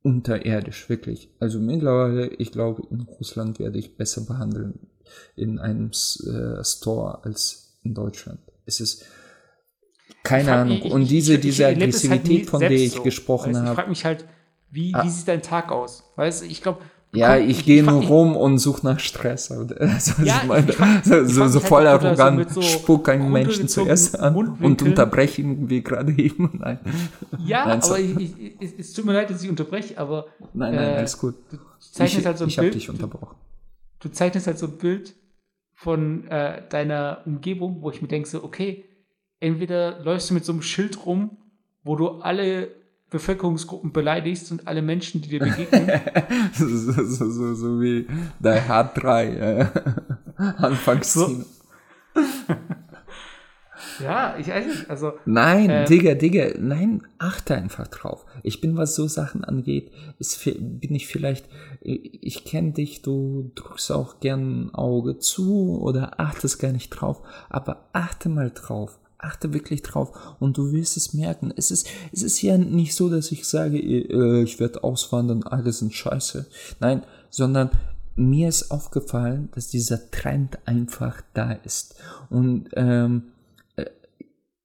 [0.02, 1.30] Unterirdisch, wirklich.
[1.38, 4.80] Also mittlerweile, ich glaube, in Russland werde ich besser behandeln
[5.36, 8.40] in einem äh, Store als in Deutschland.
[8.66, 9.06] Es ist
[10.22, 10.80] keine frag, Ahnung.
[10.82, 13.02] Ich, Und diese, ich, diese halt Aggressivität, halt von der ich so.
[13.02, 13.68] gesprochen habe.
[13.68, 14.24] Ich frage mich halt,
[14.70, 15.04] wie, ah.
[15.04, 16.02] wie sieht dein Tag aus?
[16.16, 16.82] Weißt ich glaube,
[17.14, 19.50] ja, ich, ich gehe nur rum und suche nach Stress.
[19.50, 19.74] Also,
[20.24, 20.72] ja, meine,
[21.02, 25.82] so, so, so voll arrogant, so spuck einen Menschen zuerst an und unterbreche ihn wie
[25.82, 26.58] gerade eben.
[26.60, 26.78] Nein.
[27.44, 30.26] Ja, nein, aber ich, ich, es tut mir leid, dass ich unterbreche, aber.
[30.52, 31.34] Nein, nein, äh, alles gut.
[31.50, 32.74] Du zeichnest ich, halt so ein ich Bild.
[32.74, 33.36] dich unterbrochen.
[34.00, 35.14] Du, du, zeichnest halt so ein Bild
[35.74, 38.84] von äh, deiner Umgebung, wo ich mir denke, so, okay,
[39.40, 41.36] entweder läufst du mit so einem Schild rum,
[41.82, 45.88] wo du alle Bevölkerungsgruppen beleidigst und alle Menschen, die dir begegnen.
[46.52, 48.06] so, so, so, so, wie
[48.40, 49.66] Die Hard 3 äh,
[50.36, 51.44] Anfangsszene.
[54.02, 54.90] ja, ich weiß nicht.
[54.90, 58.24] Also, nein, äh, Digga, Digga, nein, achte einfach drauf.
[58.42, 61.48] Ich bin, was so Sachen angeht, ist, bin ich vielleicht,
[61.80, 67.22] ich kenne dich, du drückst auch gern ein Auge zu oder achtest gar nicht drauf,
[67.48, 71.52] aber achte mal drauf achte wirklich drauf und du wirst es merken.
[71.56, 75.72] Es ist, es ist ja nicht so, dass ich sage, äh, ich werde auswandern, alle
[75.72, 76.46] sind scheiße.
[76.80, 77.70] Nein, sondern
[78.16, 81.96] mir ist aufgefallen, dass dieser Trend einfach da ist.
[82.30, 83.32] Und ähm,
[83.76, 83.86] äh,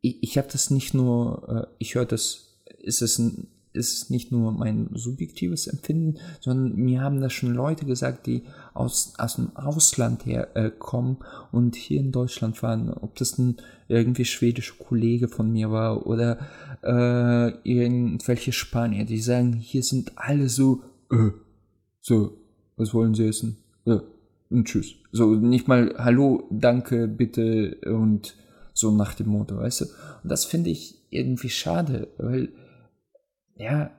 [0.01, 4.31] ich, ich habe das nicht nur, äh, ich höre das, ist es ein ist nicht
[4.31, 8.43] nur mein subjektives Empfinden, sondern mir haben das schon Leute gesagt, die
[8.73, 11.17] aus, aus dem Ausland her äh, kommen
[11.51, 16.39] und hier in Deutschland waren, ob das ein irgendwie schwedischer Kollege von mir war oder
[16.83, 21.31] äh, irgendwelche Spanier, die sagen, hier sind alle so, äh,
[22.01, 22.37] so,
[22.75, 23.57] was wollen sie essen?
[23.85, 24.01] Ja,
[24.49, 24.95] und tschüss.
[25.11, 28.35] So, nicht mal Hallo, danke, bitte und
[28.73, 29.85] so nach dem Motto, weißt du?
[30.23, 32.49] Und das finde ich irgendwie schade, weil
[33.59, 33.91] ja,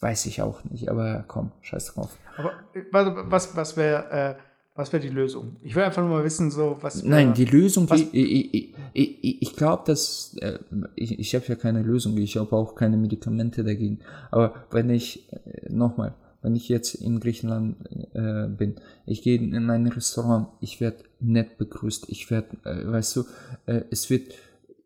[0.00, 2.18] weiß ich auch nicht, aber komm, scheiß drauf.
[2.36, 2.52] Aber
[2.90, 4.34] was, was wäre äh,
[4.76, 5.56] was wäre die Lösung?
[5.62, 7.04] Ich will einfach nur mal wissen, so was.
[7.04, 10.58] Nein, die Lösung, was, ich, ich, ich, ich glaube, dass äh,
[10.96, 14.00] ich, ich habe ja keine Lösung, ich habe auch keine Medikamente dagegen.
[14.32, 17.76] Aber wenn ich äh, nochmal, wenn ich jetzt in Griechenland
[18.14, 18.74] äh, bin,
[19.06, 23.24] ich gehe in ein Restaurant, ich werde nett begrüßt, ich werde, äh, weißt du,
[23.66, 24.34] äh, es wird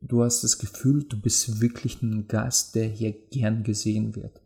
[0.00, 4.40] du hast das Gefühl, du bist wirklich ein Gast, der hier gern gesehen wird.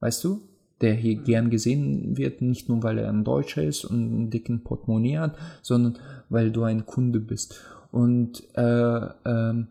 [0.00, 0.42] Weißt du?
[0.80, 4.62] Der hier gern gesehen wird, nicht nur weil er ein Deutscher ist und einen dicken
[4.62, 5.98] Portemonnaie hat, sondern
[6.28, 7.58] weil du ein Kunde bist.
[7.92, 9.68] Und äh, ähm,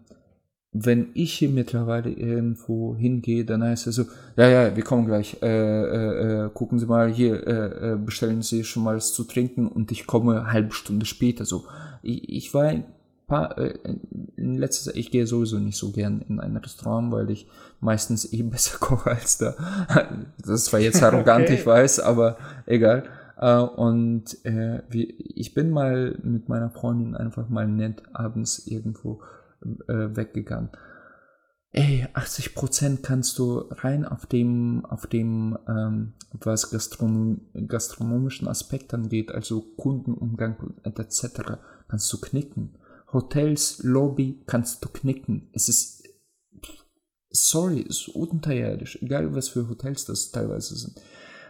[0.77, 4.05] wenn ich hier mittlerweile irgendwo hingehe, dann heißt es so,
[4.35, 8.41] ja, ja, wir kommen gleich, äh, äh, äh gucken Sie mal hier, äh, äh, bestellen
[8.41, 11.65] Sie schon mal was zu trinken und ich komme eine halbe Stunde später so.
[12.01, 12.73] Ich, ich war
[13.27, 13.77] paar, äh,
[14.35, 17.47] in letzter Zeit, ich gehe sowieso nicht so gern in ein Restaurant, weil ich
[17.79, 19.55] meistens eh besser koche als da.
[20.37, 21.55] Das war jetzt arrogant, okay.
[21.55, 23.03] ich weiß, aber egal.
[23.37, 29.21] Äh, und äh, wie, ich bin mal mit meiner Freundin einfach mal nett abends irgendwo
[29.87, 30.69] äh, weggegangen.
[31.71, 38.93] Ey, 80 Prozent kannst du rein auf dem, auf dem, ähm, was Gastronom gastronomischen Aspekt
[38.93, 41.57] angeht, also Kundenumgang etc
[41.87, 42.75] kannst du knicken.
[43.13, 45.49] Hotels, Lobby kannst du knicken.
[45.53, 46.03] Es ist,
[47.29, 50.99] sorry, ist unterirdisch, egal was für Hotels das teilweise sind.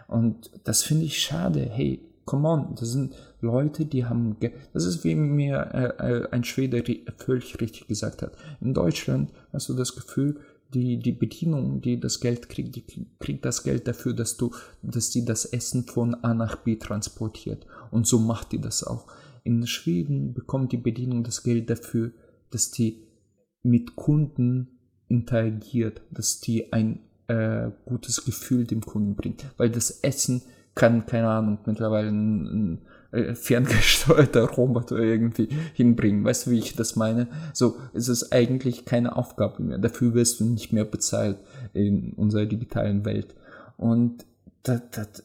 [0.08, 1.62] Und das finde ich schade.
[1.62, 4.38] Hey, come on, das sind Leute, die haben,
[4.74, 6.84] das ist wie mir äh, äh ein Schwede
[7.18, 8.34] völlig richtig gesagt hat.
[8.62, 10.40] In Deutschland hast du das Gefühl,
[10.74, 14.52] die, die Bedienung, die das Geld kriegt, die kriegt das Geld dafür, dass du,
[14.82, 17.66] dass die das Essen von A nach B transportiert.
[17.92, 19.08] Und so macht die das auch.
[19.46, 22.12] In Schweden bekommt die Bedienung das Geld dafür,
[22.50, 23.04] dass die
[23.64, 29.46] mit Kunden interagiert, dass die ein äh, gutes Gefühl dem Kunden bringt.
[29.58, 30.42] Weil das Essen
[30.74, 32.82] kann, keine Ahnung, mittlerweile ein, ein
[33.12, 36.26] äh, ferngesteuerter Roboter irgendwie hinbringen.
[36.26, 37.28] Weißt du, wie ich das meine?
[37.54, 39.78] So, es ist eigentlich keine Aufgabe mehr.
[39.78, 41.38] Dafür wirst du nicht mehr bezahlt
[41.74, 43.36] in unserer digitalen Welt.
[43.78, 44.26] Und
[44.64, 45.24] das, das,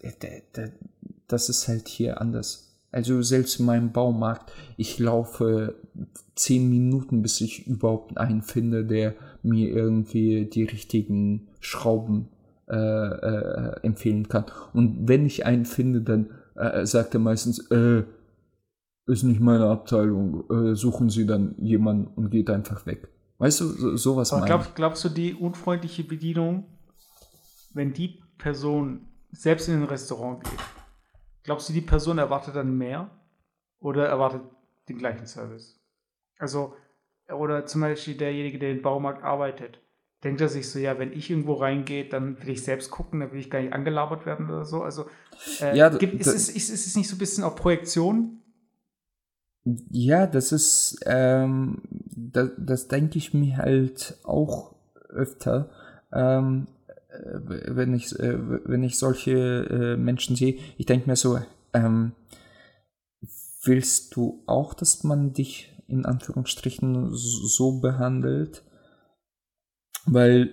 [1.27, 2.70] das ist halt hier anders.
[2.93, 5.77] Also selbst in meinem Baumarkt, ich laufe
[6.35, 12.29] zehn Minuten, bis ich überhaupt einen finde, der mir irgendwie die richtigen Schrauben
[12.69, 14.45] äh, äh, empfehlen kann.
[14.73, 18.05] Und wenn ich einen finde, dann äh, sagt er meistens, äh,
[19.07, 23.09] ist nicht meine Abteilung, äh, suchen Sie dann jemanden und geht einfach weg.
[23.39, 26.65] Weißt du, so, sowas Aber glaub, glaubst du, die unfreundliche Bedienung,
[27.73, 30.61] wenn die Person selbst in ein Restaurant geht,
[31.43, 33.11] glaubst du, die Person erwartet dann mehr
[33.79, 34.43] oder erwartet
[34.89, 35.81] den gleichen Service?
[36.39, 36.75] Also,
[37.29, 39.81] oder zum Beispiel derjenige, der im Baumarkt arbeitet,
[40.25, 43.33] denkt er sich so, ja, wenn ich irgendwo reingehe, dann will ich selbst gucken, dann
[43.33, 44.83] will ich gar nicht angelabert werden oder so.
[44.83, 45.07] Also
[45.61, 48.43] äh, ja, gibt, ist, es, ist, ist es nicht so ein bisschen auf Projektion?
[49.65, 51.83] Ja, das ist, ähm,
[52.17, 54.75] das, das denke ich mir halt auch
[55.09, 55.71] öfter,
[56.13, 56.80] ähm, äh,
[57.13, 60.59] wenn ich, äh, wenn ich solche äh, Menschen sehe.
[60.79, 61.39] Ich denke mir so,
[61.73, 62.13] ähm,
[63.65, 68.63] willst du auch, dass man dich in Anführungsstrichen so behandelt?
[70.07, 70.51] Weil,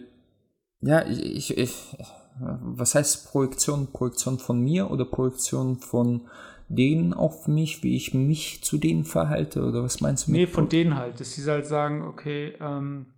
[0.82, 1.98] ja, ich, ich, ich,
[2.40, 3.92] was heißt Projektion?
[3.92, 6.28] Projektion von mir oder Projektion von
[6.70, 9.64] denen auf mich, wie ich mich zu denen verhalte?
[9.64, 10.32] Oder was meinst du?
[10.32, 11.20] Nee, von denen halt.
[11.20, 13.14] Dass sie halt sagen, okay, ähm,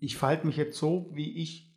[0.00, 1.67] ich verhalte mich jetzt so, wie ich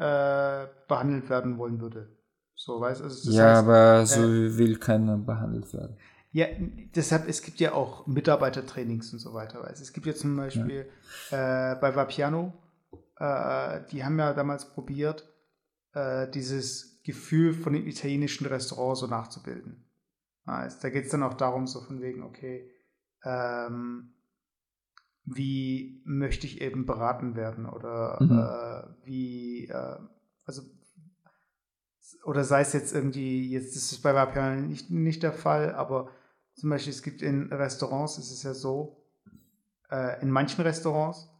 [0.00, 2.08] äh, behandelt werden wollen würde.
[2.54, 5.96] So, weißt also, Ja, heißt, aber so äh, will keiner behandelt werden.
[6.32, 6.46] Ja,
[6.94, 9.62] deshalb, es gibt ja auch Mitarbeitertrainings und so weiter.
[9.64, 10.86] Also es gibt ja zum Beispiel
[11.30, 11.72] ja.
[11.72, 12.54] Äh, bei Vapiano,
[13.18, 15.28] äh, die haben ja damals probiert,
[15.92, 19.84] äh, dieses Gefühl von dem italienischen Restaurant so nachzubilden.
[20.46, 22.70] Also, da geht es dann auch darum, so von wegen, okay,
[23.24, 24.14] ähm,
[25.24, 28.38] wie möchte ich eben beraten werden oder mhm.
[28.38, 29.98] äh, wie, äh,
[30.44, 30.62] also
[32.24, 36.10] oder sei es jetzt irgendwie, jetzt ist es bei Vapiano nicht, nicht der Fall, aber
[36.54, 39.06] zum Beispiel, es gibt in Restaurants, es ist ja so,
[39.90, 41.30] äh, in manchen Restaurants,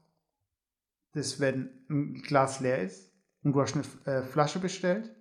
[1.13, 3.13] dass wenn ein Glas leer ist
[3.43, 5.15] und du hast eine äh, Flasche bestellt,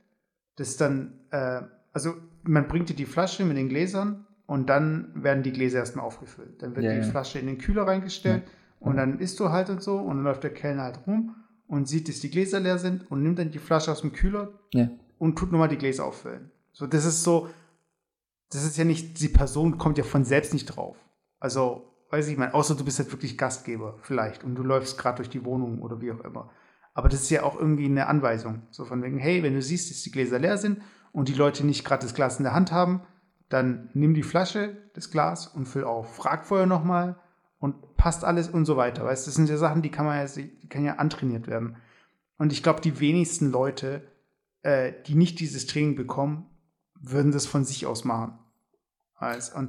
[0.56, 1.62] das dann, äh,
[1.92, 6.04] also man bringt dir die Flasche mit den Gläsern und dann werden die Gläser erstmal
[6.04, 6.64] aufgefüllt.
[6.64, 7.04] Dann wird ja, die ja.
[7.04, 8.88] Flasche in den Kühler reingestellt ja.
[8.88, 11.36] und dann isst du halt und so und dann läuft der Kellner halt rum
[11.68, 14.50] und sieht, dass die Gläser leer sind und nimmt dann die Flasche aus dem Kühler
[15.20, 16.50] und tut nochmal die Gläser auffüllen.
[16.74, 17.48] So, das ist so,
[18.50, 20.98] das ist ja nicht, die Person kommt ja von selbst nicht drauf.
[21.40, 25.18] Also, weiß ich mal, außer du bist halt wirklich Gastgeber, vielleicht, und du läufst gerade
[25.18, 26.50] durch die Wohnung oder wie auch immer.
[26.96, 28.64] Aber das ist ja auch irgendwie eine Anweisung.
[28.72, 30.82] So von wegen, hey, wenn du siehst, dass die Gläser leer sind
[31.12, 33.02] und die Leute nicht gerade das Glas in der Hand haben,
[33.50, 36.16] dann nimm die Flasche, das Glas und füll auf.
[36.16, 37.18] Frag vorher nochmal
[37.60, 39.04] und passt alles und so weiter.
[39.04, 41.76] Weißt das sind ja Sachen, die kann man ja, die kann ja antrainiert werden.
[42.38, 44.04] Und ich glaube, die wenigsten Leute,
[44.62, 46.48] äh, die nicht dieses Training bekommen,
[47.02, 48.38] würden das von sich aus machen.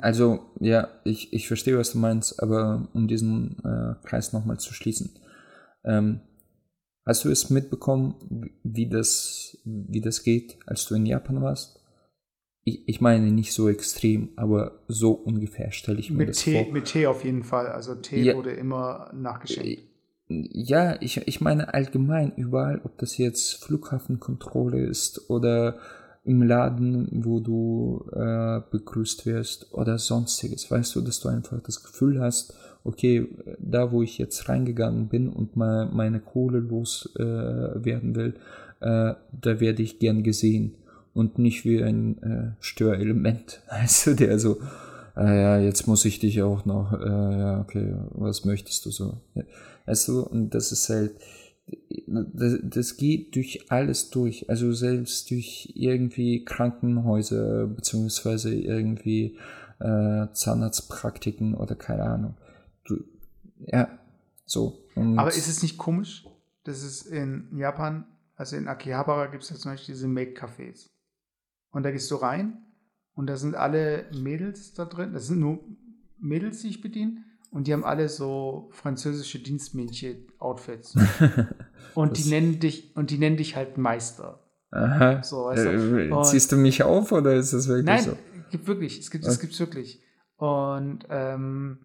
[0.00, 4.72] also, ja, ich, ich verstehe, was du meinst, aber um diesen äh, Kreis nochmal zu
[4.72, 5.18] schließen.
[5.84, 6.20] Ähm,
[7.04, 11.79] hast du es mitbekommen, wie das, wie das geht, als du in Japan warst?
[12.70, 16.64] Ich, ich meine nicht so extrem, aber so ungefähr stelle ich mir mit das Tee,
[16.64, 16.72] vor.
[16.72, 17.68] Mit Tee auf jeden Fall.
[17.68, 19.82] Also Tee ja, wurde immer nachgeschenkt.
[20.28, 25.78] Ja, ich, ich meine allgemein überall, ob das jetzt Flughafenkontrolle ist oder
[26.24, 30.70] im Laden, wo du äh, begrüßt wirst oder sonstiges.
[30.70, 33.26] Weißt du, dass du einfach das Gefühl hast, okay,
[33.58, 38.34] da wo ich jetzt reingegangen bin und mal meine Kohle loswerden äh, will,
[38.80, 40.74] äh, da werde ich gern gesehen
[41.14, 43.62] und nicht wie ein äh, Störelement,
[44.04, 44.60] du, der so,
[45.16, 49.20] äh, ja, jetzt muss ich dich auch noch, äh, ja, okay, was möchtest du so?
[50.06, 51.12] Du, und das ist halt,
[52.06, 59.36] das, das geht durch alles durch, also selbst durch irgendwie Krankenhäuser beziehungsweise irgendwie
[59.80, 62.34] äh, Zahnarztpraktiken oder keine Ahnung.
[62.84, 63.02] Du,
[63.66, 63.88] ja,
[64.46, 64.78] so.
[64.94, 66.26] Und Aber ist es nicht komisch,
[66.64, 68.04] dass es in Japan,
[68.36, 70.88] also in Akihabara gibt es ja zum Beispiel diese Make-Cafés.
[71.70, 72.64] Und da gehst du rein
[73.14, 75.12] und da sind alle Mädels da drin.
[75.12, 75.60] Das sind nur
[76.18, 77.24] Mädels, die ich bediene.
[77.50, 80.96] Und die haben alle so französische Dienstmädchen-Outfits.
[81.94, 84.40] und die nennen dich, und die nennen dich halt Meister.
[84.70, 85.22] Aha.
[85.22, 85.98] So, weißt du?
[85.98, 88.10] äh, ziehst du mich auf oder ist das wirklich nein, so?
[88.10, 89.00] Nein, gibt wirklich.
[89.00, 90.00] Es gibt, es gibt's wirklich.
[90.36, 91.78] Und ähm,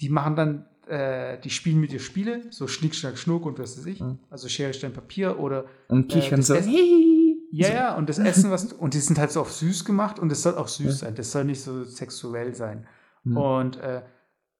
[0.00, 3.78] die machen dann, äh, die spielen mit dir Spiele, so Schnick, Schnack, Schnuck und was
[3.78, 4.00] weiß ich.
[4.00, 4.18] Mhm.
[4.30, 5.66] Also Schere, Stein, Papier oder.
[5.88, 6.54] Und kichern äh, so.
[6.54, 6.72] Essen,
[7.52, 7.72] ja, so.
[7.74, 10.42] ja, und das Essen, was, und die sind halt so auf süß gemacht und es
[10.42, 10.92] soll auch süß ja.
[10.92, 11.14] sein.
[11.14, 12.86] Das soll nicht so sexuell sein.
[13.24, 13.36] Mhm.
[13.36, 14.02] Und äh,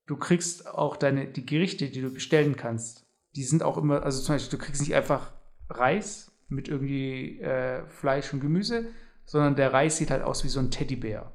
[0.06, 4.22] du kriegst auch deine, die Gerichte, die du bestellen kannst, die sind auch immer, also
[4.22, 5.32] zum Beispiel, du kriegst nicht einfach
[5.70, 8.84] Reis mit irgendwie äh, Fleisch und Gemüse,
[9.24, 11.32] sondern der Reis sieht halt aus wie so ein Teddybär.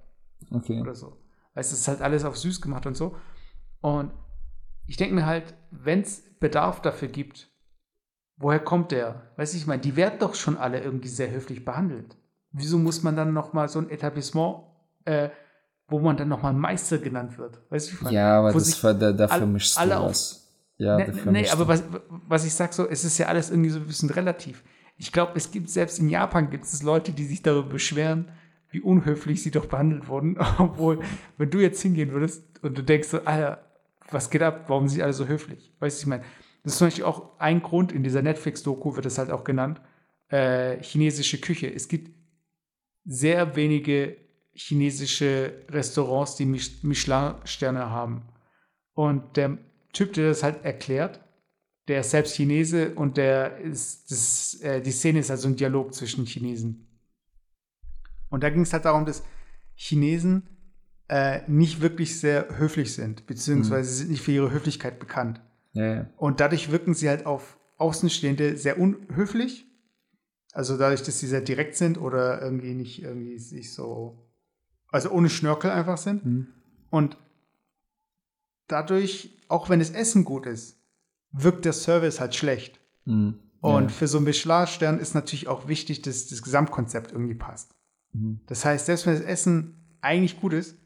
[0.51, 0.79] Okay.
[0.79, 1.17] Oder so.
[1.55, 3.15] Weißt du, es ist halt alles auf süß gemacht und so.
[3.81, 4.11] Und
[4.85, 7.49] ich denke mir halt, wenn es Bedarf dafür gibt,
[8.37, 9.23] woher kommt der?
[9.35, 12.15] Weißt du, ich meine, die werden doch schon alle irgendwie sehr höflich behandelt.
[12.51, 14.63] Wieso muss man dann noch mal so ein Etablissement
[15.07, 15.29] äh,
[15.87, 17.61] wo man dann nochmal Meister genannt wird.
[17.69, 20.43] Weißt du, ja, aber das war, da, da vermischst alle du was.
[20.77, 23.79] Ja, nee, nee aber was, was ich sag so, es ist ja alles irgendwie so
[23.79, 24.63] ein bisschen relativ.
[24.97, 28.29] Ich glaube, es gibt selbst in Japan gibt es Leute, die sich darüber beschweren,
[28.69, 30.37] wie unhöflich sie doch behandelt wurden.
[30.57, 30.99] Obwohl,
[31.37, 33.63] wenn du jetzt hingehen würdest und du denkst so, Alter,
[34.11, 34.65] was geht ab?
[34.67, 35.73] Warum sind sie alle so höflich?
[35.79, 36.23] Weißt du, ich meine,
[36.67, 39.79] das ist zum Beispiel auch ein Grund, in dieser Netflix-Doku wird das halt auch genannt,
[40.27, 41.73] äh, chinesische Küche.
[41.73, 42.11] Es gibt
[43.05, 44.17] sehr wenige
[44.51, 48.23] chinesische Restaurants, die Michelin-Sterne haben.
[48.91, 49.57] Und der
[49.93, 51.21] Typ, der das halt erklärt,
[51.87, 55.93] der ist selbst Chinese und der ist, das, äh, die Szene ist also ein Dialog
[55.93, 56.85] zwischen Chinesen.
[58.27, 59.23] Und da ging es halt darum, dass
[59.73, 60.49] Chinesen
[61.07, 63.95] äh, nicht wirklich sehr höflich sind, beziehungsweise mhm.
[63.95, 65.39] sind nicht für ihre Höflichkeit bekannt.
[65.77, 66.09] Ja.
[66.17, 69.65] Und dadurch wirken sie halt auf Außenstehende sehr unhöflich.
[70.53, 74.27] Also dadurch, dass sie sehr direkt sind oder irgendwie nicht irgendwie sich so
[74.91, 76.25] also ohne Schnörkel einfach sind.
[76.25, 76.47] Mhm.
[76.89, 77.17] Und
[78.67, 80.77] dadurch, auch wenn das Essen gut ist,
[81.31, 82.79] wirkt der Service halt schlecht.
[83.05, 83.39] Mhm.
[83.59, 83.89] Und ja.
[83.89, 87.75] für so einen Michelin-Stern ist natürlich auch wichtig, dass das Gesamtkonzept irgendwie passt.
[88.13, 88.39] Mhm.
[88.47, 90.77] Das heißt, selbst wenn das Essen eigentlich gut ist,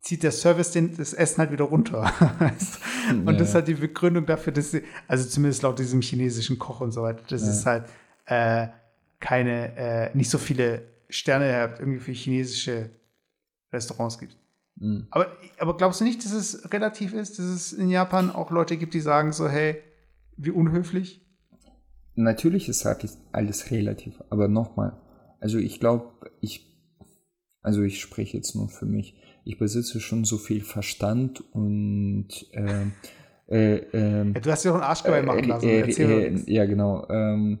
[0.00, 2.00] zieht der Service den, das Essen halt wieder runter.
[3.10, 3.32] und ja.
[3.32, 6.92] das ist halt die Begründung dafür, dass sie, also zumindest laut diesem chinesischen Koch und
[6.92, 7.50] so weiter, dass ja.
[7.50, 7.84] es halt
[8.26, 8.68] äh,
[9.20, 12.90] keine, äh, nicht so viele Sterne irgendwie für chinesische
[13.72, 14.36] Restaurants gibt.
[14.76, 15.06] Mhm.
[15.10, 15.26] Aber,
[15.58, 18.94] aber glaubst du nicht, dass es relativ ist, dass es in Japan auch Leute gibt,
[18.94, 19.82] die sagen so, hey,
[20.36, 21.24] wie unhöflich?
[22.14, 22.86] Natürlich ist
[23.32, 24.96] alles relativ, aber nochmal,
[25.40, 26.67] also ich glaube, ich,
[27.62, 32.86] also ich spreche jetzt nur für mich, ich besitze schon so viel Verstand und äh,
[33.48, 35.68] äh, äh, ja, du hast ja auch einen Arschgeweih machen lassen.
[35.68, 37.08] Äh, äh, ja, genau.
[37.08, 37.60] Ähm,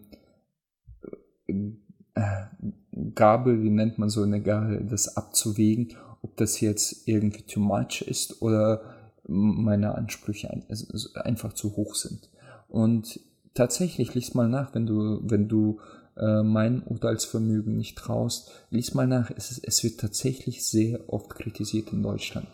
[1.46, 2.44] äh,
[3.14, 8.02] Gabe, wie nennt man so eine Gabe, das abzuwägen, ob das jetzt irgendwie too much
[8.02, 8.82] ist oder
[9.26, 10.50] meine Ansprüche
[11.14, 12.30] einfach zu hoch sind.
[12.68, 13.20] Und
[13.54, 15.80] tatsächlich, lies mal nach, wenn du, wenn du
[16.18, 21.92] äh, mein Urteilsvermögen nicht traust, lies mal nach, es, es wird tatsächlich sehr oft kritisiert
[21.92, 22.48] in Deutschland,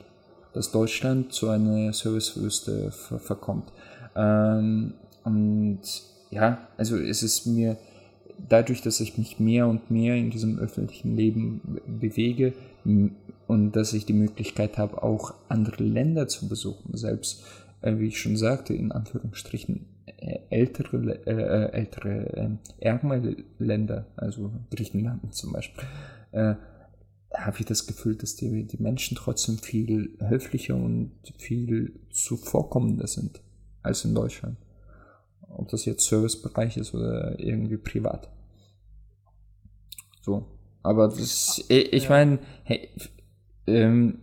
[0.53, 3.73] dass Deutschland zu einer Servicewüste ver verkommt.
[4.15, 5.81] Ähm, und
[6.31, 7.77] ja, also es ist mir,
[8.49, 12.53] dadurch, dass ich mich mehr und mehr in diesem öffentlichen Leben bewege
[13.47, 17.43] und dass ich die Möglichkeit habe, auch andere Länder zu besuchen, selbst,
[17.81, 19.87] äh, wie ich schon sagte, in Anführungsstrichen
[20.51, 25.85] ältere, äh, äh, ältere äh, ärmere Länder, also Griechenland zum Beispiel,
[26.33, 26.55] äh,
[27.35, 33.41] habe ich das Gefühl, dass die, die Menschen trotzdem viel höflicher und viel zuvorkommender sind
[33.83, 34.57] als in Deutschland
[35.57, 38.29] ob das jetzt Servicebereich ist oder irgendwie privat.
[40.21, 40.47] So.
[40.83, 42.91] Aber das, ich meine, hey,
[43.67, 44.19] ähm,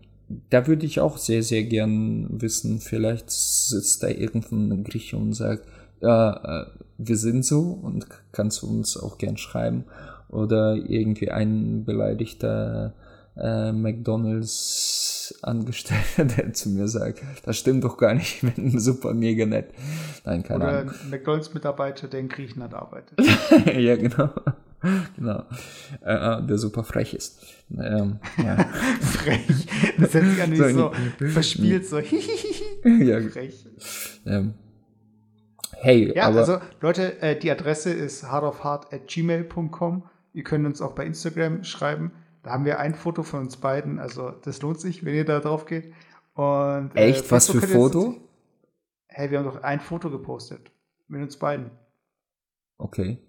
[0.49, 5.67] da würde ich auch sehr, sehr gern wissen, vielleicht sitzt da irgendein Grieche und sagt,
[6.01, 6.65] ja, äh,
[6.97, 9.85] wir sind so und kannst du uns auch gern schreiben.
[10.29, 12.93] Oder irgendwie ein beleidigter
[13.35, 19.13] äh, McDonalds Angestellter, der zu mir sagt, das stimmt doch gar nicht, ich bin super
[19.13, 19.69] mega nett.
[20.25, 20.93] Nein, keine Oder Ahnung.
[21.03, 23.19] ein McDonalds Mitarbeiter, der in Griechenland arbeitet.
[23.77, 24.29] ja, genau.
[25.15, 25.45] Genau.
[26.03, 27.39] Äh, äh, der super frech ist.
[27.71, 28.57] Ähm, ja.
[29.01, 29.67] frech.
[29.99, 31.99] Das an wie so, so verspielt, so
[32.85, 33.21] ja.
[33.21, 33.65] frech.
[34.25, 34.53] Ähm,
[35.73, 40.03] hey, ja, aber also Leute, äh, die Adresse ist hardofhard at gmail.com.
[40.33, 42.11] Ihr könnt uns auch bei Instagram schreiben.
[42.43, 43.99] Da haben wir ein Foto von uns beiden.
[43.99, 45.93] Also das lohnt sich, wenn ihr da drauf geht.
[46.33, 47.29] Und, Echt?
[47.31, 48.15] Was für Foto?
[49.07, 50.71] Hey, wir haben doch ein Foto gepostet.
[51.07, 51.69] Mit uns beiden.
[52.77, 53.19] Okay.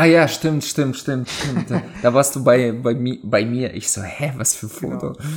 [0.00, 1.70] Ah ja, stimmt, stimmt, stimmt, stimmt.
[1.70, 3.74] Da, da warst du bei, bei, mi, bei mir.
[3.74, 5.12] Ich so, hä, was für Foto?
[5.12, 5.28] Genau.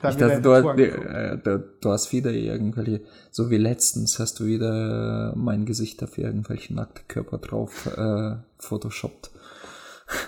[0.00, 3.00] Da ich dachte, du, hast, äh, du, du hast wieder irgendwelche,
[3.32, 9.32] so wie letztens hast du wieder mein Gesicht auf irgendwelche nackte Körper drauf äh, photoshoppt.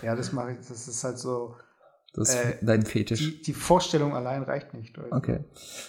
[0.03, 0.59] Ja, das mache ich.
[0.59, 1.55] Das ist halt so.
[2.15, 3.21] Das ist Äh, dein Fetisch.
[3.21, 4.99] Die, die Vorstellung allein reicht nicht.
[4.99, 5.12] Also.
[5.12, 5.45] Okay.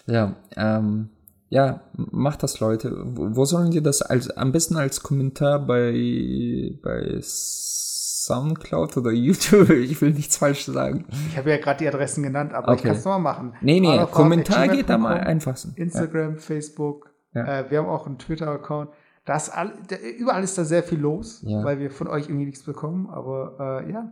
[0.06, 1.10] Ja, ähm,
[1.50, 2.92] ja, macht das, Leute.
[3.06, 9.70] Wo, sollen die das als am besten als Kommentar bei bei Soundcloud oder YouTube?
[9.70, 11.06] Ich will nichts falsch sagen.
[11.30, 12.88] Ich habe ja gerade die Adressen genannt, aber ich Okay.
[12.90, 13.54] kann es nochmal machen.
[13.62, 15.74] Nee, nee, Adlerfahrt Kommentar geht da mal einfachsten.
[15.76, 17.12] Instagram, Facebook.
[17.34, 17.60] Ja.
[17.60, 18.90] Äh, wir haben auch einen Twitter-Account.
[19.26, 21.64] Da ist all, da, überall ist da sehr viel los, Ja.
[21.64, 23.08] weil wir von euch irgendwie nichts bekommen.
[23.10, 24.12] Aber äh, ja, Ja,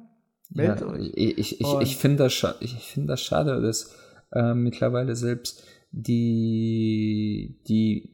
[0.50, 1.12] meldet euch.
[1.16, 3.96] ich ich, ich, ich finde das, scha ich find das schade, dass
[4.32, 5.64] äh, mittlerweile selbst
[5.94, 8.10] die, die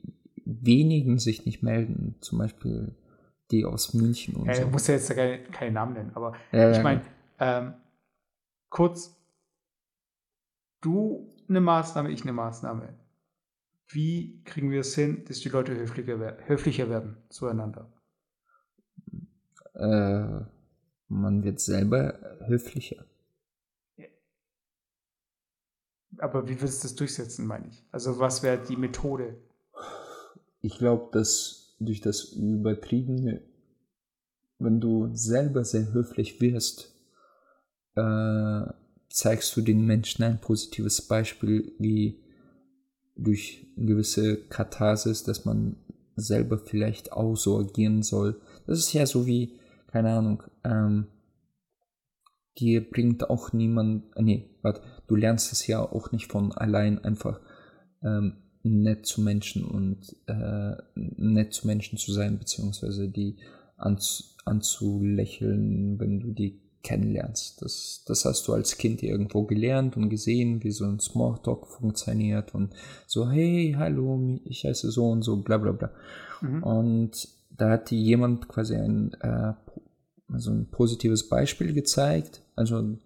[0.45, 2.15] wenigen sich nicht melden.
[2.19, 2.95] Zum Beispiel
[3.51, 4.61] die aus München und Ja, so.
[4.63, 7.01] ich muss ja jetzt keine, keine Namen nennen, aber Ja, ich meine,
[7.39, 7.73] ähm,
[8.69, 9.15] kurz,
[10.81, 12.93] du eine Maßnahme, ich eine Maßnahme.
[13.91, 17.91] Wie kriegen wir es hin, dass die Leute höflicher, höflicher werden zueinander?
[19.73, 20.41] äh,
[21.07, 23.05] man wird selber höflicher.
[26.19, 27.83] Aber wie willst du das durchsetzen, meine ich?
[27.91, 29.35] Also was wäre die Methode?
[30.61, 33.41] Ich glaube, dass durch das Übertriebene,
[34.59, 36.93] wenn du selber sehr höflich wirst,
[37.95, 38.65] äh,
[39.09, 42.19] zeigst du den Menschen ein positives Beispiel, wie
[43.15, 45.77] durch eine gewisse Katharsis, dass man
[46.15, 48.39] selber vielleicht auch so agieren soll.
[48.67, 51.07] Das ist ja so wie, keine Ahnung, ähm,
[52.57, 57.03] dir bringt auch niemand, äh, nee, warte, du lernst es ja auch nicht von allein
[57.03, 57.39] einfach
[58.03, 63.37] ähm, nett zu Menschen und äh, nett zu Menschen zu sein, beziehungsweise die
[63.77, 67.61] anz anzulächeln, wenn du die kennenlernst.
[67.61, 72.55] Das, das hast du als Kind irgendwo gelernt und gesehen, wie so ein Smalltalk funktioniert
[72.55, 72.73] und
[73.05, 75.91] so, hey, hallo, ich heiße so und so, bla bla bla.
[76.41, 76.63] Mhm.
[76.63, 79.53] Und da hat dir jemand quasi ein, äh,
[80.31, 82.41] also ein positives Beispiel gezeigt.
[82.55, 82.97] Also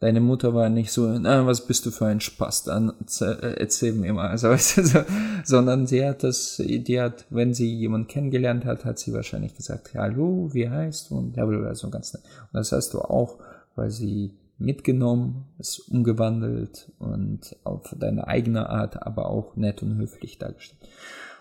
[0.00, 3.92] deine Mutter war nicht so, na, was bist du für ein Spaß, dann äh, erzähl
[3.92, 4.98] mir mal, also, weißt du, so,
[5.44, 9.94] sondern sie hat das, die hat, wenn sie jemanden kennengelernt hat, hat sie wahrscheinlich gesagt,
[9.94, 12.22] hallo, wie heißt du und bla bla bla, so ganz nett.
[12.52, 13.38] Und das hast du auch
[13.74, 20.80] quasi mitgenommen, es umgewandelt und auf deine eigene Art, aber auch nett und höflich dargestellt.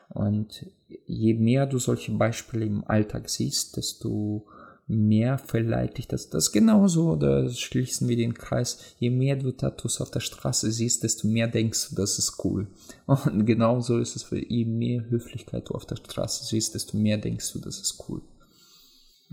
[0.10, 0.66] Und
[1.06, 4.46] je mehr du solche Beispiele im Alltag siehst, desto
[4.88, 6.30] mehr verleiht dich das.
[6.30, 8.96] Das ist genauso, da schließen wir den Kreis.
[9.00, 12.68] Je mehr du Tattoos auf der Straße siehst, desto mehr denkst du, das ist cool.
[13.06, 17.18] Und genauso ist es für je mehr Höflichkeit du auf der Straße siehst, desto mehr
[17.18, 18.22] denkst du, das ist cool.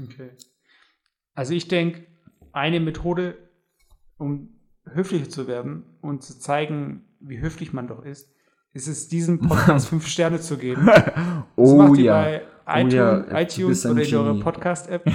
[0.02, 0.30] Okay.
[1.34, 2.06] Also ich denke,
[2.52, 3.36] eine Methode,
[4.16, 8.28] um höflicher zu werden und zu zeigen, wie höflich man doch ist,
[8.72, 10.88] ist es, diesem Podcast fünf Sterne zu geben.
[11.54, 14.40] Das macht ihr bei iTunes, Oh ja, iTunes oder in eurer.
[14.40, 15.12] Podcast-App.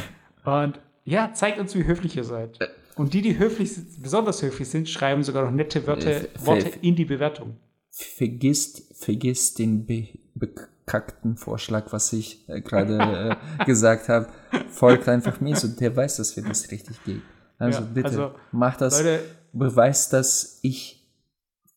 [0.48, 2.58] Und ja, zeigt uns, wie höflich ihr seid.
[2.96, 6.72] Und die, die höflich sind, besonders höflich sind, schreiben sogar noch nette Wörter, Äh, Worte
[6.82, 7.58] in die Bewertung.
[7.92, 14.28] vergisst, vergisst den be bekackten Vorschlag, was ich äh, gerade äh, gesagt habe.
[14.70, 17.22] Folgt einfach mir, so der weiß, dass wir das richtig geht.
[17.60, 19.20] Also Ja, bitte, also, mach das, Leute,
[19.52, 21.06] beweist, dass ich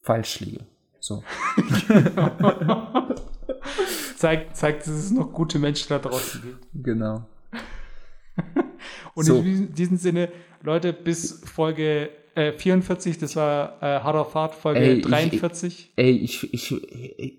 [0.02, 0.64] falsch liege.
[1.00, 1.24] So.
[4.16, 6.66] zeigt, zeigt, dass es noch gute Menschen da draußen gibt.
[6.74, 7.24] Genau.
[9.20, 9.36] Und So.
[9.36, 10.30] in diesem, diesem Sinne,
[10.62, 12.08] Leute, bis Folge
[12.40, 15.92] äh, 44, das war äh, Hard auf Hard, Folge Ey, ich- 43.
[15.96, 16.72] Ey, ich, ich,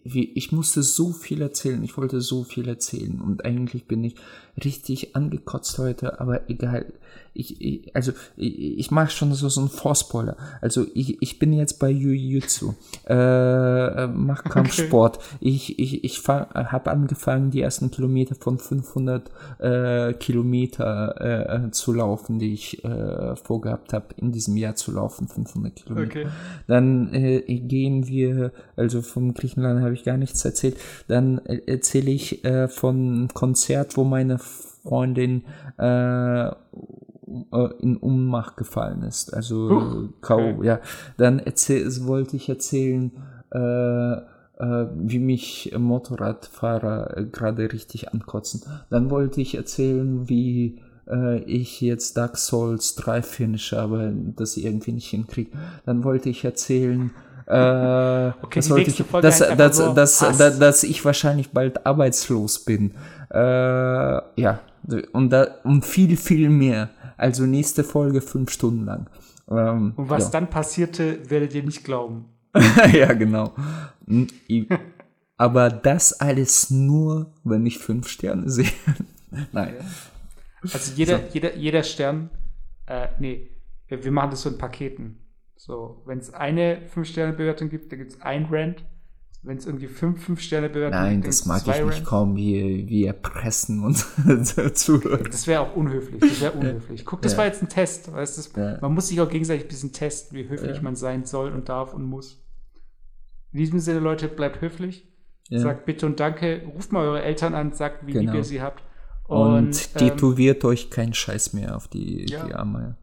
[0.04, 1.84] ich, ich musste so viel erzählen.
[1.84, 3.20] Ich wollte so viel erzählen.
[3.22, 4.16] Und eigentlich bin ich
[4.64, 6.86] richtig angekotzt heute, aber egal.
[7.34, 10.36] Ich, ich also, ich, ich mache schon so, so einen Vorspoiler.
[10.60, 12.74] Also, ich, ich bin jetzt bei Jiu-Jitsu.
[13.08, 15.20] Äh, mach Kampfsport.
[15.40, 21.94] Ich, ich, ich habe angefangen, die ersten Kilometer von 500 äh, Kilometer äh, äh, zu
[21.94, 25.28] laufen, die ich äh, vorgehabt habe, in diesem Jahr zu laufen.
[25.28, 26.08] 500 Kilometer.
[26.08, 26.28] Okay.
[26.68, 30.78] Dann äh, gehen wir, also vom Griechenland habe ich gar nichts erzählt.
[31.08, 35.44] Dann äh, erzähle ich äh, von einem Konzert, wo meine Freundin
[35.78, 36.54] äh, äh,
[37.80, 39.34] in Unmacht gefallen ist.
[39.34, 40.58] Also Huch, K.O.
[40.58, 40.68] okay.
[40.68, 40.80] Ja.
[41.18, 43.12] Dann erzähl, wollte ich erzählen,
[43.52, 44.14] äh,
[44.62, 48.64] äh, wie mich Motorradfahrer gerade richtig ankotzen.
[48.90, 50.82] Dann wollte ich erzählen, wie
[51.12, 55.52] äh, ich jetzt Dark Souls 3 finish, aber das irgendwie nicht hinkriege.
[55.86, 57.12] Dann wollte ich erzählen,
[57.48, 59.40] äh, Okay, das die wollte nächste ich, Folge dass,
[60.84, 62.92] ich wahrscheinlich bald arbeitslos bin.
[63.30, 64.60] Äh, ja,
[65.14, 66.90] und, da, und viel, viel mehr.
[67.18, 69.08] Also nächste Folge fünf Stunden lang.
[69.50, 70.30] Ähm, Und was ja.
[70.32, 72.26] dann passierte, werdet ihr nicht glauben.
[72.94, 73.54] ja, genau.
[74.50, 74.68] I-
[75.38, 78.72] Aber das alles nur, wenn ich fünf Sterne sehe.
[79.52, 79.74] Nein.
[80.62, 82.30] Also jeder, jeder, jeder Stern,
[82.88, 83.50] äh, nee,
[83.88, 85.18] wir machen das so in Paketen.
[85.56, 88.84] So, wenn es eine 5-Sterne-Bewertung gibt, dann gibt es ein Rand.
[89.44, 92.10] Wenn es irgendwie fünf 5-Sterne-Bewertungen Nein, gibt, das gibt's mag ich nicht Rants.
[92.10, 93.96] kaum, wie wie erpressen und
[94.78, 95.24] zuhören.
[95.26, 96.20] Das wäre auch unhöflich.
[96.20, 97.06] Das wäre unhöflich.
[97.06, 97.40] Guck, das Ja.
[97.40, 98.12] war jetzt ein Test.
[98.14, 98.60] Weißt du?
[98.62, 98.78] Ja.
[98.82, 100.82] Man muss sich auch gegenseitig ein bisschen testen, wie höflich Ja.
[100.84, 102.44] man sein soll und darf und muss.
[103.52, 105.08] In diesem Sinne, Leute, bleibt höflich.
[105.50, 106.62] Sagt bitte und danke.
[106.76, 108.36] Ruft mal eure Eltern an, sagt, wie lieb Genau.
[108.36, 108.84] ihr sie habt.
[109.32, 112.46] Und, Und, ähm, tätowiert euch keinen Scheiß mehr auf die, Ja.
[112.46, 112.96] die Arme.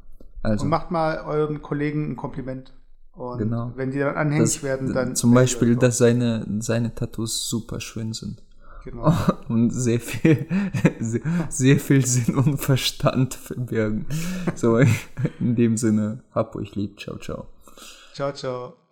[0.42, 2.72] Also, Und macht mal euren Kollegen ein Kompliment.
[3.12, 3.72] Und Genau.
[3.76, 5.16] wenn die dann anhängig das, werden, dann.
[5.16, 8.42] zum Beispiel, dass seine, seine Tattoos super schön sind.
[8.84, 9.12] Genau.
[9.48, 10.46] Und sehr viel,
[11.00, 14.06] sehr, sehr viel Sinn und Verstand verbirgen.
[14.54, 14.78] So,
[15.40, 17.00] in dem Sinne, hab euch lieb.
[17.00, 17.46] Ciao, ciao.
[18.14, 18.87] Ciao, ciao.